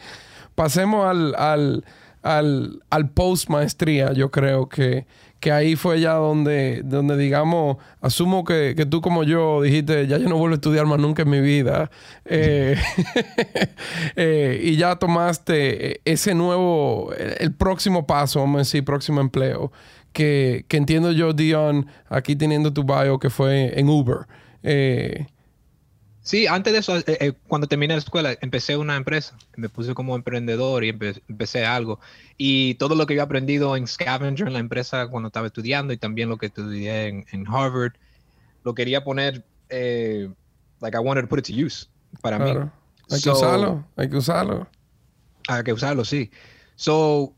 pasemos 0.54 1.06
al, 1.06 1.34
al, 1.34 1.84
al, 2.22 2.82
al 2.90 3.10
post 3.10 3.50
maestría, 3.50 4.12
yo 4.12 4.30
creo 4.30 4.68
que, 4.68 5.06
que 5.40 5.52
ahí 5.52 5.76
fue 5.76 6.00
ya 6.00 6.14
donde, 6.14 6.82
donde 6.84 7.16
digamos, 7.16 7.76
asumo 8.00 8.44
que, 8.44 8.74
que, 8.76 8.86
tú 8.86 9.00
como 9.00 9.22
yo 9.22 9.62
dijiste, 9.62 10.06
ya 10.06 10.18
yo 10.18 10.28
no 10.28 10.36
vuelvo 10.36 10.54
a 10.54 10.56
estudiar 10.56 10.86
más 10.86 10.98
nunca 10.98 11.22
en 11.22 11.30
mi 11.30 11.40
vida, 11.40 11.90
eh, 12.24 12.76
eh, 14.16 14.60
y 14.62 14.76
ya 14.76 14.96
tomaste 14.96 16.00
ese 16.04 16.34
nuevo, 16.34 17.12
el, 17.14 17.52
próximo 17.52 18.06
paso, 18.06 18.40
vamos 18.40 18.56
a 18.56 18.58
decir, 18.60 18.84
próximo 18.84 19.20
empleo, 19.20 19.72
que, 20.12 20.64
que 20.68 20.78
entiendo 20.78 21.12
yo, 21.12 21.32
Dion, 21.32 21.86
aquí 22.08 22.36
teniendo 22.36 22.72
tu 22.72 22.84
bio, 22.84 23.18
que 23.18 23.30
fue 23.30 23.78
en 23.78 23.88
Uber. 23.88 24.26
Eh, 24.62 25.26
Sí, 26.26 26.48
antes 26.48 26.72
de 26.72 26.80
eso, 26.80 26.98
eh, 26.98 27.04
eh, 27.06 27.32
cuando 27.46 27.68
terminé 27.68 27.94
la 27.94 28.00
escuela, 28.00 28.36
empecé 28.40 28.76
una 28.76 28.96
empresa. 28.96 29.38
Me 29.54 29.68
puse 29.68 29.94
como 29.94 30.16
emprendedor 30.16 30.82
y 30.82 30.88
empecé 30.88 31.64
algo. 31.64 32.00
Y 32.36 32.74
todo 32.74 32.96
lo 32.96 33.06
que 33.06 33.14
yo 33.14 33.20
he 33.20 33.22
aprendido 33.22 33.76
en 33.76 33.86
Scavenger, 33.86 34.48
en 34.48 34.54
la 34.54 34.58
empresa 34.58 35.06
cuando 35.06 35.28
estaba 35.28 35.46
estudiando, 35.46 35.92
y 35.92 35.98
también 35.98 36.28
lo 36.28 36.36
que 36.36 36.46
estudié 36.46 37.24
en, 37.30 37.46
Harvard, 37.46 37.92
lo 38.64 38.74
quería 38.74 39.04
poner, 39.04 39.44
eh, 39.68 40.28
like 40.80 40.96
I 40.96 41.00
wanted 41.00 41.22
to 41.22 41.28
put 41.28 41.38
it 41.38 41.44
to 41.44 41.52
use 41.52 41.86
para 42.22 42.40
mí. 42.40 42.50
Hay 43.08 43.20
que 43.20 43.30
usarlo, 43.30 43.84
hay 43.94 44.10
que 44.10 44.16
usarlo. 44.16 44.66
Hay 45.46 45.62
que 45.62 45.72
usarlo, 45.72 46.04
sí. 46.04 46.32
So, 46.74 47.34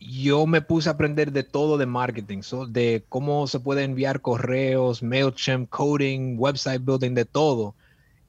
yo 0.00 0.46
me 0.46 0.62
puse 0.62 0.88
a 0.88 0.92
aprender 0.92 1.32
de 1.32 1.42
todo 1.42 1.76
de 1.76 1.84
marketing, 1.84 2.40
de 2.70 3.04
cómo 3.10 3.46
se 3.46 3.60
puede 3.60 3.84
enviar 3.84 4.22
correos, 4.22 5.02
MailChimp, 5.02 5.68
coding, 5.68 6.36
website 6.38 6.82
building, 6.82 7.12
de 7.12 7.26
todo 7.26 7.74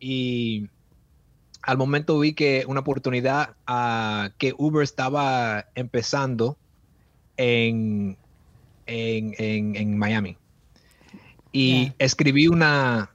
y 0.02 0.68
al 1.62 1.78
momento 1.78 2.20
vi 2.20 2.34
que 2.34 2.66
una 2.68 2.82
oportunidad 2.82 3.56
uh, 3.70 4.32
que 4.38 4.54
Uber 4.58 4.84
estaba 4.84 5.68
empezando 5.76 6.58
en, 7.38 8.18
en, 8.88 9.98
Miami. 9.98 10.38
Y 11.54 11.94
escribí 12.00 12.48
una, 12.48 13.12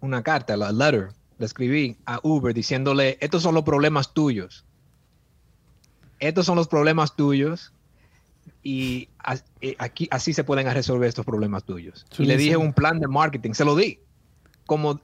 una 0.00 0.22
carta, 0.22 0.56
la 0.56 0.72
letter, 0.72 1.10
la 1.38 1.46
escribí 1.46 1.96
a 2.04 2.20
Uber 2.22 2.52
diciéndole, 2.52 3.16
estos 3.20 3.42
son 3.42 3.54
los 3.54 3.64
problemas 3.64 4.12
tuyos. 4.12 4.64
Estos 6.18 6.46
son 6.46 6.56
los 6.56 6.68
problemas 6.68 7.16
tuyos 7.16 7.72
y 8.62 9.08
eh, 9.60 9.74
aquí 9.78 10.06
así 10.10 10.32
se 10.32 10.44
pueden 10.44 10.70
resolver 10.72 11.08
estos 11.08 11.24
problemas 11.24 11.64
tuyos. 11.64 12.04
y 12.18 12.26
le 12.26 12.36
dije 12.36 12.56
un 12.56 12.72
plan 12.72 13.00
de 13.00 13.08
marketing, 13.08 13.52
se 13.52 13.64
lo 13.64 13.74
di. 13.74 13.98
Como 14.66 15.00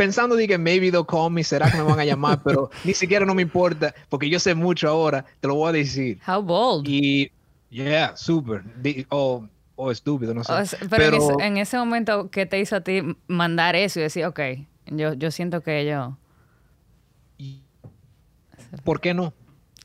pensando 0.00 0.34
de 0.34 0.48
que 0.48 0.56
maybe 0.56 0.90
they'll 0.90 1.04
call 1.04 1.30
me, 1.30 1.44
será 1.44 1.70
que 1.70 1.76
me 1.76 1.82
van 1.82 2.00
a 2.00 2.04
llamar, 2.06 2.40
pero 2.44 2.70
ni 2.84 2.94
siquiera 2.94 3.26
no 3.26 3.34
me 3.34 3.42
importa, 3.42 3.94
porque 4.08 4.30
yo 4.30 4.40
sé 4.40 4.54
mucho 4.54 4.88
ahora, 4.88 5.26
te 5.40 5.48
lo 5.48 5.56
voy 5.56 5.68
a 5.68 5.72
decir. 5.72 6.18
How 6.26 6.40
bold. 6.40 6.88
Y, 6.88 7.30
yeah, 7.68 8.16
súper. 8.16 8.62
O, 9.10 9.46
o, 9.76 9.90
estúpido, 9.90 10.32
no 10.32 10.42
sé. 10.42 10.54
pero, 10.88 11.38
en, 11.38 11.58
ese, 11.58 11.76
momento, 11.76 12.30
¿qué 12.30 12.46
te 12.46 12.58
hizo 12.58 12.76
a 12.76 12.80
ti 12.80 13.02
mandar 13.28 13.76
eso 13.76 14.00
y 14.00 14.04
decir, 14.04 14.24
ok, 14.24 14.40
yo, 14.86 15.12
yo 15.12 15.30
siento 15.30 15.60
que 15.60 15.84
yo... 15.84 16.16
¿Por 18.84 19.02
qué 19.02 19.12
no? 19.12 19.34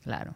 Claro. 0.02 0.34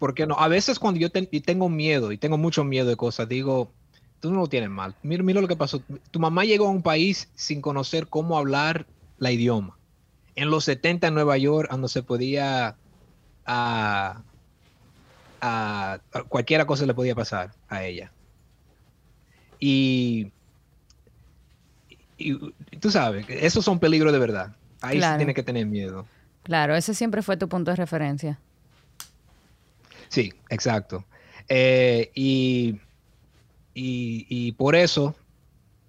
¿Por 0.00 0.14
qué 0.14 0.26
no? 0.26 0.34
A 0.40 0.48
veces 0.48 0.80
cuando 0.80 0.98
yo 0.98 1.10
tengo 1.10 1.68
miedo, 1.68 2.10
y 2.10 2.18
tengo 2.18 2.36
mucho 2.36 2.64
miedo 2.64 2.88
de 2.88 2.96
cosas, 2.96 3.28
digo, 3.28 3.70
tú 4.18 4.32
no 4.32 4.40
lo 4.40 4.48
tienes 4.48 4.70
mal. 4.70 4.96
Mira, 5.02 5.22
mira 5.22 5.40
lo 5.40 5.46
que 5.46 5.54
pasó. 5.54 5.82
Tu 6.10 6.18
mamá 6.18 6.44
llegó 6.44 6.66
a 6.66 6.70
un 6.70 6.82
país 6.82 7.28
sin 7.36 7.60
conocer 7.60 8.08
cómo 8.08 8.38
hablar 8.38 8.86
la 9.18 9.30
idioma. 9.30 9.76
En 10.36 10.50
los 10.50 10.64
70 10.64 11.08
en 11.08 11.14
Nueva 11.14 11.36
York, 11.38 11.68
cuando 11.68 11.88
se 11.88 12.02
podía, 12.02 12.76
a, 13.46 14.22
cualquiera 16.28 16.66
cosa 16.66 16.86
le 16.86 16.94
podía 16.94 17.14
pasar 17.14 17.52
a 17.68 17.84
ella. 17.84 18.10
Y, 19.60 20.32
tú 22.80 22.90
sabes, 22.90 23.26
esos 23.28 23.64
son 23.64 23.78
peligros 23.78 24.12
de 24.12 24.18
verdad. 24.18 24.56
Ahí 24.80 25.00
sí 25.00 25.08
tiene 25.16 25.34
que 25.34 25.42
tener 25.42 25.66
miedo. 25.66 26.06
Claro, 26.42 26.76
ese 26.76 26.92
siempre 26.92 27.22
fue 27.22 27.36
tu 27.36 27.48
punto 27.48 27.70
de 27.70 27.76
referencia. 27.76 28.38
Sí, 30.08 30.32
exacto. 30.50 31.04
Eh, 31.48 32.10
y, 32.14 32.78
y, 33.74 34.52
por 34.52 34.76
eso 34.76 35.14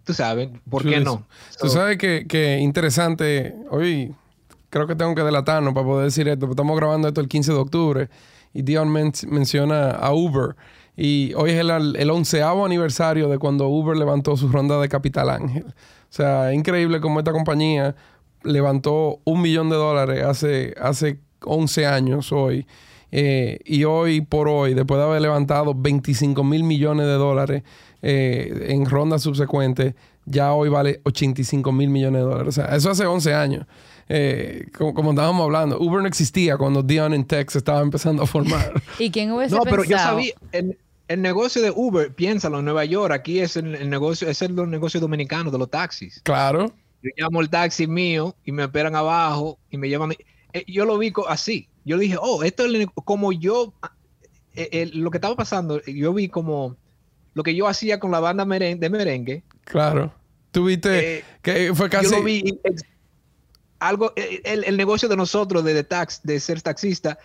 tú 0.06 0.14
sabes, 0.14 0.50
¿por 0.70 0.84
qué 0.84 1.02
no? 1.02 1.26
Tú 1.60 1.68
sabes 1.68 1.98
que, 1.98 2.26
que, 2.28 2.60
interesante, 2.60 3.56
hoy 3.70 4.14
creo 4.70 4.88
que 4.88 4.96
tengo 4.96 5.14
que 5.16 5.24
delatarnos 5.24 5.74
para 5.74 5.86
poder 5.86 6.06
decir 6.06 6.28
esto, 6.28 6.50
estamos 6.50 6.78
grabando 6.78 7.08
esto 7.08 7.20
el 7.20 7.28
15 7.28 7.52
de 7.52 7.58
octubre 7.58 8.10
y 8.54 8.62
Dion 8.62 8.90
menciona 8.90 9.92
a 9.92 10.14
Uber 10.14 10.56
y 10.96 11.34
hoy 11.34 11.52
es 11.52 11.60
el, 11.60 11.96
el, 11.98 12.10
onceavo 12.10 12.66
aniversario 12.66 13.28
de 13.28 13.38
cuando 13.38 13.68
Uber 13.68 13.98
levantó 13.98 14.38
su 14.38 14.48
ronda 14.48 14.80
de 14.80 14.88
Capital 14.88 15.30
Ángel. 15.30 15.66
O 15.66 15.74
sea, 16.10 16.52
es 16.52 16.58
increíble 16.58 17.02
cómo 17.02 17.20
esta 17.20 17.34
compañía 17.34 17.96
levantó 18.44 19.20
un 19.26 19.42
millón 19.42 19.70
de 19.70 19.76
dólares 19.76 20.24
hace, 20.24 20.74
hace 20.80 21.20
11 21.44 21.86
años 21.86 22.32
hoy. 22.32 22.66
Eh, 23.12 23.60
y 23.66 23.84
hoy 23.84 24.22
por 24.22 24.48
hoy, 24.48 24.74
después 24.74 24.98
de 25.00 25.06
haber 25.06 25.22
levantado 25.22 25.74
25 25.76 26.44
mil 26.44 26.64
millones 26.64 27.06
de 27.06 27.14
dólares, 27.14 27.64
eh, 28.08 28.68
en 28.70 28.86
rondas 28.86 29.24
subsecuentes, 29.24 29.96
ya 30.26 30.54
hoy 30.54 30.70
vale 30.70 31.02
85 31.06 31.72
mil 31.72 31.90
millones 31.90 32.22
de 32.22 32.28
dólares. 32.28 32.50
O 32.50 32.52
sea, 32.52 32.76
eso 32.76 32.92
hace 32.92 33.04
11 33.04 33.34
años. 33.34 33.66
Eh, 34.10 34.68
como, 34.78 35.10
estábamos 35.10 35.44
hablando, 35.44 35.80
Uber 35.80 36.04
no 36.04 36.08
existía 36.08 36.56
cuando 36.56 36.84
Dion 36.84 37.16
en 37.16 37.26
Tech 37.26 37.50
se 37.50 37.58
estaba 37.58 37.82
empezando 37.82 38.22
a 38.22 38.28
formar. 38.28 38.80
¿Y 39.00 39.10
quién 39.10 39.32
hubiese 39.32 39.56
No, 39.56 39.64
pero 39.64 39.84
yo 39.84 39.98
sabía, 39.98 40.34
el, 40.52 40.78
negocio 41.20 41.64
de 41.64 41.72
Uber, 41.76 42.14
piénsalo, 42.14 42.60
en 42.60 42.66
Nueva 42.66 42.86
York, 42.86 43.12
aquí 43.12 43.40
es 43.40 43.58
el, 43.58 43.90
negocio, 43.90 44.30
es 44.30 44.40
el 44.44 44.54
negocio 44.70 45.00
dominicano 45.00 45.50
de 45.50 45.58
los 45.58 45.72
taxis. 45.72 46.22
Claro. 46.22 46.72
Yo 47.02 47.10
llamo 47.18 47.42
el 47.42 47.50
taxi 47.50 47.88
mío 47.88 48.36
y 48.46 48.52
me 48.52 48.62
esperan 48.62 48.96
abajo 48.96 49.58
y 49.72 49.78
me 49.80 49.90
llevan. 49.90 50.12
Eh, 50.54 50.64
yo 50.68 50.86
lo 50.86 51.00
vi 51.00 51.12
así. 51.28 51.70
Yo 51.86 51.98
dije, 51.98 52.18
oh, 52.22 52.44
esto 52.44 52.68
es 52.68 52.88
como 53.04 53.32
yo, 53.32 53.74
lo 54.94 55.10
que 55.10 55.18
estaba 55.18 55.36
pasando, 55.36 55.82
yo 55.86 56.14
vi 56.14 56.30
como 56.30 56.78
lo 57.36 57.44
que 57.44 57.54
yo 57.54 57.68
hacía 57.68 58.00
con 58.00 58.10
la 58.10 58.20
banda 58.20 58.46
de 58.46 58.90
merengue. 58.90 59.44
Claro. 59.66 60.12
Tuviste 60.52 61.20
eh, 61.20 61.26
que 61.42 61.76
fue 61.76 61.90
casi. 61.90 62.10
Yo 62.10 62.18
lo 62.18 62.24
vi. 62.24 62.60
Algo, 63.78 64.14
el, 64.16 64.64
el, 64.64 64.78
negocio 64.78 65.10
de 65.10 65.18
nosotros 65.18 65.64
de, 65.64 65.74
de, 65.74 65.84
tax, 65.84 66.22
de 66.24 66.40
ser 66.40 66.62
taxista, 66.62 67.20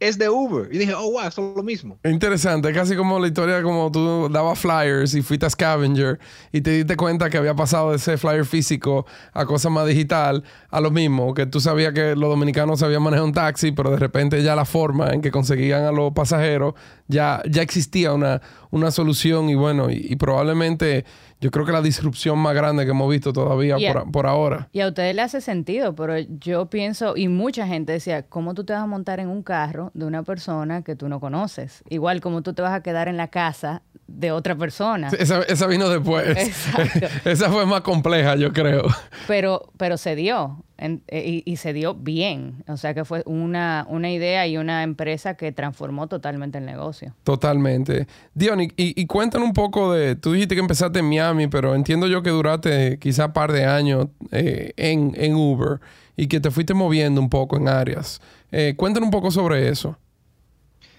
es 0.00 0.18
de 0.18 0.28
Uber. 0.28 0.68
Y 0.72 0.78
dije, 0.78 0.94
oh, 0.94 1.12
wow, 1.12 1.28
es 1.28 1.36
lo 1.36 1.62
mismo. 1.62 1.98
Interesante, 2.04 2.72
casi 2.72 2.96
como 2.96 3.18
la 3.18 3.26
historia 3.26 3.62
como 3.62 3.90
tú 3.90 4.28
dabas 4.30 4.58
flyers 4.58 5.14
y 5.14 5.22
fuiste 5.22 5.46
a 5.46 5.50
Scavenger 5.50 6.18
y 6.52 6.60
te 6.60 6.70
diste 6.70 6.96
cuenta 6.96 7.30
que 7.30 7.38
había 7.38 7.54
pasado 7.54 7.90
de 7.90 7.96
ese 7.96 8.16
flyer 8.18 8.44
físico 8.44 9.06
a 9.32 9.46
cosa 9.46 9.70
más 9.70 9.86
digital, 9.86 10.44
a 10.70 10.80
lo 10.80 10.90
mismo, 10.90 11.34
que 11.34 11.46
tú 11.46 11.60
sabías 11.60 11.92
que 11.92 12.16
los 12.16 12.28
dominicanos 12.28 12.80
sabían 12.80 13.02
manejar 13.02 13.24
un 13.24 13.32
taxi, 13.32 13.72
pero 13.72 13.90
de 13.90 13.98
repente 13.98 14.42
ya 14.42 14.56
la 14.56 14.64
forma 14.64 15.12
en 15.12 15.22
que 15.22 15.30
conseguían 15.30 15.84
a 15.84 15.92
los 15.92 16.12
pasajeros, 16.12 16.74
ya, 17.08 17.42
ya 17.48 17.62
existía 17.62 18.12
una, 18.12 18.40
una 18.70 18.90
solución 18.90 19.48
y 19.48 19.54
bueno, 19.54 19.88
y 19.90 20.16
probablemente 20.16 21.04
yo 21.40 21.50
creo 21.50 21.66
que 21.66 21.72
la 21.72 21.82
disrupción 21.82 22.38
más 22.38 22.54
grande 22.54 22.84
que 22.84 22.90
hemos 22.90 23.10
visto 23.10 23.32
todavía 23.32 23.76
por, 24.12 24.26
ahora. 24.26 24.68
Y 24.72 24.80
a 24.80 24.88
ustedes 24.88 25.14
le 25.14 25.22
hace 25.22 25.40
sentido, 25.40 25.94
pero 25.94 26.18
yo 26.18 26.70
pienso, 26.70 27.16
y 27.16 27.28
mucha 27.28 27.66
gente 27.66 27.92
decía, 27.92 28.22
¿cómo 28.22 28.54
tú 28.54 28.64
te 28.64 28.72
vas 28.72 28.82
a 28.82 28.86
montar 28.86 29.20
en 29.20 29.28
un 29.28 29.42
carro 29.42 29.90
de 29.94 30.06
una 30.06 30.22
persona 30.22 30.82
que 30.82 30.96
tú 30.96 31.08
no 31.08 31.20
conoces? 31.20 31.82
Igual 31.88 32.20
como 32.20 32.42
tú 32.42 32.54
te 32.54 32.62
vas 32.62 32.72
a 32.72 32.82
quedar 32.82 33.08
en 33.08 33.16
la 33.16 33.28
casa 33.28 33.82
de 34.06 34.30
otra 34.30 34.56
persona. 34.56 35.08
esa, 35.18 35.66
vino 35.66 35.88
después. 35.88 36.26
esa 37.24 37.50
fue 37.50 37.66
más 37.66 37.80
compleja, 37.80 38.36
yo 38.36 38.52
creo. 38.52 38.84
Pero, 39.26 39.70
pero 39.76 39.96
se 39.96 40.14
dio. 40.14 40.64
Eh, 40.76 41.42
y, 41.46 41.56
se 41.56 41.72
dio 41.72 41.94
bien. 41.94 42.64
O 42.66 42.76
sea 42.76 42.94
que 42.94 43.04
fue 43.04 43.22
una, 43.26 43.86
una 43.88 44.10
idea 44.10 44.46
y 44.46 44.56
una 44.56 44.82
empresa 44.82 45.34
que 45.34 45.52
transformó 45.52 46.08
totalmente 46.08 46.58
el 46.58 46.66
negocio. 46.66 47.14
Totalmente. 47.22 48.06
Dion, 48.34 48.60
y, 48.60 48.72
y, 48.76 49.06
cuéntanos 49.06 49.46
un 49.46 49.54
poco 49.54 49.92
de. 49.92 50.16
Tú 50.16 50.32
dijiste 50.32 50.54
que 50.54 50.60
empezaste 50.60 50.98
en 50.98 51.08
Miami, 51.08 51.46
pero 51.46 51.74
entiendo 51.74 52.06
yo 52.06 52.22
que 52.22 52.30
duraste 52.30 52.98
quizá 52.98 53.26
un 53.26 53.32
par 53.32 53.52
de 53.52 53.64
años 53.64 54.08
eh, 54.32 54.72
en, 54.76 55.12
en, 55.16 55.34
Uber 55.36 55.80
y 56.16 56.26
que 56.26 56.40
te 56.40 56.50
fuiste 56.50 56.74
moviendo 56.74 57.20
un 57.20 57.30
poco 57.30 57.56
en 57.56 57.68
áreas. 57.68 58.20
Eh, 58.50 58.74
cuéntanos 58.76 59.06
un 59.06 59.12
poco 59.12 59.30
sobre 59.30 59.68
eso. 59.68 59.96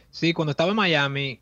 Sí, 0.09 0.31
cuando 0.31 0.51
estaba 0.51 0.69
en 0.69 0.77
Miami, 0.77 1.41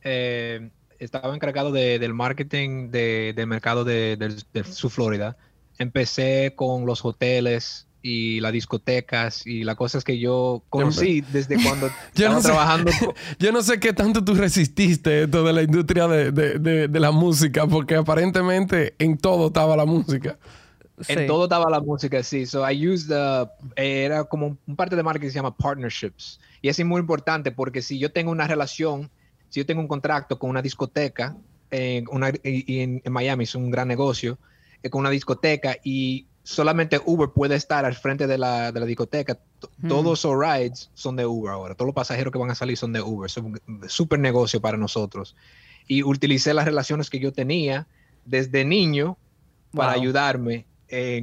estaba 1.04 1.34
encargado 1.36 1.72
de, 1.72 2.00
del 2.00 2.14
marketing 2.14 2.90
de, 2.90 3.34
del 3.36 3.48
mercado 3.48 3.84
de, 3.84 4.18
de 4.18 4.64
su 4.64 4.90
Florida. 4.90 5.38
Empecé 5.78 6.54
con 6.56 6.86
los 6.86 7.04
hoteles 7.04 7.88
y 8.04 8.42
las 8.42 8.52
discotecas 8.52 9.48
y 9.48 9.64
las 9.64 9.78
cosas 9.78 10.04
que 10.04 10.20
yo 10.20 10.62
conocí 10.70 11.22
desde 11.22 11.56
cuando 11.64 11.88
yo 12.14 12.28
estaba 12.28 12.42
trabajando. 12.42 12.92
yo 13.40 13.52
no 13.54 13.64
sé 13.64 13.80
qué 13.80 13.94
tanto 13.94 14.24
tú 14.24 14.36
resististe 14.36 15.24
esto 15.24 15.44
de 15.44 15.54
la 15.54 15.64
industria 15.64 16.08
de, 16.08 16.32
de, 16.32 16.88
de, 16.90 17.00
la 17.00 17.12
música, 17.12 17.66
porque 17.66 17.96
aparentemente 17.96 18.94
en 19.00 19.18
todo 19.18 19.48
estaba 19.48 19.78
la 19.78 19.86
música. 19.86 20.38
En 21.08 21.28
todo 21.28 21.46
estaba 21.46 21.70
la 21.70 21.80
música, 21.80 22.22
sí. 22.24 22.46
So 22.46 22.70
I 22.70 22.88
used 22.88 23.08
the, 23.08 23.50
era 23.82 24.26
como 24.26 24.58
un 24.68 24.76
parte 24.76 24.96
de 24.96 25.04
marketing 25.04 25.28
que 25.28 25.32
se 25.32 25.36
llama 25.36 25.56
partnerships. 25.56 26.40
Y 26.62 26.68
es 26.68 26.84
muy 26.84 27.00
importante 27.00 27.52
porque 27.52 27.82
si 27.82 28.00
yo 28.00 28.12
tengo 28.12 28.32
una 28.32 28.48
relación, 28.48 29.10
si 29.54 29.60
yo 29.60 29.68
tengo 29.68 29.82
un 29.82 29.88
contrato 29.88 30.40
con 30.40 30.50
una 30.50 30.64
discoteca, 30.64 31.38
una, 32.10 32.32
y, 32.44 32.80
en, 32.80 33.04
Miami 33.08 33.44
es 33.44 33.54
un 33.54 33.70
gran 33.70 33.88
negocio, 33.88 34.40
eh, 34.82 34.90
con 34.90 35.02
una 35.02 35.12
discoteca 35.12 35.78
y 35.84 36.26
solamente 36.42 37.00
Uber 37.06 37.30
puede 37.30 37.54
estar 37.54 37.86
al 37.86 37.94
frente 37.94 38.26
de 38.26 38.40
la, 38.40 38.72
de 38.72 38.80
la 38.80 38.88
discoteca. 38.88 39.38
Mm. 39.78 39.90
Todos 39.90 40.24
los 40.24 40.40
rides 40.40 40.90
son 40.96 41.16
de 41.18 41.28
Uber 41.28 41.52
ahora. 41.52 41.76
Todos 41.76 41.90
los 41.90 41.94
pasajeros 41.94 42.34
que 42.34 42.40
van 42.40 42.50
a 42.50 42.56
salir 42.56 42.78
son 42.78 42.94
de 42.94 43.02
Uber. 43.04 43.28
Es 43.28 43.38
un 43.38 43.62
súper 43.88 44.18
negocio 44.18 44.60
para 44.60 44.76
nosotros. 44.76 45.36
Y 45.88 46.02
utilicé 46.02 46.56
las 46.56 46.66
relaciones 46.66 47.12
que 47.12 47.20
yo 47.20 47.32
tenía 47.32 47.86
desde 48.26 48.66
niño 48.66 49.18
para 49.72 49.92
ayudarme 49.92 50.66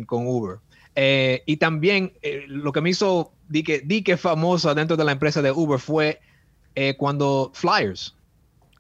con 0.07 0.29
Uber. 0.29 0.59
Eh, 0.95 1.43
y 1.47 1.57
también 1.57 2.13
eh, 2.23 2.45
lo 2.47 2.71
que 2.71 2.81
me 2.81 2.91
hizo, 2.91 3.33
di 3.49 3.65
que, 3.65 3.81
di 3.81 4.03
que 4.03 4.17
famoso 4.17 4.73
dentro 4.73 4.97
de 4.97 5.05
la 5.05 5.11
empresa 5.11 5.43
de 5.43 5.51
Uber 5.51 5.81
fue 5.81 6.21
eh, 6.75 6.95
cuando 6.97 7.51
flyers. 7.55 8.15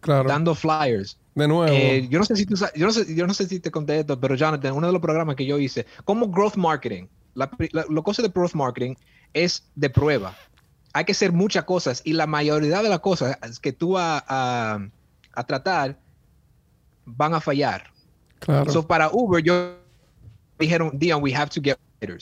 Claro. 0.01 0.29
Dando 0.29 0.55
flyers. 0.55 1.19
De 1.35 1.47
nuevo. 1.47 1.73
yo, 2.09 2.19
no 2.19 2.25
sé 2.25 2.37
si 2.37 2.45
tú, 2.45 2.55
yo, 2.75 2.87
no 2.87 2.93
sé, 2.93 3.15
yo 3.15 3.27
no 3.27 3.35
sé 3.35 3.47
si 3.47 3.61
te 3.61 3.71
conté 3.71 4.01
esto, 4.01 4.19
pero 4.19 4.35
Jonathan, 4.35 4.73
uno 4.75 4.87
de 4.89 4.93
los 4.93 5.01
programas 5.01 5.37
que 5.37 5.47
yo 5.47 5.59
hice, 5.59 5.87
como 6.05 6.29
growth 6.29 6.57
marketing, 6.57 7.07
la, 7.35 7.49
cosa 8.03 8.23
de 8.23 8.29
growth 8.29 8.55
marketing 8.55 8.95
es 9.33 9.65
de 9.75 9.89
prueba. 9.89 10.37
Hay 10.93 11.05
que 11.05 11.13
hacer 11.13 11.33
muchas 11.33 11.65
cosas 11.65 12.03
y 12.05 12.15
la 12.15 12.27
mayoría 12.27 12.83
de 12.83 12.89
las 12.89 13.01
cosas 13.01 13.39
que 13.61 13.73
tú 13.73 13.93
vas 13.93 14.25
a, 14.27 14.81
a, 15.33 15.45
tratar 15.45 15.99
van 17.05 17.35
a 17.35 17.41
fallar. 17.41 17.85
Claro. 18.41 18.71
So, 18.73 18.87
para 18.87 19.09
Uber, 19.13 19.43
yo 19.43 19.77
dijeron, 20.59 20.91
Dion, 20.99 21.23
we 21.23 21.35
have 21.35 21.51
to 21.51 21.61
get 21.61 21.79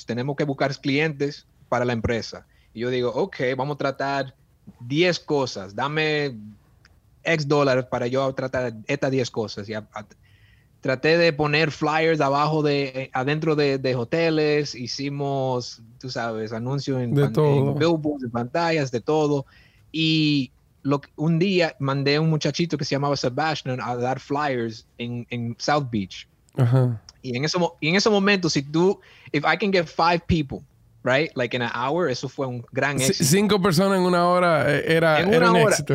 tenemos 0.07 0.37
que 0.37 0.45
buscar 0.45 0.75
clientes 0.77 1.47
para 1.69 1.85
la 1.85 1.93
empresa. 1.93 2.47
Y 2.73 2.81
yo 2.81 2.91
digo, 2.91 3.11
ok, 3.11 3.37
vamos 3.57 3.77
a 3.77 3.79
tratar 3.79 4.35
10 4.81 5.21
cosas, 5.21 5.75
dame 5.75 6.37
X 7.23 7.47
dólares 7.47 7.87
para 7.91 8.07
yo 8.07 8.33
tratar 8.35 8.75
estas 8.87 9.11
10 9.11 9.31
cosas. 9.31 9.69
Y 9.69 9.75
traté 10.81 11.19
de 11.19 11.33
poner 11.33 11.71
flyers 11.71 12.21
abajo 12.21 12.63
de, 12.63 13.11
adentro 13.13 13.57
de, 13.57 13.95
hoteles, 13.97 14.75
hicimos, 14.75 15.83
tú 15.99 16.11
sabes, 16.11 16.53
anuncios 16.53 17.01
en, 17.01 17.15
billboards, 17.15 18.25
en 18.25 18.31
pantallas, 18.31 18.91
de 18.91 19.01
todo. 19.01 19.47
Y 19.91 20.53
lo, 20.83 21.01
un 21.17 21.39
día 21.39 21.75
mandé 21.79 22.17
a 22.17 22.21
un 22.21 22.31
muchachito 22.31 22.77
que 22.79 22.85
se 22.85 22.95
llamaba 22.95 23.17
Sebastian 23.17 23.81
a 23.81 23.97
dar 23.97 24.21
flyers 24.21 24.87
en, 24.99 25.27
en 25.31 25.57
South 25.59 25.89
Beach. 25.91 26.29
Ajá. 26.57 27.01
Y 27.23 27.37
en, 27.37 27.45
ese, 27.45 27.59
y 27.81 27.89
en 27.89 27.97
ese 27.97 28.11
momento, 28.11 28.49
si 28.49 28.63
tú, 28.63 29.01
if 29.33 29.45
I 29.45 29.57
can 29.57 29.73
get 29.73 29.87
five 29.87 30.21
people, 30.27 30.63
right, 31.03 31.31
like 31.37 31.55
in 31.55 31.63
an 31.63 31.71
hour, 31.75 32.09
eso 32.09 32.29
fue 32.29 32.47
un 32.47 32.65
gran 32.73 33.01
éxito. 33.01 33.25
cinco 33.25 33.61
personas 33.61 33.99
en 33.99 34.05
una 34.05 34.27
hora 34.27 34.73
eh, 34.73 34.85
era, 34.87 35.21
era 35.21 35.51
un 35.51 35.57
éxito. 35.57 35.95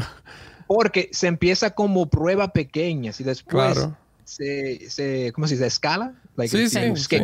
Porque 0.67 1.09
se 1.11 1.27
empieza 1.27 1.71
como 1.71 2.07
prueba 2.09 2.53
pequeña 2.53 3.11
y 3.17 3.23
después 3.23 3.87
se, 4.23 4.89
se, 4.89 5.31
¿cómo 5.33 5.47
se 5.47 5.55
dice? 5.55 5.67
¿Escala? 5.67 6.13
sí, 6.47 6.69
sí, 6.69 6.79
sí. 6.95 7.19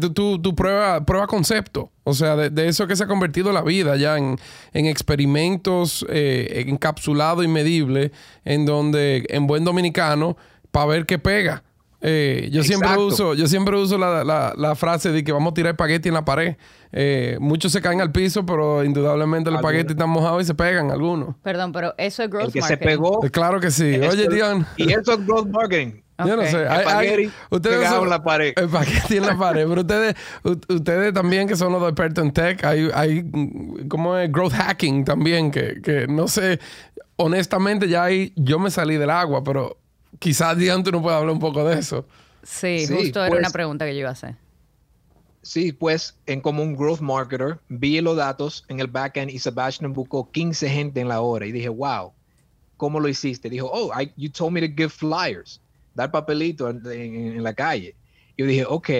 Tu, 0.00 0.40
tu, 0.40 0.54
prueba, 0.56 1.06
prueba 1.06 1.28
concepto, 1.28 1.92
o 2.02 2.12
sea, 2.12 2.34
de, 2.34 2.68
eso 2.68 2.88
que 2.88 2.96
se 2.96 3.04
ha 3.04 3.06
convertido 3.06 3.52
la 3.52 3.62
vida 3.62 3.96
ya 3.96 4.18
en, 4.18 4.36
en 4.72 4.86
experimentos 4.86 6.04
eh, 6.08 6.64
encapsulados 6.66 7.44
y 7.44 7.48
medibles, 7.48 8.10
en 8.44 8.66
donde, 8.66 9.24
en 9.28 9.46
buen 9.46 9.62
dominicano, 9.62 10.36
para 10.72 10.86
ver 10.86 11.06
qué 11.06 11.20
pega. 11.20 11.62
Eh, 12.00 12.48
yo, 12.52 12.62
siempre 12.62 12.96
uso, 12.98 13.34
yo 13.34 13.46
siempre 13.46 13.76
uso 13.76 13.96
la, 13.98 14.74
frase 14.76 15.10
de 15.10 15.24
que 15.24 15.32
vamos 15.32 15.52
a 15.52 15.54
tirar 15.54 15.72
espagueti 15.72 16.08
en 16.08 16.14
la 16.14 16.24
pared. 16.24 16.56
Eh, 16.92 17.36
muchos 17.40 17.72
se 17.72 17.80
caen 17.80 18.00
al 18.00 18.12
piso, 18.12 18.44
pero 18.46 18.84
indudablemente 18.84 19.50
los 19.50 19.58
espaguetis 19.60 19.92
están 19.92 20.10
mojados 20.10 20.42
y 20.42 20.46
se 20.46 20.54
pegan 20.54 20.90
algunos. 20.90 21.36
Perdón, 21.42 21.72
pero 21.72 21.94
eso 21.98 22.22
es 22.22 22.30
growth 22.30 22.46
El 22.46 22.52
que 22.52 22.62
se 22.62 22.76
pegó. 22.76 23.24
Eh, 23.24 23.30
claro 23.30 23.60
que 23.60 23.70
sí. 23.70 23.98
Oye, 23.98 24.28
Dion. 24.28 24.66
Y 24.76 24.92
eso 24.92 25.12
es 25.12 25.26
growth 25.26 25.48
marketing. 25.48 26.00
Yo 26.24 26.36
no 26.36 26.44
sé. 26.46 26.66
Hay, 26.66 27.30
ustedes 27.50 27.90
en 27.90 28.08
la 28.08 28.22
pared. 28.22 28.54
Espagueti 28.56 29.16
en 29.18 29.26
la 29.26 29.36
pared. 29.38 29.66
Pero 29.68 29.80
ustedes, 29.82 30.14
ustedes 30.68 31.12
también, 31.12 31.46
que 31.46 31.56
son 31.56 31.72
los 31.72 31.82
expertos 31.82 32.24
en 32.24 32.32
tech, 32.32 32.64
hay, 32.64 32.88
hay 32.94 33.24
como 33.88 34.16
es 34.16 34.30
growth 34.30 34.52
hacking 34.52 35.04
también, 35.04 35.50
que, 35.50 35.80
que 35.82 36.06
no 36.06 36.28
sé. 36.28 36.58
Honestamente, 37.16 37.88
ya 37.88 38.04
ahí 38.04 38.32
yo 38.36 38.58
me 38.58 38.70
salí 38.70 38.96
del 38.96 39.10
agua, 39.10 39.42
pero 39.42 39.78
quizás 40.18 40.56
Diante 40.56 40.90
no 40.92 41.02
pueda 41.02 41.18
hablar 41.18 41.32
un 41.32 41.40
poco 41.40 41.64
de 41.64 41.78
eso. 41.78 42.06
Sí, 42.42 42.86
justo 42.86 43.24
era 43.24 43.32
una 43.32 43.42
pues 43.42 43.52
pregunta 43.52 43.84
que 43.84 43.94
yo 43.94 44.00
iba 44.00 44.08
a 44.10 44.12
hacer. 44.12 44.36
Sí, 45.42 45.72
pues 45.72 46.16
en 46.26 46.40
como 46.40 46.62
un 46.62 46.74
growth 46.74 47.00
marketer, 47.00 47.60
vi 47.68 48.00
los 48.00 48.16
datos 48.16 48.64
en 48.68 48.80
el 48.80 48.88
backend 48.88 49.30
y 49.30 49.38
Sebastian 49.38 49.92
buscó 49.92 50.30
15 50.30 50.68
gente 50.68 51.00
en 51.00 51.08
la 51.08 51.20
hora 51.20 51.46
y 51.46 51.52
dije, 51.52 51.68
wow, 51.68 52.12
¿cómo 52.76 52.98
lo 52.98 53.08
hiciste? 53.08 53.48
Dijo, 53.48 53.70
oh, 53.72 53.92
you 54.16 54.28
told 54.28 54.52
me 54.52 54.60
to 54.60 54.66
give 54.66 54.90
flyers, 54.90 55.60
dar 55.94 56.10
papelito 56.10 56.68
en, 56.68 57.42
la 57.42 57.54
calle. 57.54 57.94
Yo 58.36 58.46
dije, 58.46 58.64
ok, 58.68 58.90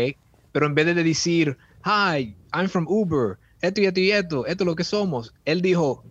pero 0.52 0.66
en 0.66 0.74
vez 0.74 0.86
de 0.86 0.94
decir, 0.94 1.56
hi, 1.84 2.36
I'm 2.52 2.68
from 2.68 2.86
Uber, 2.88 3.38
esto 3.60 3.80
y 3.80 3.86
esto 3.86 4.00
y 4.00 4.10
esto, 4.12 4.46
esto 4.46 4.64
es 4.64 4.66
lo 4.66 4.76
que 4.76 4.84
somos, 4.84 5.34
él 5.44 5.60
dijo, 5.60 6.04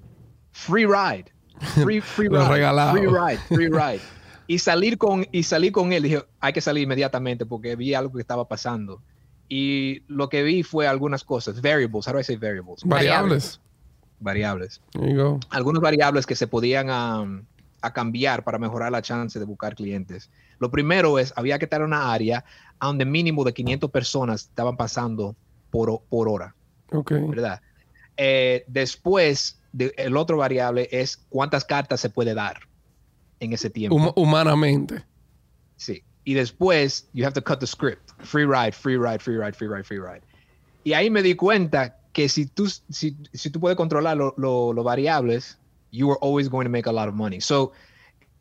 free 0.52 0.86
ride, 0.86 1.32
free, 1.82 2.02
free 2.02 2.28
ride, 2.30 2.92
free 2.92 3.08
ride, 3.08 3.40
free 3.48 3.70
ride. 3.70 4.02
Y 4.48 4.60
salir 4.60 4.98
con, 4.98 5.26
y 5.32 5.44
salir 5.44 5.72
con 5.72 5.92
él, 5.92 6.04
dije, 6.04 6.24
hay 6.40 6.54
que 6.54 6.62
salir 6.62 6.84
inmediatamente 6.84 7.46
porque 7.46 7.76
vi 7.76 7.94
algo 7.94 8.14
que 8.14 8.22
estaba 8.22 8.48
pasando. 8.48 9.02
Y 9.50 10.04
lo 10.08 10.30
que 10.30 10.44
vi 10.44 10.64
fue 10.64 10.88
algunas 10.88 11.24
cosas, 11.24 11.62
variables, 11.62 12.08
how 12.08 12.14
do 12.14 12.20
I 12.20 12.24
say 12.24 12.36
variables? 12.36 12.84
Variables. 12.84 13.62
Variables. 14.20 14.82
Algunas 15.50 15.82
variables 15.82 16.26
que 16.26 16.36
se 16.36 16.48
podían 16.48 16.90
um, 16.90 17.46
a 17.82 17.94
cambiar 17.94 18.44
para 18.44 18.58
mejorar 18.58 18.92
la 18.92 19.02
chance 19.02 19.38
de 19.38 19.46
buscar 19.46 19.76
clientes. 19.76 20.30
Lo 20.60 20.72
primero 20.72 21.20
es, 21.20 21.34
había 21.36 21.60
que 21.60 21.66
estar 21.66 21.82
en 21.82 21.88
una 21.88 22.12
área 22.12 22.44
donde 22.80 23.06
mínimo 23.06 23.44
de 23.44 23.54
500 23.54 23.92
personas 23.92 24.44
estaban 24.44 24.78
pasando 24.78 25.36
por, 25.70 26.02
por 26.10 26.30
hora. 26.30 26.56
Ok. 26.92 27.12
¿Verdad? 27.30 27.62
Eh, 28.18 28.64
después, 28.68 29.60
el 29.78 30.18
otro 30.18 30.38
variable 30.38 30.88
es 30.92 31.18
cuántas 31.30 31.66
cartas 31.66 32.00
se 32.00 32.10
puede 32.10 32.34
dar 32.34 32.60
en 33.40 33.54
ese 33.54 33.70
tiempo. 33.70 34.14
humanamente. 34.16 35.04
Sí. 35.78 36.04
Y 36.24 36.34
después, 36.34 37.08
you 37.14 37.24
have 37.24 37.34
to 37.34 37.42
cut 37.42 37.60
the 37.60 37.68
script. 37.68 38.12
Free 38.24 38.46
ride, 38.46 38.74
free 38.74 38.98
ride, 38.98 39.22
free 39.22 39.38
ride, 39.38 39.56
free 39.56 39.68
ride, 39.68 39.86
free 39.86 40.00
ride. 40.00 40.22
Y 40.84 40.94
ahí 40.94 41.10
me 41.10 41.22
di 41.22 41.36
cuenta 41.36 41.98
que 42.14 42.30
si 42.30 42.46
tú, 42.46 42.68
si, 42.90 43.16
si 43.34 43.50
tú 43.50 43.60
puedes 43.60 43.76
controlar 43.76 44.18
los 44.18 44.34
lo, 44.38 44.74
lo 44.74 44.84
variables, 44.84 45.58
you 45.92 46.10
are 46.10 46.18
always 46.22 46.50
going 46.50 46.66
to 46.66 46.70
make 46.70 46.88
a 46.88 46.92
lot 46.92 47.08
of 47.08 47.14
money. 47.14 47.40
So, 47.40 47.74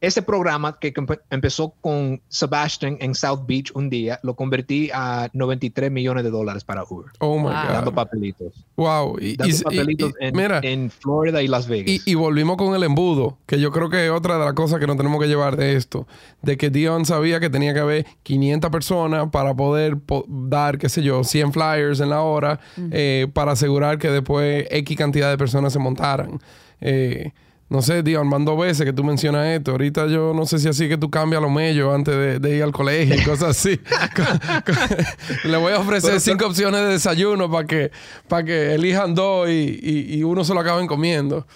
ese 0.07 0.23
programa 0.23 0.79
que 0.79 0.93
empezó 1.31 1.75
con 1.81 2.21
Sebastian 2.29 2.97
en 3.01 3.15
South 3.15 3.45
Beach 3.47 3.71
un 3.75 3.91
día, 3.91 4.21
lo 4.23 4.35
convertí 4.35 4.91
a 4.93 5.29
93 5.33 5.91
millones 5.91 6.25
de 6.25 6.31
dólares 6.31 6.65
para 6.65 6.85
Uber. 6.85 7.11
Oh 7.21 7.39
my 7.39 7.45
God. 7.45 7.53
Dando 7.53 7.95
papelitos. 7.95 8.53
Wow. 8.77 9.19
Y, 9.21 9.37
dando 9.37 9.57
papelitos 9.63 10.13
en, 10.21 10.37
mira, 10.37 10.61
en, 10.63 10.91
Florida 10.91 11.43
y 11.43 11.49
Las 11.49 11.67
Vegas. 11.69 12.03
Y, 12.05 12.15
volvimos 12.15 12.57
con 12.57 12.75
el 12.75 12.83
embudo, 12.83 13.39
que 13.47 13.61
yo 13.61 13.71
creo 13.71 13.91
que 13.91 14.07
es 14.07 14.11
otra 14.11 14.39
de 14.39 14.45
las 14.45 14.55
cosas 14.55 14.81
que 14.81 14.87
nos 14.87 14.97
tenemos 14.97 15.21
que 15.21 15.29
llevar 15.29 15.57
de 15.57 15.77
esto. 15.77 16.07
De 16.43 16.57
que 16.57 16.71
Dion 16.71 17.05
sabía 17.05 17.41
que 17.41 17.51
tenía 17.51 17.75
que 17.75 17.81
haber 17.81 18.07
500 18.23 18.71
personas 18.71 19.31
para 19.31 19.55
poder 19.55 19.99
dar, 20.29 20.79
qué 20.79 20.89
sé 20.89 21.03
yo, 21.03 21.25
100 21.25 21.53
flyers 21.53 22.01
en 22.01 22.11
la 22.11 22.23
hora, 22.23 22.61
eh, 22.91 23.27
para 23.33 23.53
asegurar 23.53 23.99
que 23.99 24.11
después 24.11 24.67
X 24.71 24.97
cantidad 24.97 25.31
de 25.31 25.39
personas 25.39 25.73
se 25.73 25.79
montaran. 25.79 26.41
Eh, 26.81 27.33
no 27.69 27.81
sé, 27.81 28.03
tío, 28.03 28.21
Armando 28.21 28.57
veces 28.57 28.85
que 28.85 28.93
tú 28.93 29.03
mencionas 29.03 29.47
esto. 29.49 29.73
Ahorita 29.73 30.07
yo 30.07 30.33
no 30.35 30.47
sé 30.47 30.59
si 30.59 30.69
así 30.69 30.89
que 30.89 30.99
tú 30.99 31.11
cambias 31.11 31.41
los 31.41 31.51
mellos 31.51 31.95
antes 31.95 32.41
de, 32.41 32.57
ir 32.57 32.63
al 32.63 32.73
colegio 32.73 33.15
y 33.17 33.25
cosas 33.25 33.51
así. 33.51 33.81
Le 35.45 35.57
voy 35.57 35.73
a 35.73 35.79
ofrecer 35.79 36.21
cinco 36.21 36.47
opciones 36.47 36.81
de 36.83 36.89
desayuno 36.89 37.51
para 37.51 37.67
que, 37.67 37.91
para 38.29 38.45
que 38.45 38.75
elijan 38.75 39.15
dos 39.15 39.49
y, 39.49 40.23
uno 40.23 40.45
se 40.45 40.55
lo 40.55 40.61
acaben 40.61 40.87
comiendo. 40.87 41.47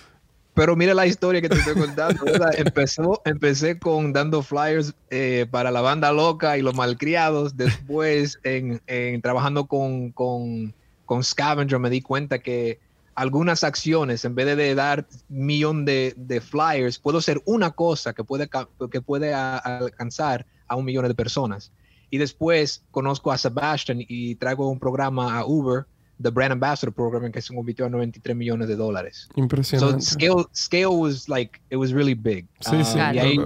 Pero 0.54 0.74
mira 0.74 0.92
la 0.92 1.06
historia 1.06 1.40
que 1.40 1.48
te 1.48 1.56
estoy 1.56 1.74
contando. 1.74 2.24
Empezó, 2.56 3.22
empecé 3.24 3.78
con 3.78 4.12
dando 4.12 4.42
flyers 4.42 4.92
eh, 5.10 5.46
para 5.48 5.70
la 5.70 5.82
banda 5.82 6.10
loca 6.10 6.58
y 6.58 6.62
los 6.62 6.74
malcriados. 6.74 7.56
Después, 7.56 8.40
en, 8.42 8.80
trabajando 9.20 9.66
con, 9.66 10.10
con, 10.10 10.74
con 11.04 11.22
Scavenger, 11.22 11.78
me 11.78 11.90
di 11.90 12.00
cuenta 12.00 12.40
que 12.40 12.80
algunas 13.18 13.64
acciones, 13.64 14.24
en 14.24 14.36
vez 14.36 14.56
de 14.56 14.74
dar 14.76 15.04
millón 15.28 15.84
de, 15.84 16.14
de, 16.16 16.40
flyers, 16.40 17.00
puedo 17.00 17.18
hacer 17.18 17.42
una 17.46 17.72
cosa 17.72 18.12
que 18.12 18.22
puede, 18.22 18.48
que 18.92 19.00
puede 19.00 19.34
alcanzar 19.34 20.46
a 20.68 20.76
un 20.76 20.84
millón 20.84 21.08
de 21.08 21.14
personas. 21.16 21.72
Y 22.10 22.18
después 22.18 22.84
conozco 22.92 23.32
a 23.32 23.38
Sebastian 23.38 24.04
y 24.06 24.36
traigo 24.36 24.70
un 24.70 24.78
programa 24.78 25.36
a 25.36 25.44
Uber, 25.44 25.84
the 26.22 26.30
Brand 26.30 26.52
Ambassador 26.52 26.94
Program, 26.94 27.32
que 27.32 27.42
se 27.42 27.52
convirtió 27.52 27.86
a 27.86 27.88
93 27.88 28.36
millones 28.36 28.68
de 28.68 28.76
dólares. 28.76 29.28
Impresionante. 29.34 30.00
So 30.00 30.12
scale, 30.12 30.44
scale 30.54 30.86
was 30.86 31.28
like, 31.28 31.60
it 31.70 31.76
was 31.76 31.90
really 31.90 32.14
big. 32.14 32.46
Sí, 32.60 32.84
sí. 32.84 33.00
Ah, 33.00 33.12
y 33.12 33.18
ahí 33.18 33.38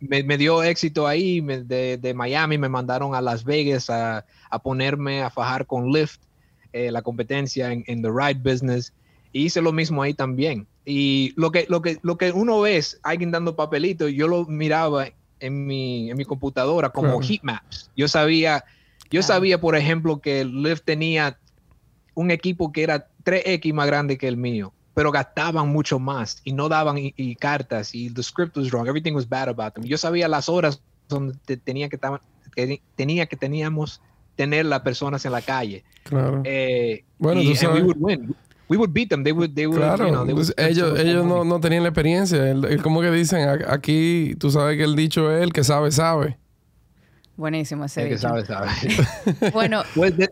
me, 0.00 0.24
me, 0.24 0.38
dio 0.38 0.60
éxito 0.64 1.06
ahí. 1.06 1.40
de, 1.40 1.98
de, 1.98 2.14
Miami 2.14 2.58
me 2.58 2.68
mandaron 2.68 3.14
a 3.14 3.20
Las 3.20 3.44
Vegas 3.44 3.90
a, 3.90 4.26
a 4.50 4.58
ponerme 4.58 5.22
a 5.22 5.30
fajar 5.30 5.66
con 5.66 5.92
Lyft, 5.92 6.20
eh, 6.72 6.90
la 6.90 7.02
competencia 7.02 7.70
en, 7.70 7.84
en 7.86 8.02
the 8.02 8.10
ride 8.10 8.40
business 8.42 8.92
hice 9.32 9.60
lo 9.62 9.72
mismo 9.72 10.02
ahí 10.02 10.14
también. 10.14 10.66
Y 10.84 11.32
lo 11.36 11.50
que, 11.52 11.66
lo 11.68 11.82
que, 11.82 11.98
lo 12.02 12.16
que 12.16 12.32
uno 12.32 12.60
ve 12.60 12.76
es 12.76 12.98
alguien 13.02 13.30
dando 13.30 13.54
papelitos, 13.56 14.10
yo 14.12 14.26
lo 14.28 14.44
miraba 14.46 15.06
en 15.38 15.66
mi, 15.66 16.10
en 16.10 16.16
mi 16.16 16.24
computadora 16.24 16.90
como 16.90 17.18
Claro. 17.18 17.22
heat 17.26 17.42
maps. 17.42 17.90
Yo 17.96 18.08
sabía, 18.08 18.64
yo 19.04 19.20
Claro. 19.20 19.22
sabía, 19.22 19.60
por 19.60 19.76
ejemplo, 19.76 20.20
que 20.20 20.44
Lyft 20.44 20.82
tenía 20.84 21.38
un 22.14 22.30
equipo 22.30 22.72
que 22.72 22.82
era 22.82 23.08
3X 23.24 23.72
más 23.72 23.86
grande 23.86 24.18
que 24.18 24.26
el 24.28 24.36
mío, 24.36 24.72
pero 24.94 25.12
gastaban 25.12 25.68
mucho 25.68 25.98
más 25.98 26.40
y 26.44 26.52
no 26.52 26.68
daban 26.68 26.98
y, 26.98 27.14
y 27.16 27.36
cartas 27.36 27.94
y 27.94 28.10
the 28.10 28.22
script 28.22 28.56
was 28.56 28.70
wrong, 28.70 28.86
everything 28.88 29.12
was 29.14 29.28
bad 29.28 29.48
about 29.48 29.74
them. 29.74 29.84
Yo 29.84 29.96
sabía 29.96 30.26
las 30.28 30.48
horas 30.48 30.82
donde 31.08 31.34
te- 31.44 31.56
tenía 31.56 31.88
que 31.88 31.96
estaban- 31.96 32.20
que 32.54 32.80
tenía 32.96 33.26
que 33.26 33.36
teníamos 33.36 34.00
tener 34.36 34.66
las 34.66 34.80
personas 34.80 35.24
en 35.24 35.32
la 35.32 35.42
calle. 35.42 35.84
Claro. 36.04 36.40
Eh, 36.44 37.04
Bueno, 37.18 37.40
y 37.42 37.44
tú 37.44 37.50
we 37.50 37.56
sabes- 37.56 37.82
would 37.84 37.96
win. 37.98 38.34
We 38.70 38.76
would 38.78 38.92
beat 38.94 39.10
them. 39.10 39.24
They 39.24 39.32
would, 39.32 39.54
they 39.54 39.66
would, 39.66 39.78
Claro, 39.80 40.06
you 40.06 40.12
know, 40.12 40.24
they 40.24 40.32
would 40.32 40.54
pues 40.54 40.54
ellos, 40.56 40.98
ellos 40.98 41.26
no, 41.26 41.44
no 41.44 41.58
tenían 41.60 41.82
la 41.82 41.88
experiencia. 41.88 42.48
El, 42.50 42.64
el- 42.64 42.80
como 42.82 43.00
que 43.02 43.10
dicen, 43.10 43.46
aquí 43.68 44.36
tú 44.38 44.50
sabes 44.52 44.76
que 44.78 44.84
el 44.84 44.94
dicho 44.94 45.30
es 45.30 45.42
el 45.42 45.52
que 45.52 45.64
sabe, 45.64 45.90
sabe. 45.90 46.38
Buenísimo 47.36 47.84
ese 47.86 48.02
El 48.02 48.08
que 48.10 48.14
dicho. 48.14 48.28
sabe, 48.28 48.46
sabe. 48.46 48.70
Bueno, 49.52 49.82
Pues 49.94 50.16
de- 50.16 50.30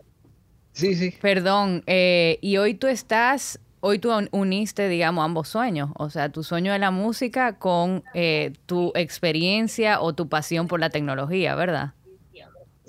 sí, 0.71 0.95
sí. 0.95 1.13
perdón, 1.21 1.83
eh, 1.85 2.37
y 2.41 2.57
hoy 2.57 2.75
tú 2.75 2.87
estás, 2.87 3.59
hoy 3.81 3.99
tú 3.99 4.13
un- 4.15 4.29
uniste, 4.31 4.87
digamos, 4.87 5.25
ambos 5.25 5.49
sueños, 5.49 5.89
o 5.95 6.09
sea, 6.09 6.29
tu 6.29 6.43
sueño 6.43 6.71
de 6.71 6.79
la 6.79 6.91
música 6.91 7.57
con 7.57 8.03
eh, 8.13 8.53
tu 8.67 8.91
experiencia 8.95 9.99
o 10.01 10.13
tu 10.13 10.29
pasión 10.29 10.67
por 10.67 10.79
la 10.79 10.89
tecnología, 10.89 11.55
¿verdad? 11.55 11.93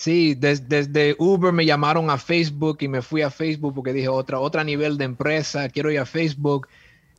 Sí, 0.01 0.34
des- 0.34 0.66
desde 0.68 1.14
Uber 1.18 1.53
me 1.53 1.66
llamaron 1.66 2.09
a 2.09 2.16
Facebook 2.16 2.78
y 2.80 2.88
me 2.88 3.03
fui 3.03 3.20
a 3.22 3.30
Facebook 3.30 3.74
porque 3.74 3.92
dije 3.92 4.09
otra, 4.09 4.38
otra 4.40 4.64
nivel 4.64 4.96
de 4.96 5.05
empresa, 5.05 5.68
quiero 5.68 5.90
ir 5.90 5.98
a 5.98 6.07
Facebook. 6.07 6.68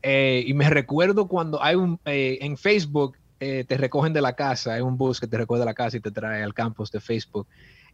Eh, 0.02 0.44
y 0.48 0.54
me 0.56 0.68
recuerdo 0.68 1.28
cuando 1.28 1.62
hay 1.64 1.76
un, 1.76 2.00
eh, 2.06 2.40
en 2.42 2.58
Facebook 2.58 3.18
eh, 3.40 3.66
te 3.68 3.78
recogen 3.78 4.14
de 4.14 4.22
la 4.22 4.34
casa, 4.34 4.74
hay 4.74 4.82
un 4.82 4.98
bus 4.98 5.20
que 5.20 5.28
te 5.28 5.38
recoge 5.38 5.60
de 5.60 5.66
la 5.66 5.74
casa 5.76 5.98
y 5.98 6.00
te 6.00 6.10
trae 6.12 6.42
al 6.44 6.54
campus 6.56 6.92
de 6.92 7.00
Facebook. 7.00 7.46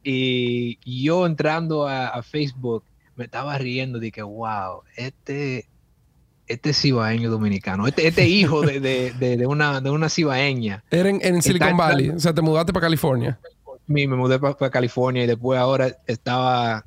Y 0.04 0.78
yo 1.04 1.26
entrando 1.26 1.88
a, 1.88 2.08
a 2.08 2.24
Facebook 2.24 2.84
me 3.16 3.26
estaba 3.26 3.58
riendo 3.58 4.00
que, 4.00 4.22
wow, 4.22 4.84
este, 4.96 5.66
este 6.48 6.72
cibaeño 6.74 7.30
dominicano, 7.30 7.88
este, 7.88 8.08
este 8.08 8.28
hijo 8.28 8.62
de, 8.62 8.80
de, 8.80 9.12
de, 9.14 9.38
de 9.38 9.48
una, 9.48 9.82
de 9.82 9.90
una 9.90 10.08
cibaeña. 10.08 10.84
Era 10.92 11.10
en, 11.10 11.20
en 11.22 11.42
Silicon 11.42 11.76
Valley. 11.76 12.10
O 12.10 12.20
sea, 12.20 12.34
te 12.34 12.42
mudaste 12.42 12.72
para 12.72 12.86
California. 12.86 13.40
Me 13.88 14.06
mudé 14.08 14.38
para 14.40 14.70
California 14.70 15.24
y 15.24 15.28
después 15.28 15.60
ahora 15.60 15.98
estaba, 16.08 16.86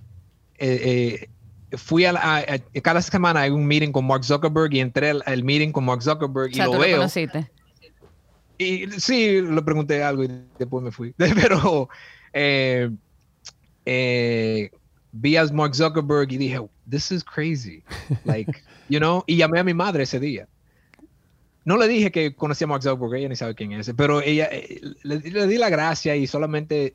eh, 0.58 1.28
eh, 1.72 1.76
fui 1.76 2.04
a, 2.04 2.12
la- 2.12 2.20
a- 2.20 2.38
a- 2.40 2.80
cada 2.82 3.00
semana 3.02 3.40
hay 3.40 3.50
un 3.50 3.66
meeting 3.66 3.90
con 3.92 4.06
Mark 4.06 4.24
Zuckerberg 4.24 4.72
y 4.74 4.80
entré 4.80 5.10
al, 5.10 5.22
al 5.26 5.42
meeting 5.44 5.72
con 5.72 5.84
Mark 5.84 6.02
Zuckerberg 6.02 6.50
O 6.50 6.54
sea, 6.54 6.64
y 6.64 6.66
tú 6.68 6.72
lo 6.74 6.78
lo 6.78 6.84
veo. 6.84 6.96
conociste. 6.98 7.50
Y 8.58 8.86
sí, 9.00 9.40
le 9.40 9.62
pregunté 9.62 10.02
algo 10.02 10.24
y 10.24 10.30
después 10.58 10.84
me 10.84 10.90
fui. 10.92 11.14
Pero 11.16 11.88
eh, 12.34 12.90
eh, 13.86 14.70
vi 15.12 15.36
a 15.36 15.44
Mark 15.46 15.74
Zuckerberg 15.74 16.30
y 16.32 16.36
dije, 16.36 16.60
this 16.88 17.10
is 17.10 17.24
crazy. 17.24 17.82
Like, 18.24 18.62
you 18.88 18.98
know, 18.98 19.24
y 19.26 19.36
llamé 19.36 19.60
a 19.60 19.64
mi 19.64 19.72
madre 19.74 20.02
ese 20.02 20.20
día. 20.20 20.46
No 21.64 21.76
le 21.76 21.88
dije 21.88 22.10
que 22.10 22.34
conocía 22.34 22.64
a 22.64 22.68
Mark 22.68 22.82
Zuckerberg, 22.82 23.14
ella 23.20 23.28
ni 23.28 23.36
sabe 23.36 23.54
quién 23.54 23.72
es, 23.72 23.92
pero 23.96 24.20
ella 24.22 24.48
eh, 24.50 24.80
le, 25.02 25.18
le 25.20 25.46
di 25.46 25.58
la 25.58 25.68
gracia 25.68 26.16
y 26.16 26.26
solamente, 26.26 26.94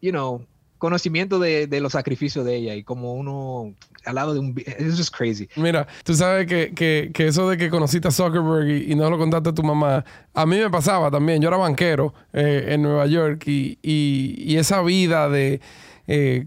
you 0.00 0.10
know, 0.10 0.44
conocimiento 0.78 1.38
de, 1.38 1.66
de 1.66 1.80
los 1.80 1.92
sacrificios 1.92 2.44
de 2.44 2.56
ella 2.56 2.74
y 2.74 2.82
como 2.82 3.14
uno 3.14 3.72
al 4.04 4.14
lado 4.16 4.34
de 4.34 4.40
un... 4.40 4.48
It's 4.58 4.98
just 4.98 5.14
crazy. 5.16 5.48
Mira, 5.56 5.86
tú 6.02 6.12
sabes 6.14 6.46
que, 6.46 6.72
que- 6.74 7.10
que 7.14 7.28
eso 7.28 7.48
de 7.48 7.56
que 7.56 7.70
conociste 7.70 8.08
a 8.08 8.10
Zuckerberg 8.10 8.68
y, 8.90 8.94
no 8.94 9.08
lo 9.08 9.16
contaste 9.16 9.50
a 9.50 9.54
tu 9.54 9.62
mamá, 9.62 10.04
a 10.34 10.44
mí 10.44 10.58
me 10.58 10.68
pasaba 10.68 11.10
también. 11.10 11.40
Yo 11.40 11.48
era 11.48 11.56
banquero 11.56 12.12
eh, 12.34 12.66
en 12.70 12.82
Nueva 12.82 13.06
York 13.06 13.44
y, 13.46 13.78
y- 13.82 14.56
esa 14.56 14.82
vida 14.82 15.28
de... 15.30 15.60
eh, 16.06 16.46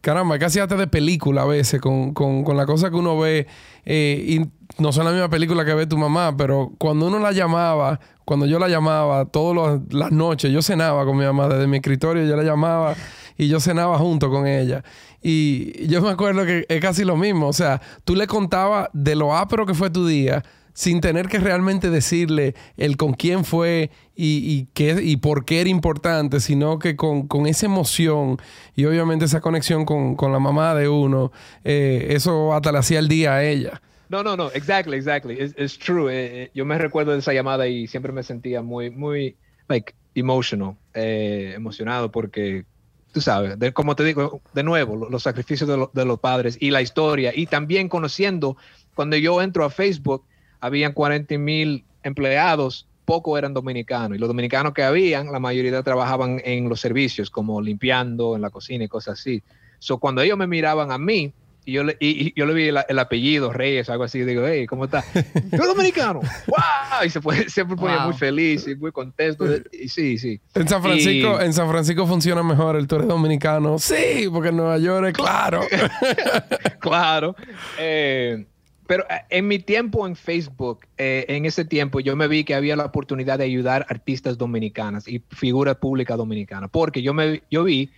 caramba, 0.00 0.38
casi 0.38 0.60
hasta 0.60 0.76
de 0.76 0.86
película 0.86 1.42
a 1.42 1.46
veces 1.46 1.80
con, 1.80 2.14
con, 2.14 2.44
con 2.44 2.56
la 2.56 2.64
cosa 2.66 2.88
que 2.90 2.96
uno 2.96 3.18
ve. 3.18 3.46
eh, 3.84 4.46
no 4.78 4.92
son 4.92 5.04
la 5.04 5.12
misma 5.12 5.28
película 5.28 5.64
que 5.64 5.74
ve 5.74 5.86
tu 5.86 5.96
mamá, 5.96 6.36
pero 6.36 6.72
cuando 6.78 7.06
uno 7.06 7.18
la 7.18 7.32
llamaba, 7.32 8.00
cuando 8.24 8.46
yo 8.46 8.58
la 8.58 8.68
llamaba 8.68 9.24
todas 9.26 9.80
las 9.90 10.10
noches, 10.10 10.50
yo 10.52 10.62
cenaba 10.62 11.04
con 11.04 11.16
mi 11.16 11.24
mamá 11.24 11.48
desde 11.48 11.66
mi 11.66 11.76
escritorio, 11.76 12.24
yo 12.24 12.36
la 12.36 12.42
llamaba 12.42 12.94
y 13.36 13.48
yo 13.48 13.60
cenaba 13.60 13.98
junto 13.98 14.30
con 14.30 14.46
ella. 14.46 14.82
Y 15.22 15.86
yo 15.86 16.02
me 16.02 16.10
acuerdo 16.10 16.44
que 16.44 16.66
es 16.68 16.80
casi 16.80 17.04
lo 17.04 17.16
mismo. 17.16 17.48
O 17.48 17.52
sea, 17.52 17.80
tú 18.04 18.14
le 18.14 18.26
contabas 18.26 18.88
de 18.92 19.14
lo 19.14 19.36
ápero 19.36 19.64
que 19.64 19.74
fue 19.74 19.90
tu 19.90 20.06
día 20.06 20.44
sin 20.74 21.00
tener 21.00 21.28
que 21.28 21.38
realmente 21.38 21.88
decirle 21.88 22.54
el 22.76 22.96
con 22.96 23.14
quién 23.14 23.44
fue 23.44 23.90
y, 24.16 24.38
y, 24.38 24.68
qué, 24.74 25.00
y 25.02 25.16
por 25.16 25.44
qué 25.44 25.60
era 25.60 25.70
importante, 25.70 26.40
sino 26.40 26.80
que 26.80 26.96
con, 26.96 27.28
con 27.28 27.46
esa 27.46 27.66
emoción 27.66 28.38
y 28.74 28.84
obviamente 28.84 29.24
esa 29.24 29.40
conexión 29.40 29.84
con, 29.84 30.16
con 30.16 30.32
la 30.32 30.40
mamá 30.40 30.74
de 30.74 30.88
uno, 30.88 31.30
eh, 31.62 32.08
eso 32.10 32.52
hasta 32.52 32.72
le 32.72 32.78
hacía 32.78 32.98
el 32.98 33.08
día 33.08 33.34
a 33.34 33.44
ella. 33.44 33.80
No, 34.14 34.22
no, 34.22 34.36
no, 34.36 34.48
exactly, 34.52 34.96
exactly. 34.96 35.34
It's, 35.40 35.54
it's 35.58 35.76
true. 35.76 36.08
Eh, 36.08 36.44
eh, 36.44 36.50
yo 36.54 36.64
me 36.64 36.78
recuerdo 36.78 37.10
de 37.10 37.18
esa 37.18 37.32
llamada 37.32 37.66
y 37.66 37.88
siempre 37.88 38.12
me 38.12 38.22
sentía 38.22 38.62
muy, 38.62 38.88
muy, 38.88 39.36
like, 39.66 39.92
emotional, 40.14 40.76
eh, 40.94 41.52
emocionado 41.56 42.12
porque, 42.12 42.64
tú 43.12 43.20
sabes, 43.20 43.56
como 43.72 43.96
te 43.96 44.04
digo, 44.04 44.40
de 44.52 44.62
nuevo, 44.62 44.94
lo- 44.94 45.10
los 45.10 45.24
sacrificios 45.24 45.68
de, 45.68 45.76
lo- 45.78 45.90
de 45.92 46.04
los 46.04 46.20
padres 46.20 46.56
y 46.60 46.70
la 46.70 46.80
historia 46.80 47.32
y 47.34 47.46
también 47.46 47.88
conociendo, 47.88 48.56
cuando 48.94 49.16
yo 49.16 49.42
entro 49.42 49.64
a 49.64 49.70
Facebook, 49.70 50.24
habían 50.60 50.92
40 50.92 51.36
mil 51.36 51.84
empleados, 52.04 52.88
pocos 53.04 53.36
eran 53.36 53.52
dominicanos 53.52 54.16
y 54.16 54.20
los 54.20 54.28
dominicanos 54.28 54.74
que 54.74 54.84
habían, 54.84 55.32
la 55.32 55.40
mayoría 55.40 55.82
trabajaban 55.82 56.40
en 56.44 56.68
los 56.68 56.78
servicios, 56.80 57.30
como 57.30 57.60
limpiando, 57.60 58.36
en 58.36 58.42
la 58.42 58.50
cocina 58.50 58.84
y 58.84 58.88
cosas 58.88 59.18
así. 59.18 59.42
So, 59.80 59.98
cuando 59.98 60.22
ellos 60.22 60.38
me 60.38 60.46
miraban 60.46 60.92
a 60.92 60.98
mí, 60.98 61.34
y 61.66 61.72
yo 61.72 61.84
le, 61.84 61.96
y, 62.00 62.28
y 62.28 62.32
yo 62.36 62.46
le 62.46 62.54
vi 62.54 62.68
el, 62.68 62.78
el 62.88 62.98
apellido 62.98 63.52
Reyes, 63.52 63.88
algo 63.88 64.04
así, 64.04 64.20
digo, 64.22 64.46
hey, 64.46 64.66
¿cómo 64.66 64.84
está? 64.84 65.04
Yo 65.52 65.66
dominicano, 65.66 66.20
wow, 66.46 67.04
y 67.06 67.10
se 67.10 67.20
pone, 67.20 67.48
siempre 67.48 67.76
ponía 67.76 67.96
Wow. 67.98 68.06
muy 68.08 68.14
feliz 68.14 68.66
y 68.68 68.74
muy 68.76 68.92
contento. 68.92 69.44
Y 69.72 69.88
sí, 69.88 70.18
sí. 70.18 70.40
En 70.54 70.68
San 70.68 70.82
Francisco, 70.82 71.38
Y- 71.40 71.44
en 71.44 71.52
San 71.52 71.68
Francisco 71.70 72.06
funciona 72.06 72.42
mejor 72.42 72.76
el 72.76 72.86
tú 72.86 72.96
eres 72.96 73.08
dominicano. 73.08 73.78
Sí, 73.78 74.28
porque 74.32 74.48
en 74.50 74.56
Nueva 74.56 74.78
York 74.78 75.06
es 75.08 75.12
claro. 75.14 75.60
claro. 76.80 77.34
Eh, 77.78 78.44
pero 78.86 79.04
eh, 79.08 79.20
en 79.30 79.48
mi 79.48 79.58
tiempo 79.58 80.06
en 80.06 80.14
Facebook, 80.16 80.80
eh, 80.98 81.24
en 81.28 81.46
ese 81.46 81.64
tiempo 81.64 82.00
yo 82.00 82.16
me 82.16 82.28
vi 82.28 82.44
que 82.44 82.54
había 82.54 82.76
la 82.76 82.84
oportunidad 82.84 83.38
de 83.38 83.44
ayudar 83.44 83.86
artistas 83.88 84.36
dominicanas 84.36 85.08
y 85.08 85.22
figuras 85.30 85.76
públicas 85.76 86.16
dominicanas, 86.18 86.68
porque 86.70 87.00
yo, 87.02 87.14
me, 87.14 87.42
yo 87.50 87.64
vi 87.64 87.90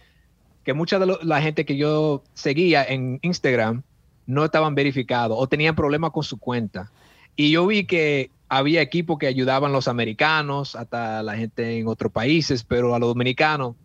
que 0.66 0.74
mucha 0.74 0.98
de 0.98 1.06
lo- 1.06 1.18
la 1.22 1.40
gente 1.40 1.64
que 1.64 1.76
yo 1.76 2.22
seguía 2.34 2.84
en 2.84 3.20
Instagram 3.22 3.82
no 4.26 4.44
estaban 4.44 4.74
verificados 4.74 5.36
o 5.40 5.46
tenían 5.46 5.76
problemas 5.76 6.10
con 6.10 6.24
su 6.24 6.38
cuenta. 6.38 6.90
Y 7.36 7.52
yo 7.52 7.66
vi 7.68 7.84
que 7.84 8.30
había 8.48 8.82
equipos 8.82 9.16
que 9.18 9.28
ayudaban 9.28 9.70
a 9.70 9.72
los 9.74 9.86
americanos, 9.86 10.74
hasta 10.74 11.22
la 11.22 11.36
gente 11.36 11.78
en 11.78 11.86
otros 11.86 12.10
países, 12.10 12.64
pero 12.64 12.94
a 12.96 12.98
los 12.98 13.08
dominicanos 13.08 13.76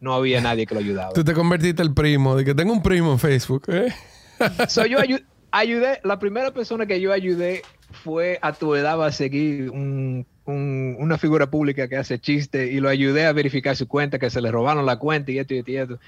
no 0.00 0.14
había 0.14 0.40
nadie 0.40 0.64
que 0.64 0.74
lo 0.74 0.80
ayudaba. 0.80 1.12
Tú 1.12 1.24
te 1.24 1.34
convertiste 1.34 1.82
el 1.82 1.92
primo, 1.92 2.36
de 2.36 2.44
que 2.44 2.54
tengo 2.54 2.72
un 2.72 2.82
primo 2.82 3.10
en 3.12 3.18
Facebook. 3.18 3.64
¿eh? 3.68 3.92
So, 4.68 4.86
yo 4.86 4.98
ayu- 5.00 5.24
ayudé, 5.50 5.98
la 6.04 6.20
primera 6.20 6.52
persona 6.52 6.86
que 6.86 7.00
yo 7.00 7.12
ayudé 7.12 7.62
fue 8.04 8.38
a 8.42 8.52
tu 8.52 8.76
edad 8.76 9.02
a 9.04 9.10
seguir 9.10 9.70
un- 9.70 10.24
un- 10.44 10.94
una 11.00 11.18
figura 11.18 11.50
pública 11.50 11.88
que 11.88 11.96
hace 11.96 12.20
chiste 12.20 12.70
y 12.72 12.78
lo 12.80 12.88
ayudé 12.88 13.26
a 13.26 13.32
verificar 13.32 13.74
su 13.76 13.88
cuenta, 13.88 14.18
que 14.20 14.30
se 14.30 14.40
le 14.40 14.52
robaron 14.52 14.86
la 14.86 14.98
cuenta 14.98 15.32
y 15.32 15.38
esto 15.40 15.54
y 15.54 15.58
esto 15.58 15.70
y 15.72 15.76
esto. 15.76 15.98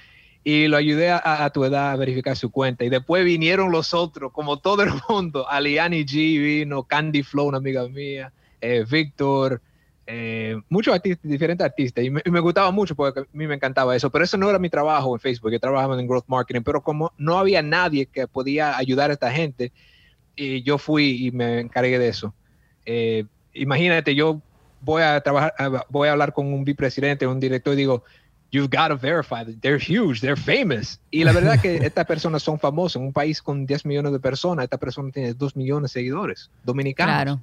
Y 0.43 0.67
lo 0.67 0.77
ayudé 0.77 1.11
a, 1.11 1.43
a 1.43 1.49
tu 1.51 1.63
edad 1.63 1.91
a 1.91 1.95
verificar 1.95 2.35
su 2.35 2.49
cuenta. 2.51 2.83
Y 2.83 2.89
después 2.89 3.23
vinieron 3.23 3.71
los 3.71 3.93
otros, 3.93 4.31
como 4.31 4.59
todo 4.59 4.83
el 4.83 4.91
mundo. 5.07 5.47
Aliani 5.49 6.03
G 6.03 6.41
vino, 6.41 6.83
Candy 6.83 7.23
Flow, 7.23 7.47
una 7.47 7.57
amiga 7.57 7.87
mía, 7.87 8.33
eh, 8.59 8.83
Víctor, 8.89 9.61
eh, 10.07 10.59
muchos 10.67 10.93
artistas, 10.93 11.29
diferentes 11.29 11.63
artistas. 11.63 12.03
Y 12.03 12.09
me, 12.09 12.39
gustaba 12.39 12.71
mucho 12.71 12.95
porque 12.95 13.21
a 13.21 13.25
mí 13.33 13.47
me 13.47 13.55
encantaba 13.55 13.95
eso. 13.95 14.09
Pero 14.09 14.25
eso 14.25 14.37
no 14.37 14.49
era 14.49 14.59
mi 14.59 14.69
trabajo 14.69 15.15
en 15.15 15.19
Facebook. 15.19 15.51
Yo 15.51 15.59
trabajaba 15.59 15.99
en 15.99 16.07
Growth 16.07 16.25
Marketing. 16.27 16.61
Pero 16.63 16.81
como 16.81 17.13
no 17.17 17.37
había 17.37 17.61
nadie 17.61 18.07
que 18.07 18.27
podía 18.27 18.77
ayudar 18.77 19.11
a 19.11 19.13
esta 19.13 19.31
gente, 19.31 19.71
y 20.35 20.63
yo 20.63 20.77
fui 20.77 21.27
y 21.27 21.31
me 21.31 21.59
encargué 21.59 21.99
de 21.99 22.07
eso. 22.07 22.33
Eh, 22.85 23.25
imagínate, 23.53 24.15
yo 24.15 24.41
voy 24.81 25.03
a 25.03 25.21
trabajar, 25.21 25.53
voy 25.89 26.07
a 26.07 26.13
hablar 26.13 26.33
con 26.33 26.51
un 26.51 26.63
vicepresidente, 26.63 27.27
un 27.27 27.39
director 27.39 27.73
y 27.73 27.77
digo, 27.77 28.03
you've 28.51 28.69
got 28.69 28.89
to 28.89 28.95
verify 28.95 29.43
that 29.43 29.55
they're 29.61 29.79
huge, 29.79 30.19
they're 30.21 30.35
famous. 30.35 30.99
Y 31.09 31.23
la 31.23 31.31
verdad 31.31 31.59
que 31.61 31.77
estas 31.77 32.05
personas 32.05 32.43
son 32.43 32.59
famosas. 32.59 32.97
En 32.97 33.03
un 33.07 33.13
país 33.13 33.41
con 33.41 33.65
10 33.65 33.85
millones 33.85 34.11
de 34.11 34.19
personas, 34.19 34.63
esta 34.63 34.77
persona 34.77 35.11
tiene 35.11 35.33
2 35.33 35.55
millones 35.55 35.91
de 35.91 35.99
seguidores 35.99 36.49
dominicanos. 36.63 37.15
Claro. 37.15 37.41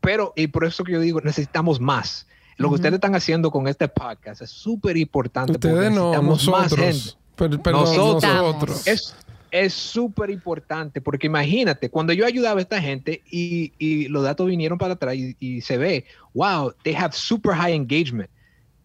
Pero, 0.00 0.32
y 0.36 0.46
por 0.46 0.64
eso 0.64 0.84
que 0.84 0.92
yo 0.92 1.00
digo, 1.00 1.20
necesitamos 1.20 1.80
más. 1.80 2.26
Lo 2.56 2.64
que 2.64 2.66
Ujú. 2.68 2.74
ustedes 2.76 2.94
están 2.94 3.14
haciendo 3.14 3.50
con 3.50 3.68
este 3.68 3.86
podcast 3.88 4.40
es 4.42 4.50
súper 4.50 4.96
importante. 4.96 5.52
Ustedes 5.52 5.92
no, 5.92 6.10
necesitamos 6.12 6.48
más 6.48 6.68
gente. 6.74 6.86
nosotros. 6.86 7.18
Per- 7.36 7.60
perdón, 7.60 7.82
Nosotros. 7.84 8.34
nosotros. 8.34 8.86
Es, 8.86 9.14
es 9.50 9.74
súper 9.74 10.30
importante 10.30 11.00
porque 11.02 11.26
imagínate, 11.26 11.90
cuando 11.90 12.12
yo 12.14 12.24
ayudaba 12.24 12.58
a 12.60 12.62
esta 12.62 12.80
gente 12.80 13.22
y, 13.30 13.72
y 13.78 14.08
los 14.08 14.22
datos 14.22 14.46
vinieron 14.46 14.78
para 14.78 14.94
atrás 14.94 15.14
y, 15.16 15.60
se 15.60 15.76
ve, 15.76 16.04
wow, 16.34 16.72
they 16.82 16.94
have 16.94 17.12
super 17.14 17.52
high 17.54 17.74
engagement. 17.74 18.30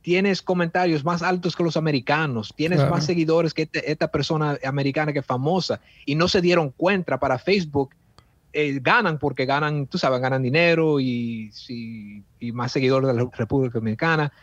Tienes 0.01 0.41
comentarios 0.41 1.03
más 1.03 1.21
altos 1.21 1.55
que 1.55 1.63
los 1.63 1.77
americanos, 1.77 2.53
tienes 2.55 2.79
más 2.89 3.05
seguidores 3.05 3.53
que 3.53 3.63
este, 3.63 3.91
esta 3.91 4.09
persona 4.09 4.57
americana 4.63 5.13
que 5.13 5.19
es 5.19 5.25
famosa 5.25 5.79
y 6.05 6.15
no 6.15 6.27
se 6.27 6.41
dieron 6.41 6.71
cuenta 6.71 7.19
para 7.19 7.37
Facebook. 7.37 7.95
Eh, 8.53 8.79
ganan 8.81 9.17
porque 9.17 9.45
ganan, 9.45 9.87
tú 9.87 9.97
sabes, 9.97 10.19
ganan 10.19 10.41
dinero 10.41 10.99
y, 10.99 11.51
y 12.39 12.51
más 12.51 12.71
seguidores 12.73 13.07
de 13.07 13.13
la 13.13 13.29
República 13.31 13.79
Dominicana, 13.79 14.33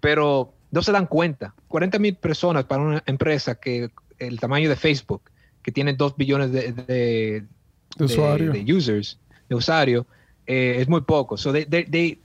pero 0.00 0.52
no 0.70 0.82
se 0.82 0.92
dan 0.92 1.06
cuenta. 1.06 1.54
40 1.68 1.98
mil 1.98 2.16
personas 2.16 2.64
para 2.64 2.82
una 2.82 3.02
empresa 3.06 3.54
que 3.54 3.90
el 4.18 4.40
tamaño 4.40 4.68
de 4.68 4.76
Facebook 4.76 5.22
que 5.64 5.72
tiene 5.72 5.94
2 5.94 6.16
billones 6.16 6.52
de, 6.52 6.72
de, 6.72 7.44
usuarios, 7.98 8.52
de, 8.52 8.72
users, 8.72 9.18
de 9.48 9.54
usuarios, 9.54 10.04
eh, 10.46 10.76
es 10.78 10.88
muy 10.88 11.00
poco. 11.00 11.36
So 11.38 11.52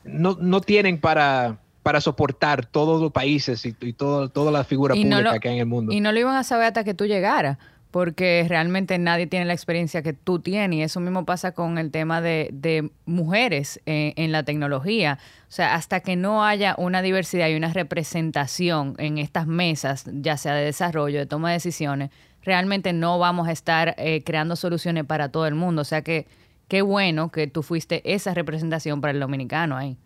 no, 0.04 0.38
no, 0.42 0.62
tienen 0.62 1.00
para, 1.00 1.58
para 1.84 2.02
soportar 2.02 2.66
todos 2.66 3.02
los 3.02 3.12
países 3.12 3.66
y, 3.66 3.76
y 3.82 3.94
todo, 3.94 4.30
toda 4.30 4.52
la 4.52 4.64
figura 4.64 4.96
pública 4.96 5.40
que 5.40 5.50
hay 5.50 5.56
en 5.56 5.62
el 5.62 5.66
mundo. 5.66 5.94
Y 5.94 6.02
no 6.02 6.12
lo 6.12 6.20
iban 6.20 6.36
a 6.36 6.44
saber 6.44 6.68
hasta 6.68 6.84
que 6.84 6.94
tú 6.94 7.06
llegaras 7.06 7.58
porque 7.92 8.46
realmente 8.48 8.98
nadie 9.00 9.26
tiene 9.26 9.46
la 9.46 9.54
experiencia 9.54 10.04
que 10.04 10.14
tú 10.14 10.40
tienes. 10.40 10.78
Y 10.78 10.82
eso 10.84 11.00
mismo 11.00 11.26
pasa 11.26 11.54
con 11.54 11.78
el 11.78 11.92
tema 11.92 12.22
de, 12.22 12.50
de 12.54 12.92
mujeres 13.06 13.82
en, 13.86 14.14
en, 14.16 14.32
la 14.32 14.44
tecnología. 14.44 15.18
O 15.48 15.52
sea, 15.52 15.74
hasta 15.74 16.02
que 16.02 16.16
no 16.16 16.46
haya 16.46 16.76
una 16.78 17.02
diversidad 17.02 17.48
y 17.50 17.56
una 17.56 17.74
representación 17.74 18.96
en 19.00 19.18
estas 19.18 19.48
mesas, 19.48 20.06
ya 20.14 20.38
sea 20.38 20.54
de 20.54 20.66
desarrollo, 20.66 21.18
de 21.18 21.26
toma 21.26 21.50
de 21.50 21.56
decisiones, 21.56 22.12
realmente 22.44 22.94
no 22.94 23.18
vamos 23.18 23.48
a 23.48 23.52
estar 23.52 23.96
eh, 23.98 24.24
creando 24.24 24.56
soluciones 24.56 25.06
para 25.06 25.30
todo 25.30 25.48
el 25.48 25.56
mundo. 25.56 25.82
O 25.82 25.86
sea 25.86 26.04
que 26.04 26.28
qué 26.68 26.84
bueno 26.84 27.32
que 27.32 27.48
tú 27.48 27.64
fuiste 27.64 28.02
esa 28.14 28.36
representación 28.36 29.02
para 29.02 29.12
el 29.12 29.20
dominicano 29.20 29.76
ahí. 29.76 29.98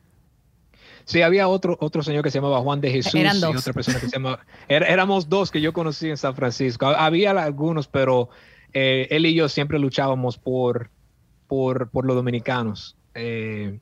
Sí, 1.05 1.21
había 1.21 1.47
otro, 1.47 1.77
otro 1.81 2.03
señor 2.03 2.23
que 2.23 2.31
se 2.31 2.37
llamaba 2.39 2.61
Juan 2.61 2.81
de 2.81 2.91
Jesús 2.91 3.15
y 3.15 3.43
otra 3.43 3.73
persona 3.73 3.99
que 3.99 4.07
se 4.07 4.15
llamaba... 4.15 4.39
éramos 4.67 5.29
dos 5.29 5.51
que 5.51 5.61
yo 5.61 5.73
conocí 5.73 6.09
en 6.09 6.17
San 6.17 6.35
Francisco. 6.35 6.87
Había 6.87 7.31
algunos, 7.31 7.87
pero 7.87 8.29
eh, 8.73 9.07
él 9.11 9.25
y 9.25 9.33
yo 9.33 9.49
siempre 9.49 9.79
luchábamos 9.79 10.37
por, 10.37 10.89
por, 11.47 11.89
por 11.89 12.05
los 12.05 12.15
dominicanos. 12.15 12.95
Eh, 13.15 13.79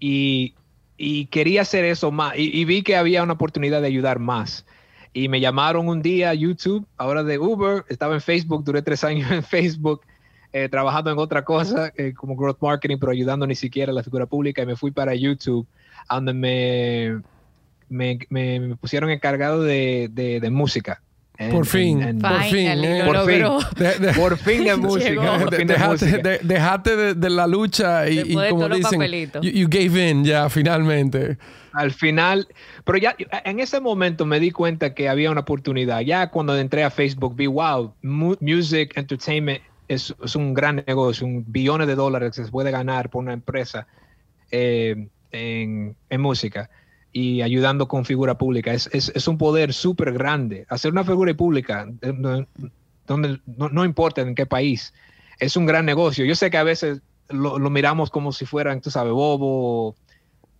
y, 0.00 0.54
y, 0.96 1.26
quería 1.26 1.62
hacer 1.62 1.84
eso 1.84 2.10
más. 2.10 2.34
y, 2.36 2.64
vi 2.64 2.82
que 2.82 2.96
había 2.96 3.22
una 3.22 3.32
oportunidad 3.34 3.80
de 3.80 3.88
ayudar 3.88 4.18
más 4.18 4.66
y 5.14 5.28
me 5.28 5.40
llamaron 5.40 5.88
un 5.88 6.02
día 6.02 6.30
a 6.30 6.34
YouTube, 6.34 6.86
ahora 6.96 7.22
de 7.22 7.38
Uber, 7.38 7.84
estaba 7.88 8.14
en 8.14 8.20
Facebook, 8.20 8.64
duré 8.64 8.82
tres 8.82 9.04
años 9.04 9.30
en 9.30 9.44
Facebook, 9.44 10.02
eh, 10.56 10.68
trabajando 10.68 11.10
en 11.10 11.18
otra 11.18 11.44
cosa 11.44 11.92
eh, 11.96 12.14
como 12.14 12.36
growth 12.36 12.58
marketing, 12.60 12.98
pero 13.00 13.10
ayudando 13.10 13.44
ni 13.44 13.56
siquiera 13.56 13.90
a 13.90 13.94
la 13.94 14.04
figura 14.04 14.24
pública 14.24 14.62
y 14.62 14.66
me 14.66 14.76
fui 14.76 14.92
para 14.92 15.12
YouTube, 15.12 15.66
donde 16.08 16.32
me, 16.32 17.20
me, 17.88 18.20
me, 18.28 18.76
pusieron 18.76 19.10
encargado 19.10 19.64
de, 19.64 20.08
de, 20.12 20.50
música. 20.50 21.02
por, 21.50 21.66
fin, 21.66 22.20
por 22.20 22.40
fin, 22.44 22.68
eh, 22.68 23.02
por 23.04 23.26
fin, 23.26 23.42
por 24.14 24.38
fin 24.38 24.64
de 24.64 24.76
música. 24.76 26.38
Dejate 26.40 27.14
de, 27.16 27.30
la 27.30 27.48
lucha 27.48 28.08
y, 28.08 28.32
como 28.32 28.68
dicen, 28.68 29.00
you, 29.42 29.50
you, 29.50 29.68
gave 29.68 30.08
in 30.08 30.24
ya 30.24 30.48
finalmente. 30.48 31.36
Al 31.72 31.90
final, 31.90 32.46
pero 32.84 32.98
ya 32.98 33.16
en 33.44 33.58
ese 33.58 33.80
momento 33.80 34.24
me 34.24 34.38
di 34.38 34.52
cuenta 34.52 34.94
que 34.94 35.08
había 35.08 35.32
una 35.32 35.40
oportunidad. 35.40 36.02
Ya 36.02 36.30
cuando 36.30 36.56
entré 36.56 36.84
a 36.84 36.90
Facebook 36.90 37.34
vi, 37.34 37.48
wow, 37.48 37.92
music, 38.02 38.96
entertainment 38.96 39.60
es, 39.88 40.14
un 40.34 40.54
gran 40.54 40.84
negocio, 40.86 41.26
un 41.26 41.44
billones 41.46 41.86
de 41.86 41.94
dólares 41.94 42.36
que 42.36 42.44
se 42.44 42.50
puede 42.50 42.70
ganar 42.70 43.10
por 43.10 43.22
una 43.22 43.32
empresa 43.32 43.86
eh, 44.50 45.08
en, 45.30 45.96
música 46.18 46.70
y 47.12 47.42
ayudando 47.42 47.88
con 47.88 48.04
figura 48.04 48.38
pública. 48.38 48.72
Es, 48.72 49.28
un 49.28 49.38
poder 49.38 49.72
súper 49.72 50.12
grande. 50.12 50.66
Hacer 50.68 50.92
una 50.92 51.04
figura 51.04 51.34
pública, 51.34 51.88
eh, 52.02 52.46
donde 53.06 53.40
no, 53.46 53.84
importa 53.84 54.22
en 54.22 54.34
qué 54.34 54.46
país, 54.46 54.92
es 55.38 55.56
un 55.56 55.66
gran 55.66 55.84
negocio. 55.84 56.24
Yo 56.24 56.34
sé 56.34 56.50
que 56.50 56.58
a 56.58 56.64
veces 56.64 57.02
lo, 57.28 57.58
lo 57.58 57.70
miramos 57.70 58.10
como 58.10 58.32
si 58.32 58.46
fueran, 58.46 58.80
tú 58.80 58.90
sabes, 58.90 59.12
bobo 59.12 59.94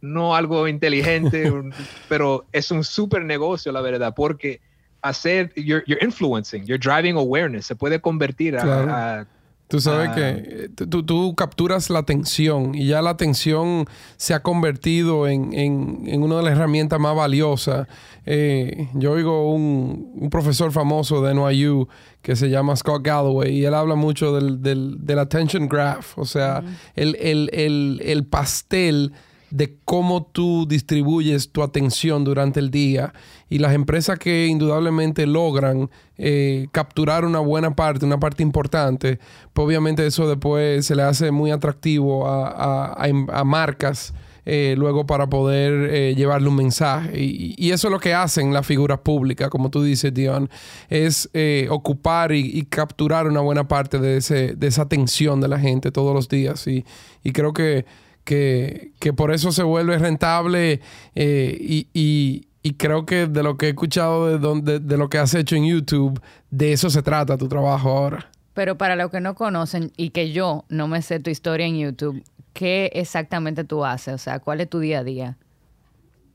no 0.05 0.37
algo 0.37 0.69
inteligente, 0.69 1.51
pero 2.09 2.45
es 2.53 2.71
un 2.71 2.85
súper 2.85 3.25
negocio, 3.25 3.73
la 3.73 3.81
verdad, 3.81 4.13
porque 4.15 4.61
hacer, 5.05 5.53
you're, 5.55 5.85
influencing, 6.01 6.65
you're 6.65 6.79
driving 6.79 7.17
awareness, 7.17 7.67
se 7.67 7.77
puede 7.77 8.01
convertir 8.01 8.57
a, 8.57 9.27
Tú 9.67 9.81
sabes 9.81 10.11
que 10.11 10.69
tú, 10.69 11.35
capturas 11.35 11.89
la 11.89 11.99
atención 11.99 12.75
y 12.75 12.87
ya 12.87 13.01
la 13.01 13.11
atención 13.11 13.87
se 14.19 14.35
ha 14.35 14.43
convertido 14.43 15.27
en, 15.27 16.23
una 16.23 16.37
de 16.37 16.43
las 16.43 16.53
herramientas 16.53 17.01
más 17.01 17.17
valiosas. 17.17 17.89
Eh, 18.27 18.89
yo 18.93 19.13
oigo 19.13 19.53
un, 19.53 20.13
un, 20.17 20.31
profesor 20.31 20.71
famoso 20.71 21.23
de 21.23 21.35
NYU 21.35 21.89
que 22.21 22.37
se 22.37 22.51
llama 22.51 22.77
Scott 22.77 23.03
Galloway 23.03 23.57
y 23.57 23.65
él 23.65 23.75
habla 23.75 23.95
mucho 23.95 24.35
del, 24.35 24.63
del, 24.63 25.19
attention 25.19 25.67
graph, 25.67 26.19
o 26.19 26.27
sea, 26.27 26.63
el, 26.95 27.17
el, 27.17 28.01
el 28.05 28.27
pastel 28.27 29.13
de 29.55 29.77
cómo 29.85 30.25
tú 30.25 30.67
distribuyes 30.67 31.53
tu 31.53 31.63
atención 31.63 32.25
durante 32.25 32.59
el 32.59 32.73
día. 32.73 33.15
Y 33.49 33.59
las 33.59 33.73
empresas 33.73 34.19
que 34.19 34.49
indudablemente 34.49 35.29
logran 35.29 35.91
eh, 36.19 36.67
capturar 36.73 37.25
una 37.25 37.39
buena 37.39 37.77
parte, 37.77 38.05
una 38.05 38.19
parte 38.19 38.43
importante, 38.43 39.21
pues 39.53 39.65
obviamente 39.65 40.05
eso 40.05 40.29
después 40.29 40.85
se 40.85 40.97
le 40.97 41.03
hace 41.03 41.31
muy 41.31 41.53
atractivo 41.53 42.27
a, 42.27 43.45
marcas. 43.45 44.13
Eh, 44.47 44.75
luego 44.77 45.07
para 45.07 45.27
poder 45.31 45.89
eh, 45.91 46.15
llevarle 46.15 46.49
un 46.49 46.57
mensaje. 46.57 47.13
Y, 47.19 47.71
eso 47.71 47.87
es 47.87 47.93
lo 47.93 47.99
que 47.99 48.13
hacen 48.13 48.53
las 48.53 48.67
figuras 48.67 48.99
públicas, 48.99 49.49
como 49.49 49.71
tú 49.71 49.83
dices, 49.83 50.13
Dion, 50.13 50.51
es 50.91 51.31
ocupar 51.71 52.33
y, 52.33 52.65
capturar 52.65 53.29
una 53.29 53.41
buena 53.41 53.69
parte 53.69 54.01
de, 54.01 54.17
ese, 54.17 54.55
de 54.57 54.67
esa 54.67 54.83
atención 54.83 55.41
de 55.41 55.49
la 55.49 55.61
gente 55.61 55.93
todos 55.93 56.13
los 56.13 56.29
días. 56.29 56.67
Y, 56.67 56.85
y 57.23 57.33
creo 57.33 57.55
que 57.55 57.87
que, 58.25 58.93
por 59.17 59.33
eso 59.33 59.53
se 59.53 59.63
vuelve 59.63 59.99
rentable 59.99 60.81
eh, 61.15 61.87
y, 61.93 62.49
creo 62.79 63.05
que 63.05 63.27
de 63.27 63.43
lo 63.43 63.57
que 63.57 63.67
he 63.67 63.69
escuchado 63.71 64.29
de, 64.29 64.39
donde, 64.39 64.81
de 64.81 64.97
lo 64.97 65.09
que 65.09 65.19
has 65.19 65.35
hecho 65.35 65.55
en 65.55 65.67
YouTube, 65.67 66.21
de 66.51 66.73
eso 66.73 66.89
se 66.91 67.03
trata 67.03 67.37
tu 67.37 67.49
trabajo 67.49 67.91
ahora. 67.91 68.31
Pero 68.55 68.79
para 68.79 68.97
los 68.97 69.11
que 69.11 69.21
no 69.21 69.35
conocen 69.35 69.93
y 69.97 70.11
que 70.11 70.33
yo 70.33 70.65
no 70.69 70.89
me 70.89 71.03
sé 71.03 71.21
tu 71.21 71.29
historia 71.29 71.67
en 71.67 71.79
YouTube, 71.79 72.25
¿qué 72.53 72.91
exactamente 72.95 73.65
tú 73.65 73.85
haces? 73.85 74.15
O 74.15 74.19
sea, 74.19 74.39
¿cuál 74.39 74.61
es 74.61 74.71
tu 74.71 74.79
día 74.79 75.01
a 75.01 75.05
día? 75.05 75.37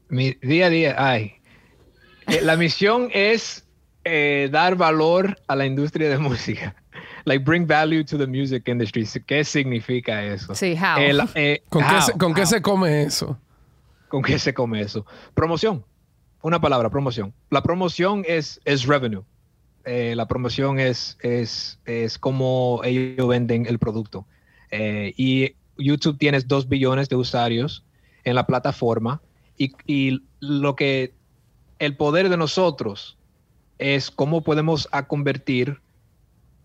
Mi 0.09 0.33
día 0.41 0.67
a 0.67 0.69
día, 0.69 0.95
ay. 0.97 1.33
Eh, 2.27 2.41
la 2.43 2.57
misión 2.57 3.09
es 3.13 3.65
eh, 4.03 4.49
dar 4.51 4.75
valor 4.75 5.39
a 5.47 5.55
la 5.55 5.65
industria 5.65 6.09
de 6.09 6.17
música 6.17 6.75
like 7.25 7.43
bring 7.43 7.65
value 7.65 8.03
to 8.03 8.17
the 8.17 8.27
music 8.27 8.67
industry. 8.67 9.05
¿Qué 9.25 9.43
significa 9.43 10.23
eso? 10.23 10.53
Sí, 10.55 10.75
how. 10.75 10.99
Eh, 11.35 11.61
¿Con, 11.69 11.83
qué 11.83 12.01
se, 12.01 12.13
¿Con 12.13 12.33
qué 12.33 12.45
se 12.45 12.61
come 12.61 13.03
eso? 13.03 13.37
¿Con 14.07 14.21
qué 14.21 14.39
se 14.39 14.53
come 14.53 14.81
eso? 14.81 15.05
Promoción. 15.33 15.83
Una 16.41 16.59
palabra, 16.59 16.89
promoción. 16.89 17.33
La 17.49 17.61
promoción 17.61 18.23
es, 18.27 18.61
es 18.65 18.85
revenue. 18.85 19.23
Eh, 19.85 20.13
la 20.15 20.27
promoción 20.27 20.79
es, 20.79 21.17
es, 21.21 21.79
es 21.85 22.17
como 22.17 22.81
ellos 22.83 23.27
venden 23.27 23.65
el 23.65 23.79
producto. 23.79 24.25
Eh, 24.71 25.13
y 25.17 25.55
YouTube 25.77 26.17
tienes 26.17 26.47
dos 26.47 26.67
billones 26.67 27.09
de 27.09 27.15
usuarios 27.15 27.83
en 28.23 28.35
la 28.35 28.45
plataforma 28.45 29.21
y, 29.57 29.73
y, 29.85 30.23
lo 30.41 30.75
que 30.75 31.13
el 31.79 31.97
poder 31.97 32.29
de 32.29 32.37
nosotros 32.37 33.17
es 33.77 34.11
cómo 34.11 34.41
podemos 34.41 34.87
a 34.91 35.07
convertir 35.07 35.81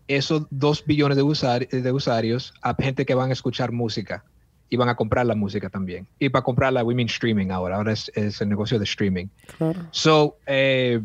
esos 0.07 0.47
dos 0.49 0.85
billones 0.85 1.17
de, 1.17 1.81
de 1.81 1.91
usuarios 1.91 2.53
a 2.61 2.75
gente 2.75 3.05
que 3.05 3.15
van 3.15 3.29
a 3.29 3.33
escuchar 3.33 3.71
música 3.71 4.23
y 4.69 4.77
van 4.77 4.89
a 4.89 4.95
comprar 4.95 5.25
la 5.25 5.35
música 5.35 5.69
también. 5.69 6.07
Y 6.19 6.29
para 6.29 6.43
comprarla, 6.43 6.83
we 6.83 6.95
mean 6.95 7.07
streaming 7.07 7.49
ahora. 7.49 7.77
Ahora 7.77 7.93
es, 7.93 8.11
el 8.15 8.49
negocio 8.49 8.79
de 8.79 8.85
streaming. 8.85 9.27
So, 9.91 10.37
eh, 10.45 11.01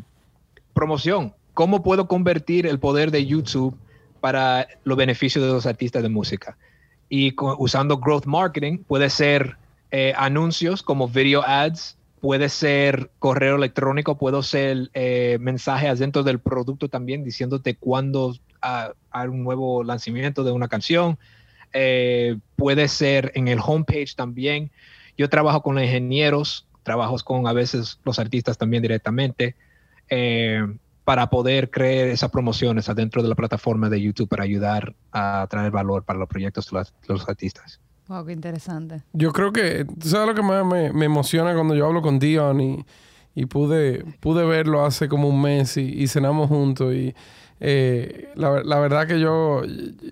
promoción. 0.75 1.35
¿Cómo 1.55 1.83
puedo 1.83 2.07
convertir 2.09 2.67
el 2.67 2.79
poder 2.79 3.11
de 3.11 3.27
YouTube 3.27 3.77
para 4.21 4.67
los 4.85 4.97
beneficios 4.97 5.45
de 5.45 5.51
los 5.51 5.67
artistas 5.67 6.03
de 6.03 6.09
música? 6.09 6.57
Y 7.09 7.35
usando 7.59 7.99
growth 7.99 8.25
marketing, 8.27 8.79
puede 8.79 9.11
ser 9.11 9.57
eh, 9.91 10.15
anuncios 10.17 10.83
como 10.83 11.09
video 11.09 11.43
ads, 11.43 11.97
puede 12.21 12.49
ser 12.49 13.11
correo 13.19 13.57
electrónico, 13.57 14.19
puede 14.19 14.43
ser 14.43 14.91
eh, 14.95 15.39
mensajes 15.41 15.99
dentro 15.99 16.23
del 16.23 16.39
producto 16.39 16.89
también 16.89 17.25
diciéndote 17.25 17.77
cuándo 17.77 18.37
a, 18.61 18.93
un 19.27 19.43
nuevo 19.43 19.83
lanzamiento 19.83 20.45
de 20.45 20.53
una 20.53 20.69
canción. 20.69 21.19
Eh, 21.73 22.37
puede 22.57 22.89
ser 22.89 23.33
en 23.35 23.49
el 23.49 23.59
homepage 23.65 24.15
también. 24.17 24.71
Yo 25.17 25.29
trabajo 25.29 25.63
con 25.63 25.79
ingenieros, 25.79 26.67
trabajo 26.83 27.17
con 27.25 27.47
a 27.47 27.53
veces 27.53 27.99
los 28.05 28.19
artistas 28.19 28.59
también 28.59 28.83
directamente, 28.83 29.57
eh, 30.09 30.67
para 31.05 31.31
poder 31.31 31.71
crear 31.71 32.09
esas 32.09 32.31
promociones 32.31 32.89
adentro 32.89 33.23
de 33.23 33.29
la 33.29 33.35
plataforma 33.35 33.89
de 33.89 34.01
YouTube 34.01 34.29
para 34.29 34.45
ayudar 34.45 34.95
a 35.13 35.47
traer 35.51 35.71
valor 35.71 36.05
para 36.05 36.19
los 36.19 36.29
proyectos 36.29 36.71
de 36.71 36.85
los, 37.09 37.29
artistas. 37.29 37.81
Wow, 38.11 38.29
interesante. 38.29 39.03
Yo 39.13 39.31
creo 39.33 39.53
que, 39.53 39.85
¿tú 39.85 40.09
sabes 40.09 40.27
lo 40.27 40.35
que 40.35 40.43
más 40.43 40.67
me, 40.67 41.05
emociona 41.05 41.55
cuando 41.55 41.77
yo 41.77 41.87
hablo 41.87 42.03
con 42.03 42.19
Dion 42.19 42.61
y, 42.61 43.47
pude, 43.47 44.05
pude 44.19 44.45
verlo 44.45 44.85
hace 44.85 45.09
como 45.09 45.29
un 45.29 45.41
mes 45.41 45.77
y, 45.77 46.09
cenamos 46.09 46.49
juntos 46.49 46.93
y 46.93 47.15
eh, 47.61 48.31
la, 48.35 48.81
verdad 48.81 49.07
que 49.07 49.21
yo, 49.21 49.63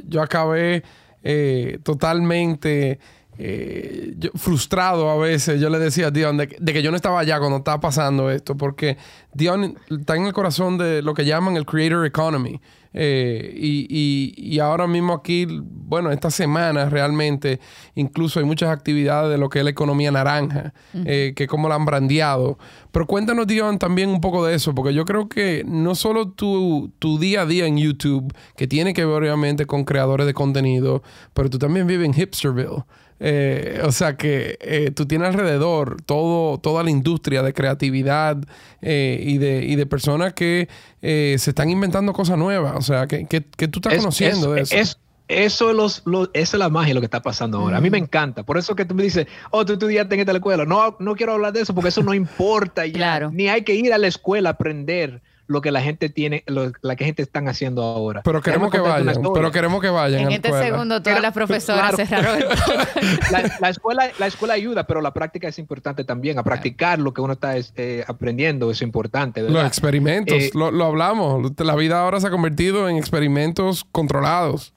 yo 0.07 0.23
acabé 0.23 0.85
eh, 1.25 1.81
totalmente 1.83 3.01
eh, 3.37 4.15
frustrado 4.37 5.11
a 5.11 5.17
veces. 5.17 5.61
Yo 5.61 5.69
le 5.69 5.81
decía 5.81 6.07
a 6.07 6.11
Dion 6.13 6.37
de, 6.37 6.47
que 6.47 6.83
yo 6.85 6.93
no 6.93 6.97
estaba 6.97 7.19
allá 7.19 7.41
cuando 7.41 7.57
estaba 7.57 7.81
pasando 7.81 8.31
esto, 8.31 8.57
porque 8.57 8.97
Dion 9.35 9.77
está 9.91 10.15
en 10.15 10.27
el 10.27 10.33
corazón 10.33 10.79
de 10.79 11.03
lo 11.03 11.15
que 11.15 11.25
llaman 11.25 11.57
el 11.57 11.67
Creator 11.67 12.07
Economy. 12.07 12.61
Eh, 12.95 13.53
y, 13.57 14.59
ahora 14.61 14.87
mismo 14.87 15.13
aquí, 15.13 15.47
bueno, 15.49 16.11
esta 16.11 16.31
semana 16.31 16.89
realmente 16.89 17.61
incluso 17.95 18.41
hay 18.41 18.45
muchas 18.45 18.71
actividades 18.71 19.31
de 19.31 19.39
lo 19.39 19.49
que 19.49 19.59
es 19.59 19.65
la 19.65 19.71
economía 19.71 20.11
naranja, 20.11 20.73
eh, 21.05 21.33
que 21.37 21.47
como 21.47 21.69
la 21.69 21.75
han 21.75 21.85
brandeado. 21.85 22.59
Pero 22.99 23.07
cuéntanos, 23.07 23.47
Dion, 23.47 23.79
también 23.79 24.09
un 24.11 24.21
poco 24.21 24.45
de 24.45 24.57
eso, 24.57 24.75
porque 24.75 24.93
yo 24.93 25.05
creo 25.05 25.29
que 25.29 25.63
no 25.65 25.95
solo 25.95 26.31
tu, 26.31 26.91
tu 26.99 27.21
día 27.21 27.43
a 27.43 27.47
día 27.47 27.65
en 27.65 27.79
YouTube, 27.79 28.35
que 28.57 28.67
tiene 28.67 28.93
que 28.93 29.05
ver 29.05 29.23
obviamente 29.23 29.67
con 29.67 29.85
creadores 29.85 30.27
de 30.27 30.35
contenido, 30.35 31.05
pero 31.33 31.49
tú 31.49 31.61
también 31.61 31.87
vives 31.87 32.07
en 32.07 32.13
Hipsterville. 32.13 32.83
Eh, 33.21 33.81
o 33.85 33.93
sea 33.93 34.17
que 34.17 34.59
eh, 34.61 34.91
tú 34.91 35.07
tienes 35.07 35.29
alrededor 35.29 36.03
todo, 36.03 36.59
toda 36.59 36.83
la 36.83 36.91
industria 36.91 37.45
de 37.45 37.53
creatividad 37.53 38.37
eh, 38.83 39.23
y, 39.25 39.39
de, 39.39 39.65
y 39.65 39.77
de 39.77 39.87
personas 39.87 40.33
que 40.33 40.69
se 41.01 41.35
están 41.37 41.71
inventando 41.71 42.13
cosas 42.13 42.37
nuevas. 42.37 42.75
O 42.75 42.83
sea, 42.83 43.07
que, 43.07 43.27
que, 43.27 43.69
tú 43.69 43.79
estás 43.79 43.95
conociendo 43.95 44.55
de 44.55 44.63
eso. 44.63 44.75
Es, 44.75 44.99
eso, 45.29 45.73
los, 45.73 46.03
es 46.33 46.55
la 46.55 46.69
magia 46.71 46.95
lo 46.95 47.01
que 47.01 47.07
está 47.07 47.23
pasando 47.23 47.59
ahora. 47.59 47.77
A 47.77 47.81
mí 47.81 47.91
me 47.91 47.99
encanta. 47.99 48.43
Por 48.43 48.59
eso 48.59 48.75
que 48.75 48.85
tú 48.85 48.95
me 48.95 49.03
dices, 49.03 49.27
oh, 49.51 49.65
tú 49.65 49.75
estudiaste 49.75 50.15
en 50.15 50.21
esta 50.21 50.33
escuela. 50.33 50.65
No, 50.65 50.97
no 50.99 51.15
quiero 51.15 51.35
hablar 51.35 51.53
de 51.53 51.61
eso 51.61 51.75
porque 51.75 51.91
eso 51.91 52.03
no 52.03 52.15
importa 52.15 52.87
ya. 52.87 53.29
Ni 53.31 53.49
hay 53.49 53.63
que 53.63 53.75
ir 53.75 53.93
a 53.93 53.99
la 53.99 54.07
escuela 54.07 54.51
a 54.51 54.53
aprender 54.53 55.23
lo 55.49 55.63
que 55.63 55.73
la 55.73 55.81
gente 55.81 56.11
tiene, 56.11 56.45
lo, 56.47 56.73
la 56.83 56.95
que 56.95 57.07
gente 57.07 57.23
están 57.23 57.49
haciendo 57.49 57.83
ahora. 57.83 58.21
Pero 58.23 58.43
queremos 58.43 58.71
que 58.71 58.79
vayan, 58.79 59.17
pero 59.33 59.51
queremos 59.51 59.81
que 59.81 59.89
vayan. 59.89 60.21
En 60.21 60.33
este 60.33 60.53
segundo 60.53 61.03
todas 61.03 61.23
las 61.23 61.33
profesoras 61.33 61.97
cerraron 61.97 62.41
la, 63.61 63.71
escuela, 63.71 64.11
la 64.19 64.27
escuela 64.27 64.55
ayuda, 64.55 64.87
pero 64.87 65.01
la 65.01 65.13
práctica 65.15 65.49
es 65.49 65.59
importante 65.59 66.05
también. 66.05 66.39
A 66.39 66.43
practicar 66.43 66.99
lo 66.99 67.15
que 67.15 67.23
uno 67.23 67.33
está 67.33 67.55
eh, 67.57 68.05
aprendiendo 68.07 68.71
es 68.71 68.83
importante. 68.83 69.41
Los 69.43 69.67
experimentos, 69.67 70.37
eh, 70.37 70.51
lo, 70.53 70.71
lo 70.71 70.85
hablamos. 70.85 71.51
La 71.59 71.75
vida 71.77 72.03
ahora 72.03 72.21
se 72.21 72.27
ha 72.27 72.31
convertido 72.31 72.89
en 72.89 72.97
experimentos 72.97 73.87
controlados. 73.91 74.75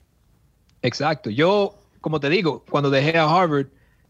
Exacto. 0.82 1.30
Yo, 1.30 1.76
como 2.00 2.20
te 2.20 2.30
digo, 2.30 2.64
cuando 2.70 2.90
dejé 2.90 3.18
a 3.18 3.26
Harvard, 3.26 3.68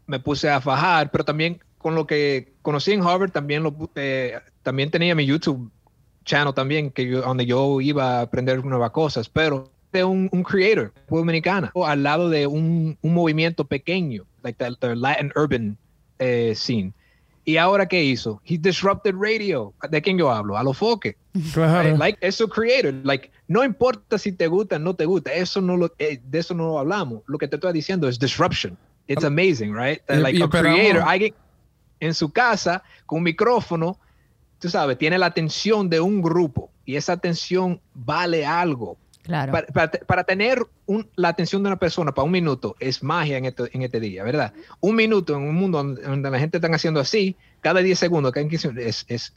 me 0.08 0.20
puse 0.20 0.50
a 0.50 0.62
fajar, 0.62 1.12
pero 1.12 1.24
también 1.24 1.60
con 1.78 1.96
lo 1.96 2.06
que 2.06 2.54
conocí 2.62 2.92
en 2.92 3.02
Harvard, 3.02 3.32
también, 3.32 3.64
lo, 3.64 3.76
eh, 3.96 4.40
también 4.64 4.92
tenía 4.92 5.16
mi 5.16 5.26
YouTube 5.26 5.72
channel 6.26 6.54
también, 6.54 6.92
que 6.92 7.08
donde 7.10 7.46
yo 7.46 7.82
iba 7.82 8.20
a 8.20 8.22
aprender 8.22 8.64
nuevas 8.64 8.92
cosas, 8.92 9.28
pero 9.30 9.72
de 9.92 10.04
un, 10.04 10.30
un 10.32 10.44
creator 10.44 10.94
dominicana, 11.10 11.72
al 11.86 12.04
lado 12.04 12.30
de 12.30 12.48
un, 12.48 12.98
un 13.02 13.14
movimiento 13.14 13.66
pequeño, 13.66 14.26
like 14.44 14.64
the, 14.80 14.96
Latin 14.96 15.32
urban 15.36 15.78
eh, 16.20 16.54
scene. 16.56 16.94
¿Y 17.44 17.58
ahora 17.58 17.88
qué 17.88 18.04
hizo? 18.04 18.40
He 18.46 18.58
disrupted 18.58 19.16
radio. 19.16 19.74
¿De 19.90 20.00
quién 20.02 20.18
yo 20.18 20.32
hablo? 20.32 20.58
A 20.58 20.64
lo 20.64 20.74
foque. 20.74 21.18
Claro. 21.54 21.98
Like, 21.98 22.20
eso 22.22 22.48
creator. 22.48 22.94
Like, 23.04 23.32
no 23.52 23.64
importa 23.64 24.18
si 24.18 24.32
te 24.32 24.48
gusta 24.48 24.78
o 24.78 24.80
no 24.80 24.96
te 24.96 25.06
gusta. 25.06 25.34
Eso 25.34 25.62
no 25.62 25.78
lo, 25.78 25.94
eh, 26.00 26.22
de 26.24 26.40
eso 26.40 26.54
no 26.54 26.80
hablamos. 26.80 27.22
Lo 27.28 27.38
que 27.38 27.48
te 27.48 27.58
estoy 27.58 27.74
diciendo 27.74 28.08
es 28.08 28.18
disruption. 28.18 28.78
It's 29.08 29.24
amazing, 29.24 29.74
right? 29.74 30.02
like 30.08 30.42
a 30.42 30.48
creator, 30.48 31.02
alguien 31.02 31.34
en 32.00 32.14
su 32.14 32.32
casa 32.32 32.84
con 33.06 33.18
un 33.18 33.24
micrófono 33.24 33.98
tú 34.62 34.70
sabes, 34.70 34.98
tiene 34.98 35.18
la 35.18 35.26
atención 35.26 35.90
de 35.90 36.00
un 36.00 36.22
grupo 36.22 36.72
y 36.86 36.96
esa 36.96 37.14
atención 37.14 37.82
vale 37.94 38.46
algo. 38.46 38.98
Claro. 39.24 39.54
Para, 40.08 40.24
tener 40.24 40.66
la 41.16 41.30
atención 41.30 41.62
de 41.62 41.68
una 41.68 41.78
persona 41.78 42.12
para 42.12 42.26
un 42.26 42.32
minuto 42.32 42.76
es 42.80 43.04
magia 43.04 43.38
en 43.38 43.46
este, 43.46 43.70
en 43.74 43.84
este 43.84 44.00
día, 44.00 44.24
¿verdad? 44.24 44.54
Un 44.80 44.96
minuto 44.96 45.36
en 45.36 45.44
un 45.44 45.56
mundo 45.56 45.84
donde, 45.84 46.30
la 46.30 46.40
gente 46.40 46.58
está 46.58 46.68
haciendo 46.74 47.00
así, 47.00 47.36
cada 47.60 47.82
10 47.82 48.00
segundos, 48.00 48.34
es, 48.36 49.06
es, 49.08 49.34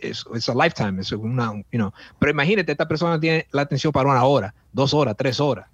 es, 0.00 0.24
es 0.34 0.48
a 0.48 0.54
lifetime, 0.54 1.00
es 1.00 1.12
una, 1.12 1.52
you 1.72 1.78
know. 1.78 1.92
Pero 2.18 2.32
imagínate, 2.32 2.72
esta 2.72 2.86
persona 2.86 3.18
tiene 3.18 3.46
la 3.52 3.62
atención 3.62 3.92
para 3.92 4.08
una 4.08 4.24
hora, 4.24 4.54
dos 4.72 4.94
horas, 4.94 5.14
tres 5.16 5.40
horas. 5.40 5.66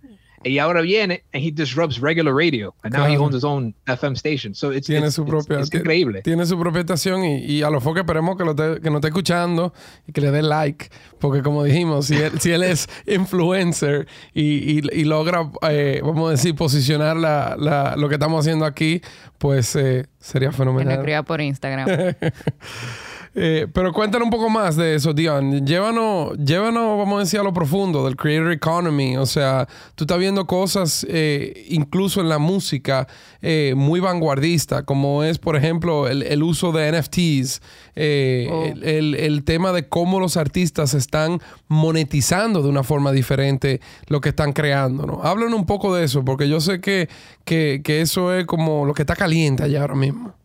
Y 0.42 0.58
ahora 0.58 0.80
viene 0.80 1.22
and 1.34 1.44
he 1.44 1.50
disrupts 1.50 2.00
regular 2.00 2.34
radio. 2.34 2.74
And 2.82 2.94
now 2.94 3.04
he 3.04 3.18
owns 3.18 3.34
his 3.34 3.44
own 3.44 3.74
FM 3.86 4.16
station. 4.16 4.54
So 4.54 4.70
it's, 4.70 4.86
tiene 4.86 5.10
su 5.10 5.26
propia, 5.26 5.60
increíble. 5.60 6.22
Tiene 6.22 6.46
su 6.46 6.58
propia 6.58 6.80
estación 6.80 7.24
y, 7.24 7.44
y 7.44 7.62
a 7.62 7.68
lo 7.68 7.78
que 7.80 8.00
esperemos 8.00 8.38
que, 8.38 8.44
lo 8.44 8.56
que 8.56 8.88
nos 8.88 8.96
esté 8.96 9.08
escuchando 9.08 9.74
y 10.06 10.12
que 10.12 10.22
le 10.22 10.30
dé 10.30 10.40
like. 10.40 10.88
Porque 11.18 11.42
como 11.42 11.62
dijimos, 11.62 12.06
si 12.06 12.16
él, 12.16 12.40
si 12.40 12.52
él 12.52 12.62
es 12.62 12.88
influencer 13.06 14.08
y, 14.32 14.78
y, 14.78 15.04
logra, 15.04 15.50
eh, 15.68 16.00
vamos 16.02 16.28
a 16.28 16.30
decir, 16.30 16.54
posicionar 16.54 17.18
la, 17.18 17.56
la, 17.58 17.94
lo 17.96 18.08
que 18.08 18.14
estamos 18.14 18.40
haciendo 18.40 18.64
aquí, 18.64 19.02
pues 19.36 19.76
eh, 19.76 20.06
sería 20.18 20.52
fenomenal. 20.52 20.84
Que 20.84 20.96
me 20.96 21.00
escriba 21.02 21.22
por 21.22 21.42
Instagram. 21.42 21.86
Eh, 23.32 23.68
pero 23.72 23.92
cuéntanos 23.92 24.26
un 24.26 24.30
poco 24.30 24.50
más 24.50 24.74
de 24.76 24.96
eso, 24.96 25.12
Dion. 25.12 25.64
Llévanos, 25.64 26.36
llévanos, 26.36 26.98
vamos 26.98 27.16
a 27.18 27.20
decir, 27.20 27.38
a 27.38 27.44
lo 27.44 27.52
profundo 27.52 28.04
del 28.04 28.16
creator 28.16 28.50
economy. 28.50 29.16
O 29.16 29.26
sea, 29.26 29.68
tú 29.94 30.04
estás 30.04 30.18
viendo 30.18 30.46
cosas, 30.46 31.06
eh, 31.08 31.66
incluso 31.68 32.20
en 32.20 32.28
la 32.28 32.38
música, 32.38 33.06
eh, 33.40 33.74
muy 33.76 34.00
vanguardista, 34.00 34.82
como 34.84 35.22
es, 35.22 35.38
por 35.38 35.54
ejemplo, 35.54 36.08
el, 36.08 36.42
uso 36.42 36.72
de 36.72 36.90
NFTs, 36.90 37.60
oh. 38.50 38.64
el, 38.82 39.42
tema 39.44 39.72
de 39.72 39.86
cómo 39.88 40.18
los 40.18 40.36
artistas 40.36 40.94
están 40.94 41.40
monetizando 41.68 42.62
de 42.62 42.68
una 42.68 42.82
forma 42.82 43.12
diferente 43.12 43.80
lo 44.08 44.20
que 44.20 44.30
están 44.30 44.52
creando. 44.52 45.06
¿no? 45.06 45.22
Háblanos 45.22 45.58
un 45.58 45.66
poco 45.66 45.94
de 45.94 46.04
eso, 46.04 46.24
porque 46.24 46.48
yo 46.48 46.60
sé 46.60 46.80
que, 46.80 47.08
que, 47.44 47.80
que 47.84 48.00
eso 48.00 48.34
es 48.34 48.44
como 48.46 48.84
lo 48.86 48.94
que 48.94 49.02
está 49.02 49.14
caliente 49.14 49.62
allá 49.62 49.82
ahora 49.82 49.94
mismo. 49.94 50.39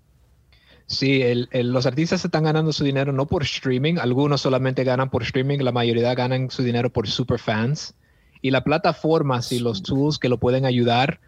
Sí, 0.87 1.23
los 1.51 1.85
artistas 1.85 2.23
están 2.23 2.43
ganando 2.43 2.71
su 2.71 2.83
dinero 2.83 3.11
no 3.11 3.25
por 3.25 3.41
streaming, 3.43 3.95
algunos 3.97 4.41
solamente 4.41 4.83
ganan 4.83 5.09
por 5.09 5.23
streaming, 5.23 5.59
la 5.59 5.71
mayoría 5.71 6.13
ganan 6.13 6.51
su 6.51 6.63
dinero 6.63 6.91
por 6.91 7.07
superfans. 7.07 7.95
Y 8.41 8.51
las 8.51 8.61
plataformas 8.61 9.51
y 9.51 9.59
los 9.59 9.81
tools 9.81 10.19
que 10.19 10.29
lo 10.29 10.39
pueden 10.39 10.65
ayudar 10.65 11.19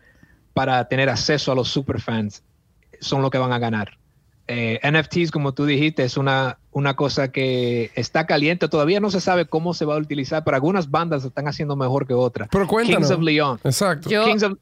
para 0.53 0.88
tener 0.88 1.10
acceso 1.10 1.51
a 1.51 1.55
los 1.55 1.70
superfans 1.70 2.43
son 2.99 3.24
lo 3.24 3.32
que 3.32 3.39
van 3.39 3.51
a 3.51 3.60
ganar. 3.60 3.97
Eh, 4.48 4.80
NFTs, 4.82 5.32
como 5.32 5.54
tú 5.54 5.66
dijiste, 5.66 6.04
es 6.04 6.16
una, 6.16 6.58
una 6.72 6.95
cosa 6.95 7.32
que 7.32 7.91
está 7.95 8.26
caliente. 8.26 8.70
Todavía 8.70 9.02
no 9.02 9.10
se 9.10 9.20
sabe 9.20 9.45
cómo 9.45 9.74
se 9.74 9.84
va 9.84 9.95
a 9.95 9.98
utilizar, 9.98 10.45
pero 10.45 10.56
algunas 10.56 10.89
bandas 10.89 11.26
están 11.26 11.50
haciendo 11.50 11.76
mejor 11.76 12.08
que 12.08 12.14
otras. 12.14 12.48
Pero 12.50 12.66
cuéntanos. 12.66 13.10
Kings 13.10 13.12
of 13.12 13.24
Leon. 13.24 13.60
Exacto. 13.66 14.10
Yo, 14.10 14.24
Kings, 14.26 14.43
of, 14.43 14.54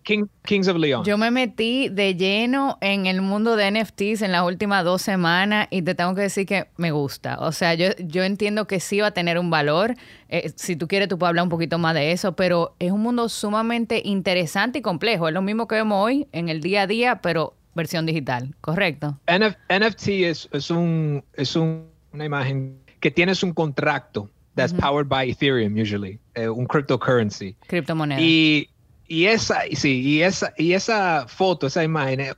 Kings 0.44 0.68
of 0.68 0.78
Leon. 0.78 1.06
Yo 1.06 1.20
me 1.20 1.30
metí 1.30 1.90
de 1.90 2.16
lleno 2.16 2.80
en 2.82 3.06
el 3.06 3.22
mundo 3.22 3.56
de 3.56 3.70
NFTs 3.70 4.24
en 4.24 4.32
las 4.32 4.44
últimas 4.44 4.84
dos 4.84 5.04
semanas 5.04 5.68
y 5.70 5.84
te 5.84 5.94
tengo 5.94 6.16
que 6.16 6.22
decir 6.22 6.48
que 6.48 6.68
me 6.78 6.92
gusta. 6.92 7.38
O 7.42 7.52
sea, 7.52 7.76
yo, 7.76 7.90
yo 8.00 8.24
entiendo 8.24 8.66
que 8.66 8.80
sí 8.80 9.02
va 9.02 9.08
a 9.08 9.12
tener 9.12 9.38
un 9.38 9.52
valor. 9.52 9.94
Eh, 10.30 10.52
si 10.56 10.76
tú 10.76 10.88
quieres, 10.88 11.10
tú 11.10 11.20
puedes 11.20 11.30
hablar 11.30 11.44
un 11.44 11.50
poquito 11.50 11.78
más 11.78 11.94
de 11.94 12.12
eso, 12.12 12.36
pero 12.36 12.76
es 12.80 12.92
un 12.92 13.02
mundo 13.02 13.30
sumamente 13.30 14.02
interesante 14.04 14.80
y 14.80 14.82
complejo. 14.82 15.28
Es 15.28 15.34
lo 15.36 15.44
mismo 15.44 15.68
que 15.68 15.76
vemos 15.76 16.04
hoy 16.04 16.28
en 16.32 16.50
el 16.50 16.62
día 16.62 16.84
a 16.84 16.88
día, 16.88 17.20
pero 17.22 17.54
versión 17.76 18.06
digital, 18.06 18.56
¿correcto? 18.62 19.20
NFT 19.28 20.08
es, 20.08 20.50
es, 20.52 20.72
un, 20.72 21.24
es 21.34 21.56
un, 21.56 21.88
una 22.14 22.26
imagen 22.26 22.80
que 23.00 23.12
tienes 23.12 23.44
un 23.44 23.54
contrato 23.54 24.30
that's 24.56 24.74
powered 24.74 25.08
by 25.08 25.30
Ethereum 25.30 25.76
usually, 25.76 26.20
eh, 26.36 26.48
un 26.48 26.66
cryptocurrency. 26.66 27.56
Criptomoneda. 27.68 28.20
Y, 28.20 28.70
y 29.08 29.26
esa, 29.26 29.62
sí, 29.74 30.02
y 30.02 30.22
esa, 30.22 30.54
y 30.58 30.74
esa 30.74 31.28
foto, 31.28 31.68
esa 31.68 31.84
imagen, 31.84 32.22
eh, 32.22 32.34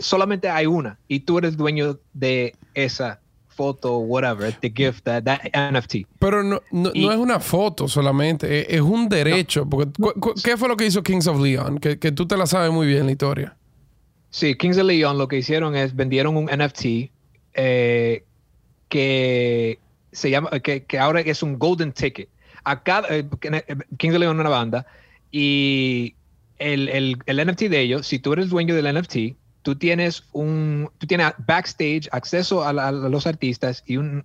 solamente 0.00 0.48
hay 0.48 0.66
una 0.66 0.98
y 1.08 1.20
tú 1.20 1.38
eres 1.38 1.56
dueño 1.56 1.98
de 2.14 2.54
esa 2.74 3.20
foto, 3.48 3.98
whatever, 3.98 4.52
the 4.60 4.70
gift, 4.70 5.04
that, 5.04 5.24
that 5.24 5.40
NFT. 5.52 6.06
Pero 6.20 6.44
no, 6.44 6.62
no, 6.70 6.92
no, 6.94 7.12
es 7.12 7.18
una 7.18 7.40
foto 7.40 7.88
solamente, 7.88 8.72
es, 8.74 8.80
un 8.80 9.08
derecho. 9.08 9.68
Porque, 9.68 9.90
¿Qué 10.44 10.56
fue 10.56 10.68
lo 10.68 10.76
que 10.76 10.86
hizo 10.86 11.02
Kings 11.02 11.26
of 11.26 11.40
Leon? 11.40 11.78
Que, 11.78 11.98
que 11.98 12.12
tú 12.12 12.26
te 12.28 12.36
la 12.36 12.46
sabes 12.46 12.70
muy 12.70 12.86
bien 12.86 13.06
la 13.06 13.12
historia. 13.12 13.57
Sí, 14.30 14.54
Kings 14.54 14.78
of 14.78 14.84
Leon 14.84 15.18
lo 15.18 15.28
que 15.28 15.38
hicieron 15.38 15.74
es 15.74 15.94
vendieron 15.94 16.36
un 16.36 16.46
NFT 16.46 17.10
eh, 17.54 18.24
que 18.88 19.78
se 20.12 20.30
llama, 20.30 20.50
que, 20.60 20.84
ahora 20.98 21.20
es 21.20 21.42
un 21.42 21.58
golden 21.58 21.92
ticket. 21.92 22.28
Acá, 22.64 23.02
eh, 23.08 23.24
eh, 23.42 23.76
Kings 23.96 24.14
of 24.14 24.20
Leon 24.20 24.36
es 24.36 24.40
una 24.40 24.50
banda 24.50 24.86
y 25.30 26.14
el, 26.58 26.88
el, 27.26 27.46
NFT 27.46 27.62
de 27.62 27.80
ellos, 27.80 28.06
si 28.06 28.18
tú 28.18 28.32
eres 28.32 28.50
dueño 28.50 28.74
del 28.74 28.94
NFT, 28.94 29.36
tú 29.62 29.76
tienes 29.76 30.24
un, 30.32 30.90
tú 30.98 31.06
tienes 31.06 31.32
backstage, 31.46 32.08
acceso 32.12 32.64
a, 32.64 32.92
los 32.92 33.26
artistas 33.26 33.82
y 33.86 33.96
un 33.96 34.24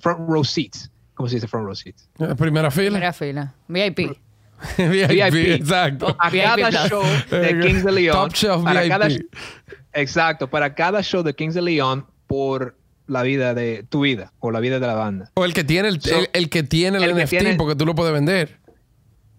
front 0.00 0.28
row 0.28 0.44
seats 0.44 0.90
¿cómo 1.14 1.28
se 1.28 1.36
dice 1.36 1.48
front 1.48 1.66
row 1.66 1.74
seats? 1.74 2.08
Eh, 2.18 2.34
Primera 2.36 2.70
fila. 2.70 2.90
Primera 2.90 3.12
fila. 3.12 3.54
VIP. 3.68 4.16
VIP, 4.78 5.10
VIP. 5.10 5.34
exacto. 5.60 6.16
A 6.18 6.30
cada 6.30 6.70
show 6.88 7.02
de 7.30 7.60
Kings 7.60 7.84
de. 7.84 8.08
Top 8.10 8.32
shelf 8.32 8.62
para 8.64 8.80
VIP. 8.82 8.90
cada- 8.90 9.08
exacto, 9.92 10.48
para 10.48 10.74
cada 10.74 11.02
show 11.02 11.22
de 11.22 11.34
Kings 11.34 11.54
de 11.54 11.62
Leon 11.62 12.06
por 12.26 12.76
la 13.06 13.22
vida 13.22 13.52
de 13.54 13.84
tu 13.88 14.00
vida 14.00 14.32
o 14.40 14.50
la 14.50 14.60
vida 14.60 14.78
de 14.80 14.86
la 14.86 14.94
banda. 14.94 15.30
O 15.34 15.44
el 15.44 15.52
que 15.52 15.64
tiene 15.64 15.88
el, 15.88 16.00
So- 16.00 16.18
el, 16.18 16.28
el 16.32 16.48
que 16.48 16.62
tiene 16.62 16.98
el, 16.98 17.04
el 17.04 17.14
que 17.16 17.22
NFT 17.24 17.30
tiene- 17.30 17.54
porque 17.56 17.76
tú 17.76 17.84
lo 17.86 17.94
puedes 17.94 18.12
vender. 18.12 18.58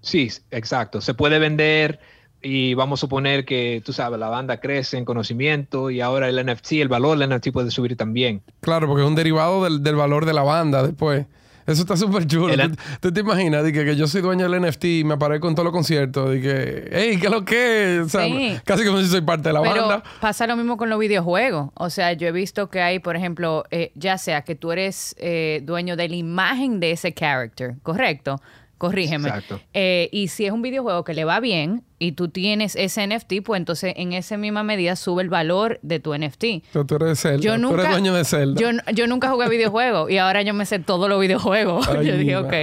Sí, 0.01 0.29
exacto. 0.51 1.01
Se 1.01 1.15
puede 1.15 1.39
vender 1.39 1.99
y 2.43 2.75
vamos 2.75 2.99
a 2.99 3.01
suponer 3.01 3.43
que, 3.43 3.81
tú 3.83 3.91
sabes, 3.91 4.19
la 4.19 4.29
banda 4.29 4.59
crece 4.59 4.97
en 4.99 5.05
conocimiento 5.05 5.89
y 5.89 5.99
ahora 5.99 6.29
el 6.29 6.45
NFT, 6.45 6.73
el 6.73 6.89
valor 6.89 7.17
del 7.17 7.35
NFT 7.35 7.49
puede 7.51 7.71
subir 7.71 7.97
también. 7.97 8.43
Claro, 8.61 8.85
porque 8.87 9.01
es 9.01 9.07
un 9.07 9.15
derivado 9.15 9.63
del, 9.63 9.81
del 9.81 9.95
valor 9.95 10.25
de 10.27 10.33
la 10.33 10.43
banda 10.43 10.83
después. 10.83 11.25
Eso 11.65 11.81
está 11.81 11.97
súper 11.97 12.27
chulo. 12.27 12.53
El- 12.53 12.71
¿Tú, 12.71 12.77
tú 12.99 13.11
te 13.13 13.21
imaginas 13.21 13.63
de 13.63 13.73
que, 13.73 13.83
que 13.85 13.95
yo 13.95 14.07
soy 14.07 14.21
dueño 14.21 14.47
del 14.49 14.61
NFT 14.61 14.83
y 14.85 15.03
me 15.03 15.15
aparezco 15.15 15.47
en 15.49 15.55
todos 15.55 15.65
los 15.65 15.73
conciertos? 15.73 16.35
Y 16.35 16.41
que, 16.41 16.89
hey, 16.91 17.17
¿qué 17.19 17.25
es 17.25 17.31
lo 17.31 17.43
que 17.43 17.95
es? 17.97 18.01
O 18.05 18.09
sea, 18.09 18.23
Sí. 18.25 18.57
Casi 18.63 18.85
como 18.85 18.99
si 19.01 19.07
soy 19.07 19.21
parte 19.21 19.49
de 19.49 19.53
la 19.53 19.61
Pero 19.61 19.87
banda. 19.87 20.03
pasa 20.21 20.45
lo 20.47 20.55
mismo 20.55 20.77
con 20.77 20.89
los 20.89 20.99
videojuegos. 20.99 21.69
O 21.73 21.89
sea, 21.89 22.13
yo 22.13 22.27
he 22.27 22.31
visto 22.31 22.69
que 22.69 22.81
hay, 22.81 22.99
por 22.99 23.15
ejemplo, 23.15 23.63
eh, 23.71 23.91
ya 23.95 24.17
sea 24.17 24.43
que 24.43 24.55
tú 24.55 24.71
eres 24.71 25.15
eh, 25.17 25.61
dueño 25.63 25.95
de 25.95 26.07
la 26.09 26.15
imagen 26.15 26.79
de 26.79 26.91
ese 26.91 27.13
character, 27.13 27.75
¿correcto? 27.83 28.39
Corrígeme. 28.87 29.27
Exacto. 29.29 29.59
Eh, 29.73 30.09
y 30.11 30.27
si 30.29 30.45
es 30.45 30.51
un 30.51 30.61
videojuego 30.61 31.03
que 31.03 31.13
le 31.13 31.25
va 31.25 31.39
bien 31.39 31.83
y 31.99 32.13
tú 32.13 32.27
tienes 32.29 32.75
ese 32.75 33.05
NFT, 33.07 33.41
pues 33.43 33.59
entonces 33.59 33.93
en 33.97 34.13
esa 34.13 34.37
misma 34.37 34.63
medida 34.63 34.95
sube 34.95 35.23
el 35.23 35.29
valor 35.29 35.79
de 35.81 35.99
tu 35.99 36.13
NFT. 36.17 36.45
Tú, 36.73 36.85
tú 36.85 36.95
eres 36.95 37.19
Zelda. 37.21 37.41
Yo 37.41 37.55
tú 37.55 37.61
nunca, 37.61 37.81
eres 37.81 37.91
dueño 37.91 38.13
de 38.13 38.25
Zelda. 38.25 38.61
Yo, 38.61 38.69
yo 38.93 39.07
nunca 39.07 39.29
jugué 39.29 39.49
videojuegos 39.49 40.09
y 40.11 40.17
ahora 40.17 40.41
yo 40.41 40.53
me 40.53 40.65
sé 40.65 40.79
todos 40.79 41.09
los 41.09 41.19
videojuegos. 41.19 41.87
Ay, 41.89 42.05
yo 42.07 42.17
dije, 42.17 42.37
ok, 42.37 42.53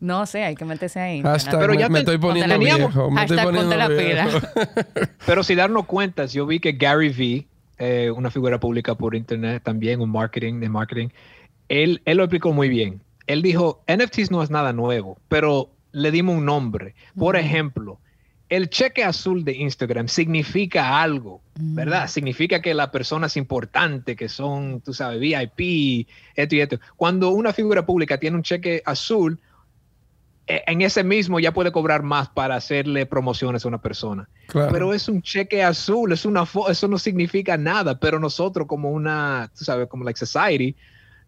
no 0.00 0.26
sé, 0.26 0.44
hay 0.44 0.54
que 0.54 0.64
meterse 0.64 1.00
ahí. 1.00 1.22
Hashtag, 1.22 1.58
Pero 1.58 1.74
ya 1.74 1.88
me 1.88 1.94
te- 1.94 2.00
estoy 2.00 2.18
poniendo 2.18 2.54
teníamos- 2.54 2.94
viejo. 2.94 3.10
Me 3.10 3.22
estoy 3.24 3.38
poniendo 3.38 3.76
la 3.76 3.88
viejo. 3.88 4.38
Pero 5.26 5.42
si 5.42 5.54
darnos 5.54 5.86
cuentas, 5.86 6.32
yo 6.32 6.46
vi 6.46 6.60
que 6.60 6.72
Gary 6.72 7.08
Vee, 7.08 7.46
eh, 7.78 8.10
una 8.14 8.30
figura 8.30 8.58
pública 8.60 8.94
por 8.94 9.14
internet 9.14 9.62
también, 9.64 10.00
un 10.00 10.10
marketing 10.10 10.60
de 10.60 10.68
marketing, 10.68 11.08
él, 11.68 12.00
él 12.04 12.16
lo 12.16 12.24
explicó 12.24 12.52
muy 12.52 12.68
bien. 12.68 13.00
Él 13.28 13.42
dijo, 13.42 13.84
NFTs 13.86 14.30
no 14.30 14.42
es 14.42 14.50
nada 14.50 14.72
nuevo, 14.72 15.18
pero 15.28 15.70
le 15.92 16.10
dimos 16.10 16.36
un 16.36 16.46
nombre. 16.46 16.94
Por 17.16 17.36
ejemplo, 17.36 18.00
el 18.48 18.70
cheque 18.70 19.04
azul 19.04 19.44
de 19.44 19.52
Instagram 19.52 20.08
significa 20.08 21.02
algo, 21.02 21.42
¿verdad? 21.54 22.08
Significa 22.08 22.62
que 22.62 22.72
la 22.72 22.90
persona 22.90 23.26
es 23.26 23.36
importante, 23.36 24.16
que 24.16 24.30
son, 24.30 24.80
tú 24.80 24.94
sabes, 24.94 25.20
VIP, 25.20 26.08
esto 26.34 26.56
y 26.56 26.60
esto. 26.60 26.80
Cuando 26.96 27.28
una 27.28 27.52
figura 27.52 27.84
pública 27.84 28.18
tiene 28.18 28.38
un 28.38 28.42
cheque 28.42 28.82
azul, 28.86 29.38
eh, 30.46 30.62
en 30.66 30.80
ese 30.80 31.04
mismo 31.04 31.38
ya 31.38 31.52
puede 31.52 31.70
cobrar 31.70 32.02
más 32.02 32.30
para 32.30 32.56
hacerle 32.56 33.04
promociones 33.04 33.62
a 33.66 33.68
una 33.68 33.82
persona. 33.82 34.26
Claro. 34.46 34.72
Pero 34.72 34.94
es 34.94 35.06
un 35.06 35.20
cheque 35.20 35.62
azul, 35.62 36.12
es 36.12 36.24
una 36.24 36.44
eso 36.70 36.88
no 36.88 36.96
significa 36.98 37.58
nada, 37.58 38.00
pero 38.00 38.18
nosotros 38.18 38.66
como 38.66 38.90
una, 38.90 39.50
tú 39.56 39.66
sabes, 39.66 39.86
como 39.88 40.04
like 40.04 40.18
society, 40.18 40.74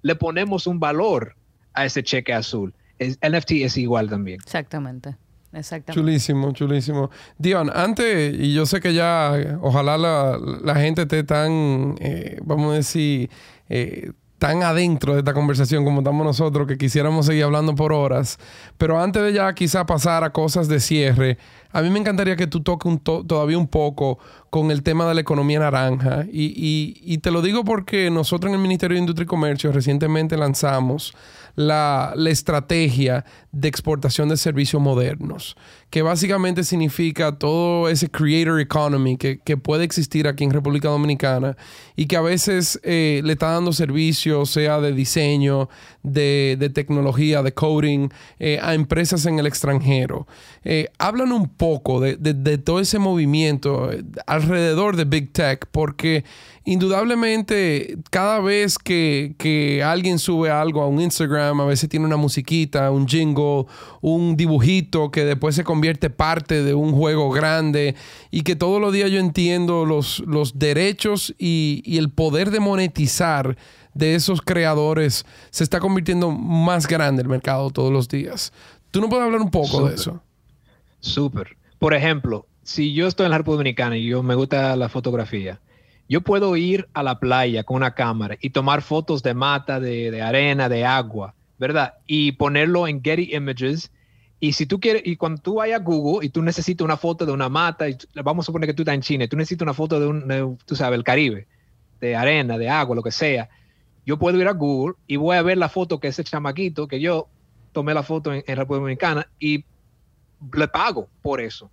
le 0.01 0.15
ponemos 0.15 0.67
un 0.67 0.81
valor 0.81 1.37
a 1.75 1.85
ese 1.85 2.03
cheque 2.03 2.33
azul. 2.33 2.75
Es- 2.99 3.19
NFT 3.23 3.65
es 3.65 3.77
igual 3.77 4.09
también. 4.11 4.41
Exactamente. 4.43 5.17
Exactamente. 5.53 6.01
Chulísimo, 6.01 6.53
chulísimo. 6.53 7.11
Dion, 7.39 7.71
antes, 7.75 8.35
y 8.39 8.55
yo 8.55 8.67
sé 8.67 8.81
que 8.81 8.95
ya, 8.95 9.59
ojalá 9.61 9.99
la, 9.99 10.39
la 10.63 10.75
gente 10.77 11.03
esté 11.03 11.25
tan, 11.25 11.97
eh, 11.99 12.39
vamos 12.45 12.73
a 12.73 12.77
decir, 12.77 13.29
eh, 13.69 14.13
tan 14.39 14.63
adentro 14.63 15.13
de 15.15 15.19
esta 15.19 15.35
conversación 15.35 15.85
como 15.85 16.01
estamos 16.01 16.25
nosotros, 16.25 16.67
que 16.69 16.79
quisiéramos 16.79 17.27
seguir 17.27 17.45
hablando 17.45 17.75
por 17.75 17.93
horas. 17.93 18.39
Pero 18.79 19.01
antes 19.03 19.23
de 19.23 19.33
ya 19.33 19.53
quizá 19.53 19.85
pasar 19.87 20.23
a 20.25 20.31
cosas 20.31 20.69
de 20.69 20.79
cierre, 20.79 21.37
a 21.73 21.83
mí 21.83 21.91
me 21.91 21.99
encantaría 21.99 22.37
que 22.37 22.47
tú 22.47 22.61
toques 22.61 22.93
todavía 23.03 23.59
un 23.59 23.69
poco 23.69 24.19
con 24.51 24.73
el 24.73 24.83
tema 24.83 25.07
de 25.07 25.15
la 25.15 25.21
economía 25.21 25.61
naranja. 25.61 26.27
Y, 26.31 27.19
te 27.19 27.31
lo 27.31 27.43
digo 27.43 27.65
porque 27.65 28.11
nosotros 28.11 28.51
en 28.51 28.57
el 28.57 28.63
Ministerio 28.63 28.97
de 28.97 29.01
Industria 29.01 29.25
y 29.25 29.29
Comercio 29.29 29.73
recientemente 29.73 30.37
lanzamos 30.37 31.15
la, 31.55 32.15
estrategia 32.29 33.25
de 33.53 33.69
exportación 33.69 34.29
de 34.29 34.37
servicios 34.37 34.81
modernos, 34.81 35.57
que 35.91 36.03
básicamente 36.03 36.63
significa 36.65 37.37
todo 37.39 37.89
ese 37.89 38.09
creator 38.09 38.61
economy 38.61 39.17
que, 39.17 39.57
puede 39.57 39.85
existir 39.85 40.27
aquí 40.27 40.45
en 40.45 40.51
República 40.51 40.89
Dominicana 40.89 41.57
y 41.97 42.07
que 42.07 42.17
a 42.17 42.21
veces 42.21 42.81
eh, 42.83 43.21
le 43.25 43.33
está 43.33 43.51
dando 43.51 43.73
servicios, 43.73 44.51
sea 44.51 44.81
de 44.81 44.93
diseño, 44.93 45.69
de, 46.03 46.71
tecnología, 46.73 47.43
de 47.43 47.53
coding, 47.53 48.09
eh, 48.39 48.59
a 48.63 48.75
empresas 48.75 49.27
en 49.27 49.39
el 49.39 49.47
extranjero. 49.47 50.27
Eh, 50.65 50.89
hablan 50.99 51.33
un 51.33 51.49
poco 51.61 52.01
de, 52.01 52.17
de- 52.17 52.33
de 52.33 52.57
todo 52.57 52.81
ese 52.81 52.99
movimiento 52.99 53.93
eh, 53.93 54.03
alrededor 54.27 54.97
de 54.97 55.05
Big 55.05 55.31
Tech, 55.33 55.67
porque 55.71 56.25
indudablemente 56.65 57.99
cada 58.11 58.41
vez 58.41 58.79
que, 58.79 59.35
que 59.39 59.83
alguien 59.83 60.19
sube 60.19 60.51
algo 60.51 60.81
a 60.83 60.87
un 60.89 61.01
Instagram, 61.01 61.61
a 61.61 61.67
veces 61.67 61.89
tiene 61.89 62.07
una 62.07 62.17
musiquita, 62.17 62.91
un 62.91 63.07
jingle, 63.07 63.67
un 64.01 64.37
dibujito 64.37 65.11
que 65.11 65.25
después 65.25 65.55
se 65.55 65.63
convierte 65.63 66.09
parte 66.11 66.63
de 66.63 66.73
un 66.75 66.93
juego 66.93 67.31
grande 67.31 67.95
y 68.31 68.43
que 68.43 68.57
todos 68.57 68.81
los 68.81 68.93
días 68.93 69.11
yo 69.11 69.19
entiendo 69.19 69.85
los, 69.85 70.21
los 70.27 70.59
derechos 70.59 71.35
y, 71.39 71.83
y 71.85 71.99
el 71.99 72.09
poder 72.11 72.51
de 72.51 72.61
monetizar 72.61 73.57
de 73.95 74.15
esos 74.15 74.41
creadores 74.41 75.25
se 75.51 75.65
está 75.65 75.79
convirtiendo 75.81 76.31
más 76.31 76.87
grande 76.87 77.23
el 77.23 77.29
mercado 77.29 77.71
todos 77.71 77.93
los 77.93 78.09
días. 78.09 78.53
¿Tú 78.91 79.01
no 79.01 79.09
puedes 79.09 79.25
hablar 79.25 79.41
un 79.43 79.51
poco 79.51 79.89
de 79.89 79.95
eso? 79.95 80.23
Súper. 81.01 81.57
Por 81.79 81.95
ejemplo, 81.95 82.47
si 82.63 82.93
yo 82.93 83.07
estoy 83.07 83.27
en 83.27 83.33
la 83.33 83.39
República 83.39 83.59
Dominicana 83.59 83.97
y 83.97 84.07
yo 84.07 84.23
me 84.23 84.35
gusta 84.35 84.77
la 84.77 84.89
fotografía, 84.89 85.61
yo 86.09 86.21
puedo 86.21 86.57
ir 86.57 86.89
a 86.93 87.03
la 87.03 87.19
playa 87.19 87.65
con 87.65 87.77
una 87.77 87.95
cámara 87.95 88.37
y 88.41 88.51
tomar 88.51 88.83
fotos 88.83 89.23
de 89.23 89.35
mata, 89.35 89.81
de, 89.81 90.21
arena, 90.21 90.69
de 90.69 90.85
agua, 90.85 91.35
¿verdad? 91.59 91.95
Y 92.07 92.33
ponerlo 92.33 92.87
en 92.89 93.03
Getty 93.03 93.35
Images. 93.35 93.93
Y 94.41 94.53
si 94.53 94.67
tú 94.67 94.81
quieres, 94.81 95.03
y 95.05 95.17
cuando 95.17 95.41
tú 95.41 95.55
vayas 95.57 95.81
a 95.81 95.85
Google 95.85 96.27
y 96.27 96.31
tú 96.31 96.43
necesitas 96.43 96.85
una 96.85 96.97
foto 96.97 97.25
de 97.27 97.33
una 97.33 97.49
mata, 97.49 97.89
y 97.89 97.97
vamos 98.25 98.45
a 98.45 98.47
suponer 98.47 98.69
que 98.69 98.75
tú 98.75 98.83
estás 98.83 98.95
en 98.95 99.03
China, 99.03 99.25
y 99.25 99.29
tú 99.29 99.37
necesitas 99.37 99.63
una 99.63 99.75
foto 99.75 100.01
de 100.01 100.07
un, 100.07 100.27
de, 100.27 100.57
tú 100.67 100.75
sabes, 100.75 100.99
el 100.99 101.05
Caribe, 101.05 101.47
de 102.01 102.17
arena, 102.17 102.59
de 102.59 102.69
agua, 102.69 102.97
lo 102.97 103.03
que 103.03 103.13
sea, 103.13 103.49
yo 104.05 104.19
puedo 104.19 104.41
ir 104.41 104.49
a 104.49 104.53
Google 104.53 104.95
y 105.07 105.17
voy 105.17 105.37
a 105.37 105.43
ver 105.43 105.59
la 105.59 105.69
foto 105.69 106.01
que 106.01 106.09
ese 106.09 106.25
chamaquito, 106.25 106.89
que 106.89 107.01
yo 107.01 107.29
tomé 107.73 107.95
la 107.95 108.03
foto 108.03 108.33
en, 108.33 108.43
en 108.47 108.57
República 108.57 108.81
Dominicana 108.81 109.29
y 109.39 109.65
le 110.55 110.69
pago 110.69 111.09
por 111.23 111.41
eso 111.41 111.71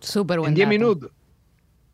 Súper 0.00 0.38
buen 0.40 0.50
en 0.50 0.54
10 0.54 0.66
dato. 0.66 0.78
minutos. 0.78 1.10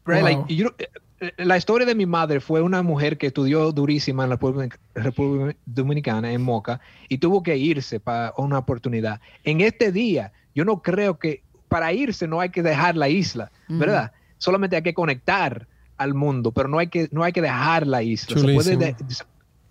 Right? 0.05 0.21
Wow. 0.21 0.25
Like, 0.29 0.53
y 0.53 0.57
yo- 0.57 0.75
eh, 1.21 1.33
la 1.39 1.57
historia 1.57 1.87
de 1.87 1.95
mi 1.95 2.07
madre 2.07 2.41
fue 2.41 2.63
una 2.63 2.83
mujer 2.83 3.19
que 3.19 3.27
estudió 3.29 3.71
durísima 3.73 4.25
en 4.25 4.31
la 4.31 4.37
República 4.37 4.79
República 4.95 5.57
Dominicana, 5.67 6.33
en 6.33 6.43
Moca, 6.43 6.81
y 7.09 7.19
tuvo 7.19 7.43
que 7.43 7.57
irse 7.57 8.01
para 8.01 8.33
una 8.39 8.59
oportunidad. 8.59 9.21
En 9.45 9.61
este 9.61 9.93
día, 9.93 10.33
yo 10.55 10.65
no 10.65 10.81
creo 10.83 11.19
que 11.19 11.43
para 11.69 11.93
irse 11.93 12.27
no 12.27 12.41
hay 12.41 12.49
que 12.51 12.63
dejar 12.63 12.97
la 12.97 13.09
isla, 13.09 13.53
¿verdad? 13.69 14.13
Solamente 14.39 14.75
hay 14.77 14.83
que 14.83 14.95
conectar 14.95 15.69
al 15.99 16.15
mundo, 16.15 16.51
pero 16.51 16.67
no 16.69 16.79
hay 16.79 16.89
que, 16.89 17.09
no 17.13 17.23
hay 17.23 17.33
que 17.33 17.43
dejar 17.43 17.87
la 17.87 18.03
isla. 18.03 18.37
Se 18.39 18.43
puede 18.43 18.57
Chulísimo. 18.77 18.81
de- 18.81 18.97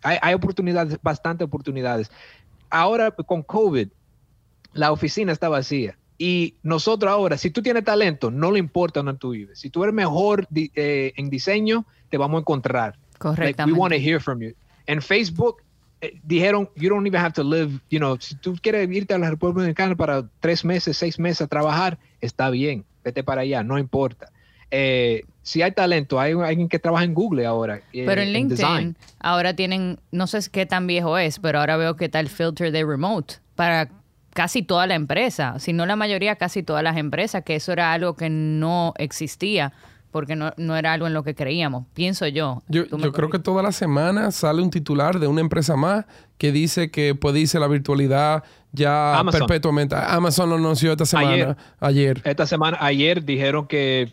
hay, 0.03 0.17
hay 0.21 0.33
oportunidades, 0.35 0.97
bastante 1.01 1.43
oportunidades. 1.43 2.09
Ahora 2.69 3.11
con 3.11 3.41
COVID, 3.41 3.89
la 4.73 4.91
oficina 4.91 5.31
está 5.33 5.49
vacía. 5.49 5.97
Y 6.21 6.55
nosotros 6.63 7.09
ahora, 7.11 7.37
si 7.37 7.49
tú 7.49 7.61
tienes 7.63 7.83
talento, 7.85 8.29
no 8.29 8.51
le 8.51 8.59
importa 8.59 8.99
dónde 8.99 9.17
tú 9.17 9.29
vives. 9.31 9.57
Si 9.59 9.69
tú 9.69 9.83
eres 9.83 9.95
mejor 9.95 10.45
di- 10.49 10.69
eh, 10.75 11.13
en 11.15 11.29
diseño, 11.29 11.85
te 12.09 12.17
vamos 12.17 12.37
a 12.37 12.41
encontrar. 12.41 12.93
Like, 12.93 13.07
we 13.13 13.19
Correctamente. 13.35 13.79
want 13.79 13.93
to 13.93 13.99
hear 13.99 14.19
from 14.21 14.41
you. 14.41 14.53
En 14.85 15.01
Facebook 15.01 15.57
eh, 16.01 16.19
dijeron, 16.23 16.69
you 16.75 16.89
don't 16.89 17.07
even 17.07 17.19
have 17.21 17.33
to 17.33 17.43
live, 17.43 17.79
you 17.89 17.99
know, 17.99 18.17
si 18.19 18.35
tú 18.35 18.55
quieres 18.61 18.89
irte 18.91 19.13
a 19.13 19.17
la 19.17 19.29
República 19.29 19.59
Dominicana 19.61 19.95
para 19.95 20.25
tres 20.41 20.63
meses, 20.65 20.95
seis 20.97 21.17
meses 21.19 21.41
a 21.41 21.47
trabajar, 21.47 21.97
está 22.21 22.49
bien, 22.49 22.85
vete 23.03 23.23
para 23.23 23.41
allá, 23.41 23.63
no 23.63 23.77
importa. 23.79 24.29
Eh, 24.71 25.23
si 25.41 25.61
hay 25.61 25.71
talento, 25.71 26.19
hay 26.19 26.33
alguien 26.33 26.69
que 26.69 26.79
trabaja 26.79 27.03
en 27.05 27.13
Google 27.13 27.45
ahora. 27.45 27.81
eh, 27.91 28.03
Pero 28.05 28.21
en 28.21 28.31
LinkedIn 28.33 28.57
design. 28.57 28.97
ahora 29.19 29.53
tienen, 29.55 29.99
no 30.11 30.27
sé 30.27 30.39
qué 30.51 30.65
tan 30.65 30.85
viejo 30.87 31.17
es, 31.17 31.39
pero 31.39 31.59
ahora 31.59 31.75
veo 31.77 31.95
que 31.95 32.05
está 32.05 32.19
el 32.19 32.29
filter 32.29 32.71
de 32.71 32.85
remote 32.85 33.35
para 33.55 33.89
casi 34.33 34.63
toda 34.63 34.87
la 34.87 34.95
empresa, 34.95 35.59
si 35.59 35.73
no 35.73 35.85
la 35.85 35.95
mayoría, 35.95 36.35
casi 36.35 36.63
todas 36.63 36.83
las 36.83 36.97
empresas, 36.97 37.43
que 37.43 37.55
eso 37.55 37.71
era 37.71 37.93
algo 37.93 38.15
que 38.15 38.29
no 38.29 38.93
existía 38.97 39.73
porque 40.11 40.35
no, 40.35 40.53
no 40.57 40.75
era 40.75 40.93
algo 40.93 41.07
en 41.07 41.13
lo 41.13 41.23
que 41.23 41.35
creíamos, 41.35 41.85
pienso 41.93 42.27
yo. 42.27 42.63
Yo, 42.67 42.87
creo 42.87 43.29
que 43.29 43.39
toda 43.39 43.61
la 43.61 43.71
semana 43.71 44.31
sale 44.31 44.61
un 44.61 44.71
titular 44.71 45.19
de 45.19 45.27
una 45.27 45.41
empresa 45.41 45.75
más 45.75 46.05
que 46.37 46.51
dice 46.51 46.89
que 46.89 47.13
puede 47.15 47.39
irse 47.39 47.59
la 47.59 47.67
virtualidad 47.67 48.43
ya 48.71 49.19
Amazon. 49.19 49.41
perpetuamente. 49.41 49.95
Amazon 49.95 50.49
lo 50.49 50.55
anunció 50.55 50.91
esta 50.91 51.05
semana, 51.05 51.57
ayer. 51.79 52.21
Esta 52.23 52.47
semana, 52.47 52.77
ayer 52.81 53.23
dijeron 53.23 53.67
que 53.67 54.11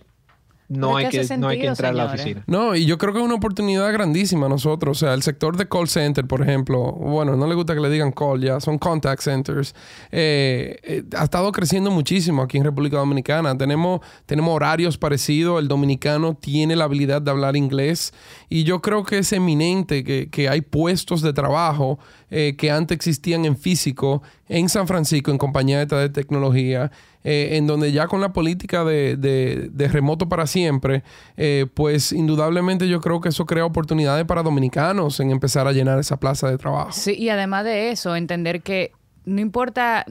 no 0.69 0.97
hay, 0.97 1.09
que, 1.09 1.37
no 1.39 1.49
hay 1.49 1.61
que 1.61 1.67
entrar 1.67 1.93
a 1.93 1.95
la 1.95 2.05
oficina. 2.07 2.43
No, 2.47 2.75
y 2.75 2.87
yo 2.87 2.99
creo 2.99 3.13
que 3.13 3.21
es 3.21 3.25
una 3.25 3.35
oportunidad 3.37 3.93
grandísima 3.93 4.47
a 4.47 4.49
nosotros. 4.49 4.97
O 4.97 5.07
sea, 5.07 5.15
el 5.15 5.23
sector 5.23 5.57
de 5.57 5.69
call 5.69 5.89
center, 5.89 6.27
por 6.27 6.43
ejemplo, 6.43 6.93
bueno, 6.93 7.37
no 7.37 7.47
le 7.47 7.55
gusta 7.55 7.75
que 7.75 7.81
le 7.81 7.89
digan 7.89 8.11
call 8.11 8.41
ya, 8.41 8.59
son 8.59 8.79
contact 8.79 9.23
centers. 9.23 9.75
Eh, 10.11 10.79
eh, 10.83 11.05
ha 11.17 11.25
estado 11.25 11.53
creciendo 11.53 11.91
muchísimo 11.91 12.43
aquí 12.43 12.59
en 12.59 12.65
República 12.65 12.97
Dominicana. 12.97 13.57
Tenemos, 13.57 14.01
tenemos 14.27 14.55
horarios 14.55 14.99
parecidos. 14.99 15.61
El 15.61 15.69
dominicano 15.69 16.35
tiene 16.35 16.75
la 16.75 16.85
habilidad 16.85 17.23
de 17.23 17.31
hablar 17.31 17.57
inglés. 17.57 18.13
Y 18.49 18.65
yo 18.65 18.83
creo 18.83 19.05
que 19.05 19.19
es 19.19 19.33
eminente 19.33 20.03
que, 20.03 20.29
que 20.31 20.49
hay 20.49 20.63
puestos 20.63 21.23
de 21.23 21.33
trabajo 21.33 21.99
eh, 22.31 22.57
que 22.59 22.73
antes 22.73 22.97
existían 22.97 23.45
en 23.45 23.57
físico 23.57 24.23
en 24.49 24.69
San 24.69 24.89
Francisco, 24.89 25.31
en 25.31 25.39
compañía 25.39 25.87
de 25.87 26.09
tecnología, 26.09 26.91
eh, 27.23 27.51
en 27.53 27.67
donde 27.67 27.93
ya 27.93 28.09
con 28.09 28.21
la 28.21 28.33
política 28.33 28.85
de, 28.85 29.71
remoto 29.93 30.29
para 30.29 30.47
siempre, 30.47 31.05
eh, 31.37 31.67
pues 31.73 32.13
indudablemente 32.13 32.89
yo 32.89 33.01
creo 33.01 33.21
que 33.21 33.29
eso 33.29 33.47
crea 33.47 33.65
oportunidades 33.65 34.25
para 34.25 34.43
dominicanos 34.43 35.21
en 35.21 35.31
empezar 35.31 35.69
a 35.69 35.73
llenar 35.73 36.01
esa 36.01 36.19
plaza 36.19 36.51
de 36.51 36.59
trabajo. 36.59 36.93
Sí, 36.93 37.15
y 37.17 37.29
además 37.29 37.65
de 37.65 37.91
eso, 37.91 38.17
entender 38.17 38.63
que 38.63 38.93
no 39.25 39.41
importa, 39.41 40.05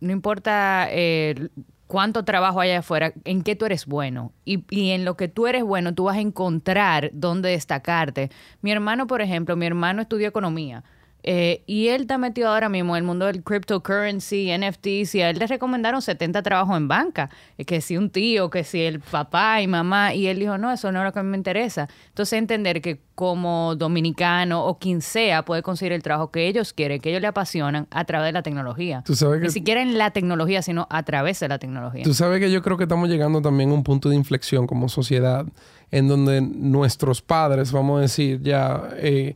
no 0.00 0.12
importa 0.12 0.88
cuánto 1.86 2.24
trabajo 2.24 2.60
hay 2.60 2.70
afuera, 2.70 3.12
en 3.24 3.42
qué 3.42 3.56
tú 3.56 3.66
eres 3.66 3.84
bueno. 3.84 4.32
Y, 4.44 4.64
y, 4.70 4.90
en 4.90 5.04
lo 5.04 5.16
que 5.16 5.28
tú 5.28 5.46
eres 5.46 5.64
bueno, 5.64 5.94
tú 5.94 6.04
vas 6.04 6.16
a 6.16 6.20
encontrar 6.20 7.10
dónde 7.12 7.50
destacarte. 7.50 8.30
Mi 8.62 8.70
hermano, 8.70 9.06
por 9.06 9.20
ejemplo, 9.20 9.56
mi 9.56 9.66
hermano 9.66 10.00
estudió 10.00 10.28
economía. 10.28 10.84
Eh, 11.22 11.62
y 11.66 11.88
él 11.88 12.02
está 12.02 12.18
metido 12.18 12.48
ahora 12.48 12.68
mismo 12.68 12.96
en 12.96 13.02
el 13.02 13.06
mundo 13.06 13.26
del 13.26 13.42
cryptocurrency, 13.42 14.50
NFTs, 14.56 15.14
y 15.14 15.22
a 15.22 15.30
él 15.30 15.38
le 15.38 15.46
recomendaron 15.46 16.02
70 16.02 16.42
trabajos 16.42 16.76
en 16.76 16.88
banca. 16.88 17.30
Que 17.66 17.80
si 17.80 17.96
un 17.96 18.10
tío, 18.10 18.50
que 18.50 18.64
si 18.64 18.80
el 18.82 19.00
papá 19.00 19.60
y 19.60 19.66
mamá, 19.66 20.14
y 20.14 20.26
él 20.26 20.38
dijo, 20.38 20.58
no, 20.58 20.72
eso 20.72 20.90
no 20.92 21.00
es 21.00 21.04
lo 21.04 21.12
que 21.12 21.18
a 21.18 21.22
mí 21.22 21.30
me 21.30 21.36
interesa. 21.36 21.88
Entonces 22.08 22.38
entender 22.38 22.80
que 22.80 23.00
como 23.14 23.76
dominicano 23.76 24.64
o 24.64 24.78
quien 24.78 25.02
sea 25.02 25.44
puede 25.44 25.62
conseguir 25.62 25.92
el 25.92 26.02
trabajo 26.02 26.30
que 26.30 26.48
ellos 26.48 26.72
quieren, 26.72 27.02
que 27.02 27.10
ellos 27.10 27.20
le 27.20 27.28
apasionan 27.28 27.86
a 27.90 28.04
través 28.06 28.28
de 28.28 28.32
la 28.32 28.42
tecnología. 28.42 29.02
¿Tú 29.04 29.14
sabes 29.14 29.42
Ni 29.42 29.50
siquiera 29.50 29.82
en 29.82 29.98
la 29.98 30.10
tecnología, 30.12 30.62
sino 30.62 30.86
a 30.88 31.02
través 31.02 31.38
de 31.40 31.48
la 31.48 31.58
tecnología. 31.58 32.02
Tú 32.02 32.14
sabes 32.14 32.40
que 32.40 32.50
yo 32.50 32.62
creo 32.62 32.78
que 32.78 32.84
estamos 32.84 33.10
llegando 33.10 33.42
también 33.42 33.72
a 33.72 33.74
un 33.74 33.84
punto 33.84 34.08
de 34.08 34.16
inflexión 34.16 34.66
como 34.66 34.88
sociedad 34.88 35.44
en 35.90 36.08
donde 36.08 36.40
nuestros 36.40 37.20
padres, 37.20 37.72
vamos 37.72 37.98
a 37.98 38.00
decir, 38.02 38.40
ya... 38.40 38.88
Eh, 38.96 39.34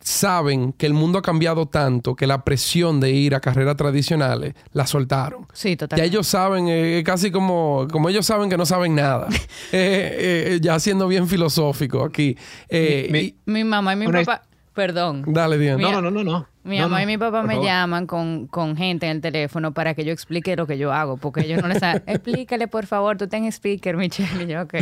saben 0.00 0.72
que 0.72 0.86
el 0.86 0.94
mundo 0.94 1.18
ha 1.18 1.22
cambiado 1.22 1.66
tanto 1.66 2.16
que 2.16 2.26
la 2.26 2.44
presión 2.44 3.00
de 3.00 3.10
ir 3.10 3.34
a 3.34 3.40
carreras 3.40 3.76
tradicionales 3.76 4.54
la 4.72 4.86
soltaron. 4.86 5.46
Sí, 5.52 5.76
totalmente. 5.76 6.08
Ya 6.08 6.12
ellos 6.12 6.26
saben, 6.26 6.66
eh, 6.68 7.02
casi 7.04 7.30
como, 7.30 7.86
como 7.90 8.08
ellos 8.08 8.26
saben 8.26 8.48
que 8.48 8.56
no 8.56 8.66
saben 8.66 8.94
nada. 8.94 9.28
Eh, 9.72 10.54
eh, 10.54 10.58
ya 10.60 10.78
siendo 10.80 11.06
bien 11.06 11.28
filosófico 11.28 12.04
aquí. 12.04 12.36
Mi, 12.70 13.64
mamá 13.64 13.92
y 13.92 13.96
mi 13.96 14.06
papá... 14.08 14.42
Perdón. 14.74 15.24
Dale, 15.26 15.58
Diana. 15.58 15.82
No, 15.82 16.00
no, 16.00 16.10
no, 16.10 16.22
no. 16.22 16.46
Mi 16.62 16.78
mamá 16.78 17.02
y 17.02 17.06
mi 17.06 17.16
papá 17.16 17.42
me 17.42 17.62
llaman 17.62 18.06
con, 18.06 18.46
con, 18.46 18.76
gente 18.76 19.06
en 19.06 19.12
el 19.16 19.20
teléfono 19.22 19.72
para 19.72 19.94
que 19.94 20.04
yo 20.04 20.12
explique 20.12 20.54
lo 20.56 20.66
que 20.66 20.78
yo 20.78 20.92
hago, 20.92 21.16
porque 21.16 21.40
ellos 21.40 21.62
no 21.62 21.68
les 21.68 21.78
saben. 21.78 22.02
Explícale, 22.06 22.68
por 22.68 22.86
favor, 22.86 23.16
tú 23.16 23.26
ten 23.26 23.46
speaker, 23.46 23.96
Michelle. 23.96 24.44
Y 24.44 24.46
yo, 24.46 24.62
ok. 24.62 24.74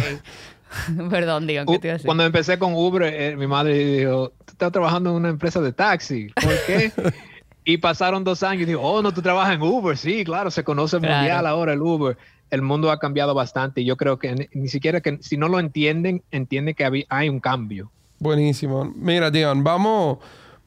Perdón, 1.10 1.46
digo, 1.46 1.64
¿qué 1.66 1.78
te 1.78 1.86
iba 1.88 1.92
a 1.92 1.96
decir? 1.96 2.06
Cuando 2.06 2.24
empecé 2.24 2.58
con 2.58 2.74
Uber, 2.74 3.02
eh, 3.02 3.36
mi 3.36 3.46
madre 3.46 3.78
dijo, 3.78 4.32
tú 4.44 4.52
estás 4.52 4.72
trabajando 4.72 5.10
en 5.10 5.16
una 5.16 5.28
empresa 5.30 5.60
de 5.60 5.72
taxi. 5.72 6.28
¿Por 6.34 6.54
qué? 6.66 6.92
y 7.64 7.78
pasaron 7.78 8.24
dos 8.24 8.42
años 8.42 8.62
y 8.62 8.66
dijo, 8.66 8.82
oh, 8.82 9.00
no, 9.00 9.14
tú 9.14 9.22
trabajas 9.22 9.54
en 9.54 9.62
Uber. 9.62 9.96
Sí, 9.96 10.24
claro, 10.24 10.50
se 10.50 10.64
conoce 10.64 10.96
mundial 10.96 11.46
ahora 11.46 11.72
el 11.72 11.80
Uber. 11.80 12.18
El 12.50 12.62
mundo 12.62 12.90
ha 12.90 12.98
cambiado 12.98 13.34
bastante 13.34 13.82
y 13.82 13.84
yo 13.84 13.96
creo 13.96 14.18
que 14.18 14.48
ni, 14.52 14.68
siquiera 14.68 15.00
que 15.00 15.18
si 15.20 15.36
no 15.36 15.48
lo 15.48 15.60
entienden, 15.60 16.22
entiende 16.30 16.74
que 16.74 17.06
hay 17.08 17.28
un 17.28 17.40
cambio. 17.40 17.90
Buenísimo. 18.18 18.92
Mira, 18.96 19.30
Dion, 19.30 19.62
vamos 19.62 20.18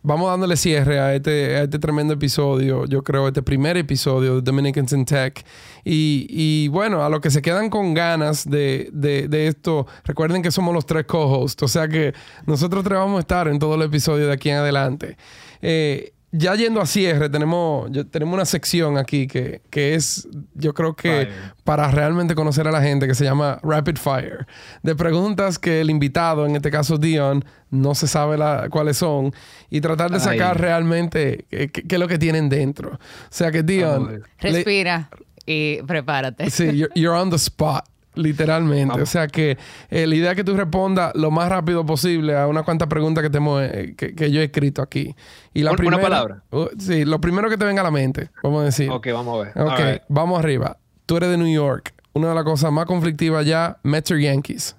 vamos 0.03 0.29
dándole 0.29 0.57
cierre 0.57 0.99
a 0.99 1.13
este, 1.13 1.57
a 1.57 1.63
este 1.63 1.79
tremendo 1.79 2.13
episodio, 2.13 2.85
yo 2.85 3.03
creo, 3.03 3.27
este 3.27 3.41
primer 3.43 3.77
episodio 3.77 4.35
de 4.35 4.41
Dominicans 4.41 4.93
in 4.93 5.05
Tech. 5.05 5.45
Y, 5.83 6.25
y 6.29 6.67
bueno, 6.69 7.03
a 7.03 7.09
los 7.09 7.21
que 7.21 7.29
se 7.29 7.41
quedan 7.41 7.69
con 7.69 7.93
ganas 7.93 8.49
de, 8.49 8.89
de, 8.93 9.27
de 9.27 9.47
esto, 9.47 9.87
recuerden 10.03 10.41
que 10.41 10.51
somos 10.51 10.73
los 10.73 10.85
tres 10.85 11.05
co-hosts, 11.05 11.61
o 11.63 11.67
sea 11.67 11.87
que 11.87 12.13
nosotros 12.45 12.83
tres 12.83 12.97
vamos 12.97 13.17
a 13.17 13.21
estar 13.21 13.47
en 13.47 13.59
todo 13.59 13.75
el 13.75 13.83
episodio 13.83 14.27
de 14.27 14.33
aquí 14.33 14.49
en 14.49 14.57
adelante. 14.57 15.17
Eh, 15.61 16.13
ya 16.31 16.55
yendo 16.55 16.79
a 16.79 16.85
cierre, 16.85 17.29
tenemos, 17.29 17.89
tenemos 18.09 18.33
una 18.33 18.45
sección 18.45 18.97
aquí 18.97 19.27
que, 19.27 19.61
que 19.69 19.95
es, 19.95 20.27
yo 20.53 20.73
creo 20.73 20.95
que 20.95 21.29
para 21.63 21.91
realmente 21.91 22.35
conocer 22.35 22.67
a 22.67 22.71
la 22.71 22.81
gente, 22.81 23.05
que 23.07 23.15
se 23.15 23.25
llama 23.25 23.59
Rapid 23.63 23.97
Fire, 23.97 24.47
de 24.81 24.95
preguntas 24.95 25.59
que 25.59 25.81
el 25.81 25.89
invitado, 25.89 26.45
en 26.45 26.55
este 26.55 26.71
caso 26.71 26.97
Dion, 26.97 27.43
no 27.69 27.95
se 27.95 28.07
sabe 28.07 28.37
la, 28.37 28.67
cuáles 28.69 28.97
son, 28.97 29.33
y 29.69 29.81
tratar 29.81 30.09
de 30.09 30.19
sacar 30.19 30.59
realmente 30.59 31.45
qué, 31.49 31.71
es 31.89 31.99
lo 31.99 32.07
que 32.07 32.17
tienen 32.17 32.47
dentro. 32.47 32.93
O 32.93 32.99
sea 33.29 33.51
que 33.51 33.63
Dion... 33.63 34.23
Respira 34.39 35.09
y 35.45 35.81
prepárate. 35.83 36.49
Sí, 36.49 36.85
you're 36.95 37.17
on 37.17 37.29
the 37.29 37.35
spot. 37.35 37.90
Literalmente. 38.15 39.01
O 39.01 39.05
sea 39.05 39.27
que 39.27 39.57
eh, 39.89 40.05
la 40.05 40.15
idea 40.15 40.31
es 40.31 40.35
que 40.35 40.43
tú 40.43 40.55
respondas 40.55 41.13
lo 41.15 41.31
más 41.31 41.49
rápido 41.49 41.85
posible 41.85 42.37
a 42.37 42.47
unas 42.47 42.63
cuantas 42.63 42.87
preguntas 42.87 43.23
que, 43.23 43.29
tenemos, 43.29 43.61
eh, 43.63 43.95
que, 43.95 44.31
yo 44.31 44.41
he 44.41 44.45
escrito 44.45 44.81
aquí. 44.81 45.15
Y 45.53 45.63
la 45.63 45.71
primera, 45.73 45.97
una 45.97 46.03
palabra. 46.03 46.43
Uh, 46.51 46.67
sí, 46.77 47.05
lo 47.05 47.21
primero 47.21 47.49
que 47.49 47.57
te 47.57 47.65
venga 47.65 47.81
a 47.81 47.85
la 47.85 47.91
mente, 47.91 48.29
vamos 48.43 48.61
a 48.61 48.65
decir. 48.65 48.89
Ok, 48.89 49.07
vamos 49.13 49.39
a 49.39 49.43
ver. 49.43 49.61
Ok, 49.61 50.03
vamos 50.09 50.39
arriba. 50.39 50.77
Tú 51.05 51.17
eres 51.17 51.29
de 51.29 51.37
New 51.37 51.53
York. 51.53 51.93
Una 52.13 52.29
de 52.29 52.35
las 52.35 52.43
cosas 52.43 52.71
más 52.71 52.85
conflictivas 52.85 53.45
ya, 53.45 53.77
Mets 53.83 54.09
Yankees. 54.09 54.75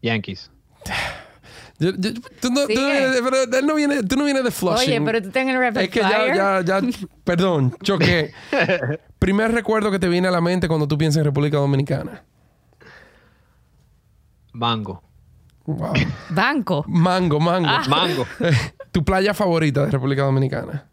Yankees. 0.00 0.50
tú, 2.40 2.50
no, 2.50 2.66
vienes, 3.74 4.08
tú 4.08 4.16
no 4.16 4.24
vienes 4.24 4.44
de 4.44 4.50
Flushing. 4.50 4.88
Oye, 4.88 5.00
pero 5.00 5.22
tú 5.22 5.30
tienes 5.30 5.54
el 5.54 5.60
rapid 5.60 5.80
Es 5.80 5.90
que 5.90 6.00
ya, 6.00 6.34
ya, 6.34 6.60
ya, 6.62 6.80
perdón, 7.24 7.74
choqué. 7.82 8.32
Primer 9.18 9.52
recuerdo 9.52 9.90
que 9.90 9.98
te 9.98 10.08
viene 10.08 10.28
a 10.28 10.30
la 10.30 10.40
mente 10.40 10.68
cuando 10.68 10.86
tú 10.88 10.96
piensas 10.98 11.20
en 11.20 11.24
República 11.24 11.58
Dominicana. 11.58 12.24
Mango. 14.52 15.02
Wow. 15.64 15.92
Banco. 16.30 16.84
Mango, 16.88 17.40
mango. 17.40 17.68
Ah. 17.68 17.84
Mango. 17.88 18.26
¿Tu 18.92 19.04
playa 19.04 19.32
favorita 19.32 19.84
de 19.84 19.90
República 19.90 20.22
Dominicana? 20.22 20.88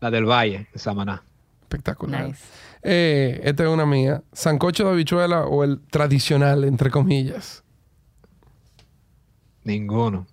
La 0.00 0.10
del 0.10 0.24
Valle, 0.24 0.68
de 0.72 0.78
Samaná. 0.78 1.22
Espectacular. 1.62 2.28
Nice. 2.28 2.42
Eh, 2.82 3.40
esta 3.44 3.64
es 3.64 3.68
una 3.68 3.86
mía. 3.86 4.22
¿Sancocho 4.32 4.84
de 4.84 4.90
habichuela 4.90 5.44
o 5.46 5.64
el 5.64 5.80
tradicional, 5.86 6.64
entre 6.64 6.90
comillas? 6.90 7.64
Ninguno. 9.64 10.26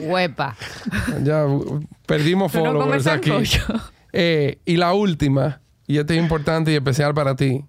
Huepa. 0.00 0.56
ya 1.22 1.46
perdimos 2.06 2.52
followers 2.52 3.06
aquí. 3.06 3.32
Eh, 4.12 4.58
y 4.64 4.76
la 4.76 4.94
última, 4.94 5.60
y 5.86 5.98
esta 5.98 6.14
es 6.14 6.20
importante 6.20 6.72
y 6.72 6.74
especial 6.74 7.12
para 7.14 7.36
ti. 7.36 7.64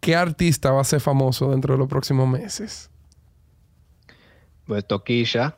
¿Qué 0.00 0.16
artista 0.16 0.72
va 0.72 0.80
a 0.80 0.84
ser 0.84 1.00
famoso 1.00 1.50
dentro 1.50 1.74
de 1.74 1.78
los 1.78 1.88
próximos 1.88 2.26
meses? 2.28 2.90
Pues 4.66 4.86
Toquilla. 4.86 5.56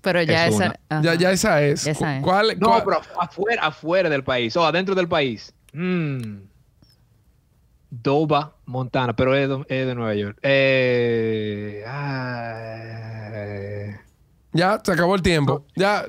Pero 0.00 0.22
ya 0.22 0.46
esa, 0.46 0.78
ya, 1.02 1.14
ya, 1.14 1.32
esa 1.32 1.62
es. 1.62 1.88
¿Cuál, 2.22 2.58
no, 2.58 2.82
pero 2.84 3.00
afuera, 3.18 3.66
afuera 3.66 4.08
del 4.08 4.22
país. 4.22 4.56
O 4.56 4.64
adentro 4.64 4.94
del 4.94 5.08
país. 5.08 5.52
Mm. 5.72 6.42
Doba, 7.90 8.56
Montana, 8.66 9.14
pero 9.16 9.34
es 9.34 9.48
de, 9.68 9.94
Nueva 9.94 10.14
York. 10.14 10.38
Eh, 10.42 11.84
ya, 14.56 14.80
se 14.82 14.92
acabó 14.92 15.14
el 15.14 15.22
tiempo. 15.22 15.64
Ya, 15.74 16.06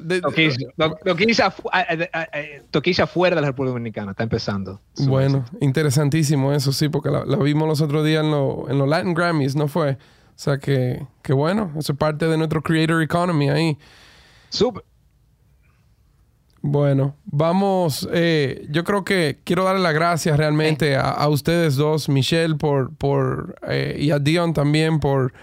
Toquilla, 2.72 3.08
fuera 3.08 3.36
de 3.36 3.41
la 3.41 3.48
República 3.48 3.74
Dominicana, 3.74 4.12
está 4.12 4.24
empezando. 4.24 4.82
Bueno, 5.06 5.45
interesantísimo 5.62 6.54
eso, 6.54 6.72
sí, 6.72 6.89
porque 6.89 7.10
la, 7.10 7.24
vimos 7.38 7.68
los 7.68 7.82
otros 7.82 8.06
días 8.06 8.24
en, 8.24 8.32
los 8.32 8.88
Latin 8.88 9.14
Grammys, 9.14 9.56
¿no 9.56 9.68
fue? 9.68 9.91
O 9.91 10.39
sea 10.39 10.58
que, 10.60 11.06
que 11.22 11.34
bueno, 11.34 11.72
eso 11.78 11.93
es 11.93 11.98
parte 11.98 12.28
de 12.28 12.38
nuestro 12.38 12.62
Creator 12.62 13.02
Economy 13.02 13.50
ahí. 13.50 13.78
Súper. 14.50 14.84
Bueno, 16.62 17.16
vamos. 17.26 18.08
Eh, 18.12 18.68
yo 18.70 18.84
creo 18.84 19.06
que 19.06 19.39
quiero 19.43 19.64
darle 19.64 19.82
las 19.82 19.93
gracias 19.93 20.38
realmente 20.38 20.98
a, 20.98 21.28
ustedes 21.30 21.76
dos, 21.76 22.10
Michelle, 22.10 22.56
por, 22.56 22.93
por 22.95 23.56
eh, 23.68 23.95
y 24.00 24.12
a 24.12 24.20
Dion 24.20 24.54
también 24.54 25.00
por 25.00 25.34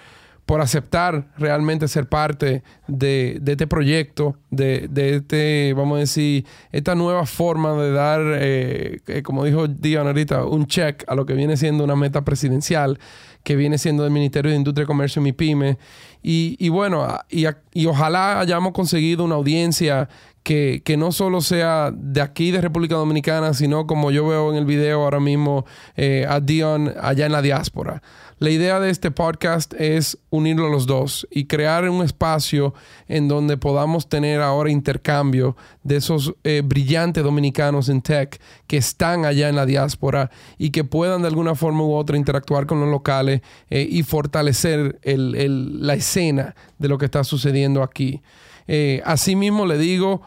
por 0.47 0.61
aceptar 0.61 1.29
realmente 1.39 1.89
ser 1.89 2.07
parte 2.07 2.63
de, 2.87 3.41
este 3.47 3.67
proyecto, 3.67 4.37
de, 4.51 4.89
este, 4.95 5.73
vamos 5.75 5.97
a 5.97 6.01
decir, 6.01 6.45
esta 6.71 6.95
nueva 6.95 7.25
forma 7.25 7.73
de 7.75 7.93
dar, 7.93 8.21
eh, 8.25 9.01
eh, 9.07 9.23
como 9.23 9.45
dijo 9.45 9.69
Dion 9.69 10.07
ahorita, 10.07 10.45
un 10.45 10.67
check 10.67 11.05
a 11.07 11.15
lo 11.15 11.25
que 11.25 11.35
viene 11.35 11.57
siendo 11.57 11.83
una 11.83 11.97
meta 11.97 12.25
presidencial, 12.25 12.99
que 13.43 13.57
viene 13.57 13.79
siendo 13.79 14.03
del 14.03 14.13
Ministerio 14.13 14.51
de 14.51 14.57
Industria, 14.57 14.87
Comercio 14.87 15.21
y 15.21 15.25
MIPYME. 15.25 15.79
Y, 16.23 16.57
y 16.59 16.69
bueno, 16.71 17.07
y, 17.29 17.87
ojalá 17.87 18.41
hayamos 18.41 18.73
conseguido 18.73 19.25
una 19.25 19.35
audiencia 19.35 20.09
que, 20.43 20.83
que, 20.85 20.97
no 20.97 21.13
solo 21.13 21.41
sea 21.41 21.91
de 21.95 22.21
aquí 22.21 22.51
de 22.51 22.61
República 22.61 22.97
Dominicana, 22.97 23.55
sino 23.55 23.87
como 23.87 24.11
yo 24.11 24.27
veo 24.27 24.51
en 24.51 24.57
el 24.57 24.65
video 24.65 25.05
ahora 25.05 25.21
mismo 25.21 25.65
eh, 25.97 26.27
a 26.29 26.41
Dion 26.41 26.95
allá 27.01 27.27
en 27.27 27.33
la 27.33 27.43
diáspora. 27.43 28.03
La 28.45 28.51
idea 28.51 28.79
de 28.79 28.91
este 28.91 29.11
podcast 29.11 29.73
es 29.73 30.19
unirlo 30.29 30.69
los 30.69 30.87
dos 30.87 31.27
y 31.31 31.47
crear 31.47 31.89
un 31.89 32.05
espacio 32.05 32.75
en 33.09 33.27
donde 33.27 33.57
podamos 33.57 34.11
tener 34.11 34.43
ahora 34.43 34.71
intercambio 34.71 35.57
de 35.83 35.97
esos 35.97 36.35
eh, 36.45 36.61
brillantes 36.63 37.25
dominicanos 37.25 37.89
en 37.89 38.03
tech 38.03 38.39
que 38.67 38.77
están 38.77 39.25
allá 39.25 39.49
en 39.49 39.57
la 39.57 39.65
diáspora 39.65 40.31
y 40.59 40.73
que 40.73 40.85
puedan 40.85 41.23
de 41.23 41.29
alguna 41.29 41.55
forma 41.55 41.85
u 41.85 41.95
otra 41.95 42.19
interactuar 42.19 42.67
con 42.67 42.81
los 42.81 42.91
locales 42.91 43.41
eh, 43.71 43.89
y 43.89 44.03
fortalecer 44.03 45.01
la 45.03 45.95
escena 45.95 46.55
de 46.79 46.89
lo 46.89 46.99
que 46.99 47.07
está 47.07 47.25
sucediendo 47.25 47.83
aquí. 47.83 48.21
Eh, 48.69 49.01
asimismo 49.07 49.65
le 49.65 49.79
digo, 49.79 50.21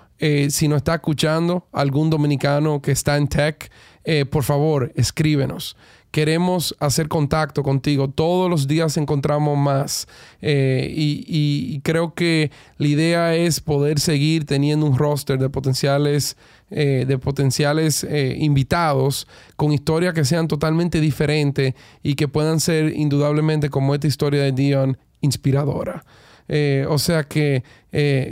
si 0.49 0.67
nos 0.67 0.77
está 0.77 0.95
escuchando 0.95 1.67
algún 1.71 2.09
dominicano 2.09 2.81
que 2.81 2.93
está 2.93 3.15
en 3.17 3.27
tech, 3.27 3.69
por 4.31 4.43
favor, 4.43 4.91
escríbenos 4.95 5.77
queremos 6.17 6.75
hacer 6.79 7.07
contacto 7.09 7.61
contigo. 7.61 8.09
Todos 8.09 8.49
los 8.49 8.67
días 8.67 8.97
encontramos 8.97 9.55
más. 9.55 10.07
Eh, 10.41 10.91
y, 10.91 11.79
creo 11.81 12.15
que 12.15 12.49
la 12.79 12.87
idea 12.87 13.35
es 13.35 13.59
poder 13.59 13.99
seguir 13.99 14.43
teniendo 14.47 14.87
un 14.87 14.97
roster 14.97 15.37
de 15.37 15.47
potenciales, 15.49 16.35
eh, 16.71 17.05
de 17.07 17.19
potenciales 17.19 18.03
eh, 18.03 18.35
invitados 18.39 19.27
con 19.57 19.71
historias 19.71 20.15
que 20.15 20.25
sean 20.25 20.47
totalmente 20.47 20.99
diferentes 21.01 21.75
y 22.01 22.15
que 22.15 22.27
puedan 22.27 22.59
ser 22.59 22.95
indudablemente 22.95 23.69
como 23.69 23.93
esta 23.93 24.07
historia 24.07 24.41
de 24.41 24.53
Dion 24.53 24.97
inspiradora. 25.21 26.03
o 26.89 26.97
sea 26.97 27.25
que 27.25 27.63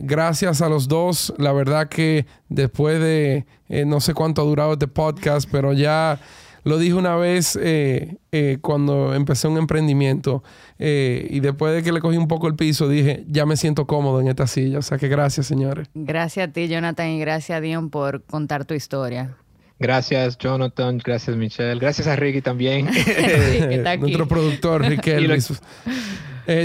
gracias 0.01 0.63
a 0.63 0.69
los 0.69 0.87
dos, 0.87 1.35
la 1.37 1.51
verdad 1.53 1.87
que 1.87 2.25
después 2.49 2.99
de 2.99 3.45
no 3.85 3.99
sé 3.99 4.15
cuánto 4.15 4.41
ha 4.41 4.45
durado 4.45 4.73
este 4.73 4.87
podcast, 4.87 5.47
pero 5.51 5.71
ya 5.73 6.19
lo 6.65 6.79
dije 6.79 6.95
una 6.95 7.15
vez 7.15 7.57
eh, 7.61 8.17
eh, 8.31 8.57
cuando 8.59 9.13
empecé 9.13 9.47
un 9.47 9.57
emprendimiento 9.57 10.43
eh, 10.79 11.27
y 11.29 11.39
después 11.39 11.75
de 11.75 11.83
que 11.83 11.91
le 11.91 12.01
cogí 12.01 12.17
un 12.17 12.27
poco 12.27 12.47
el 12.47 12.55
piso, 12.55 12.89
dije, 12.89 13.23
ya 13.27 13.45
me 13.45 13.55
siento 13.55 13.85
cómodo 13.85 14.19
en 14.19 14.27
esta 14.27 14.47
silla. 14.47 14.79
O 14.79 14.81
sea 14.81 14.97
que 14.97 15.07
gracias, 15.07 15.45
señores. 15.45 15.87
Gracias 15.93 16.49
a 16.49 16.51
ti, 16.51 16.67
Jonathan, 16.67 17.07
y 17.09 17.19
gracias 17.19 17.59
a 17.59 17.61
Dion 17.61 17.91
por 17.91 18.23
contar 18.23 18.65
tu 18.65 18.73
historia. 18.73 19.37
Gracias, 19.77 20.39
Jonathan. 20.39 20.97
Gracias, 20.97 21.37
Michelle. 21.37 21.79
Gracias 21.79 22.07
a 22.07 22.15
Ricky 22.15 22.41
también. 22.41 22.87
Nuestro 23.99 24.27
productor, 24.27 24.81
Ricky 24.89 25.11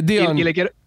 Dion, 0.03 0.34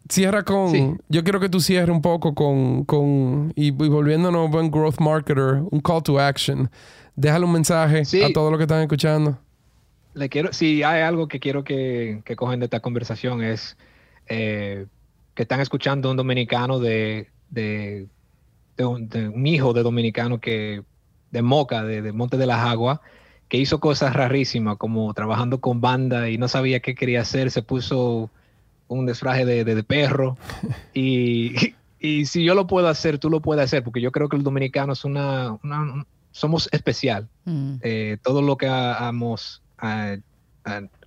cierra 0.09 0.43
con... 0.43 0.99
Yo 1.07 1.23
quiero 1.23 1.39
que 1.39 1.49
tú 1.49 1.59
cierres 1.59 1.95
un 1.95 2.01
poco 2.01 2.33
con... 2.33 2.83
con 2.85 3.53
y, 3.55 3.67
y 3.67 3.71
volviéndonos 3.71 4.49
buen 4.49 4.71
growth 4.71 4.99
marketer, 4.99 5.61
un 5.69 5.81
call 5.81 6.01
to 6.01 6.19
action 6.19 6.67
déjale 7.15 7.45
un 7.45 7.51
mensaje 7.51 8.03
a 8.23 8.33
todos 8.33 8.51
los 8.51 8.57
que 8.57 8.63
están 8.63 8.81
escuchando. 8.81 9.37
Le 10.13 10.29
quiero, 10.29 10.53
si 10.53 10.83
hay 10.83 11.01
algo 11.01 11.27
que 11.27 11.39
quiero 11.39 11.63
que, 11.63 12.21
que 12.25 12.35
cogen 12.35 12.59
de 12.59 12.65
esta 12.65 12.79
conversación 12.79 13.43
es 13.43 13.77
eh, 14.27 14.85
que 15.33 15.43
están 15.43 15.59
escuchando 15.59 16.11
un 16.11 16.17
dominicano 16.17 16.79
de, 16.79 17.29
de, 17.49 18.07
un, 18.77 19.47
hijo 19.47 19.73
de 19.73 19.83
dominicano 19.83 20.39
que 20.39 20.83
de 21.31 21.41
Moca, 21.41 21.83
de, 21.83 22.11
Monte 22.11 22.37
de 22.37 22.45
las 22.45 22.59
Aguas, 22.59 22.99
que 23.49 23.57
hizo 23.57 23.79
cosas 23.79 24.13
rarísimas 24.13 24.77
como 24.77 25.11
trabajando 25.13 25.59
con 25.59 25.81
banda 25.81 26.29
y 26.29 26.37
no 26.37 26.47
sabía 26.47 26.79
qué 26.79 26.93
quería 26.93 27.21
hacer, 27.21 27.49
se 27.49 27.63
puso 27.63 28.29
un 28.87 29.05
disfraje 29.07 29.45
de, 29.45 29.83
perro 29.83 30.37
y, 30.93 31.73
y, 31.99 32.25
si 32.25 32.43
yo 32.43 32.53
lo 32.53 32.67
puedo 32.67 32.87
hacer, 32.87 33.17
tú 33.17 33.31
lo 33.31 33.41
puedes 33.41 33.63
hacer, 33.63 33.83
porque 33.83 34.01
yo 34.01 34.11
creo 34.11 34.29
que 34.29 34.37
el 34.37 34.43
dominicano 34.43 34.93
es 34.93 35.05
una, 35.05 35.57
una, 35.63 36.05
somos 36.33 36.67
especial. 36.73 37.29
Mm. 37.45 37.75
Eh, 37.81 38.17
todo 38.21 38.41
lo 38.41 38.57
que 38.57 38.67
hagamos, 38.67 39.61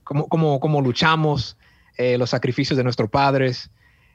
como, 0.02 0.80
luchamos, 0.80 1.58
eh, 1.98 2.16
los 2.16 2.30
sacrificios 2.30 2.76
de 2.76 2.84
nuestros 2.84 3.10
padres 3.10 3.70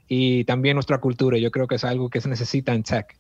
y 0.08 0.46
también 0.46 0.76
nuestra 0.76 0.98
cultura. 1.00 1.38
Yo 1.38 1.52
creo 1.52 1.68
que 1.68 1.76
es 1.76 1.84
algo 1.84 2.10
que 2.10 2.22
se 2.22 2.30
necesita 2.30 2.74
en 2.74 2.84
tech. 2.84 3.16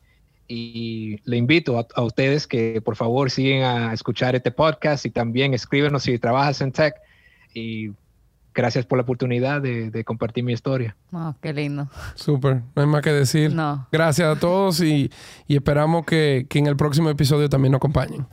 Y 0.47 1.19
le 1.25 1.37
invito 1.37 1.85
a, 1.95 2.01
ustedes 2.01 2.47
que 2.47 2.81
por 2.81 2.95
favor 2.95 3.29
siguen 3.29 3.63
a 3.63 3.93
escuchar 3.93 4.35
este 4.35 4.51
podcast 4.51 5.05
y 5.05 5.09
también 5.09 5.53
escríbenos 5.53 6.03
si 6.03 6.17
trabajas 6.17 6.61
en 6.61 6.71
tech. 6.71 6.95
Y 7.53 7.91
gracias 8.53 8.85
por 8.85 8.97
la 8.97 9.03
oportunidad 9.03 9.61
de, 9.61 10.03
compartir 10.03 10.43
mi 10.43 10.53
historia. 10.53 10.95
Oh, 11.11 11.35
qué 11.41 11.53
lindo. 11.53 11.87
Súper, 12.15 12.61
no 12.75 12.81
hay 12.81 12.87
más 12.87 13.01
que 13.01 13.11
decir. 13.11 13.53
No. 13.53 13.87
Gracias 13.91 14.35
a 14.35 14.39
todos 14.39 14.81
y, 14.81 15.11
esperamos 15.47 16.05
que, 16.05 16.45
que 16.49 16.59
en 16.59 16.67
el 16.67 16.75
próximo 16.75 17.09
episodio 17.09 17.49
también 17.49 17.71
nos 17.71 17.79
acompañen. 17.79 18.25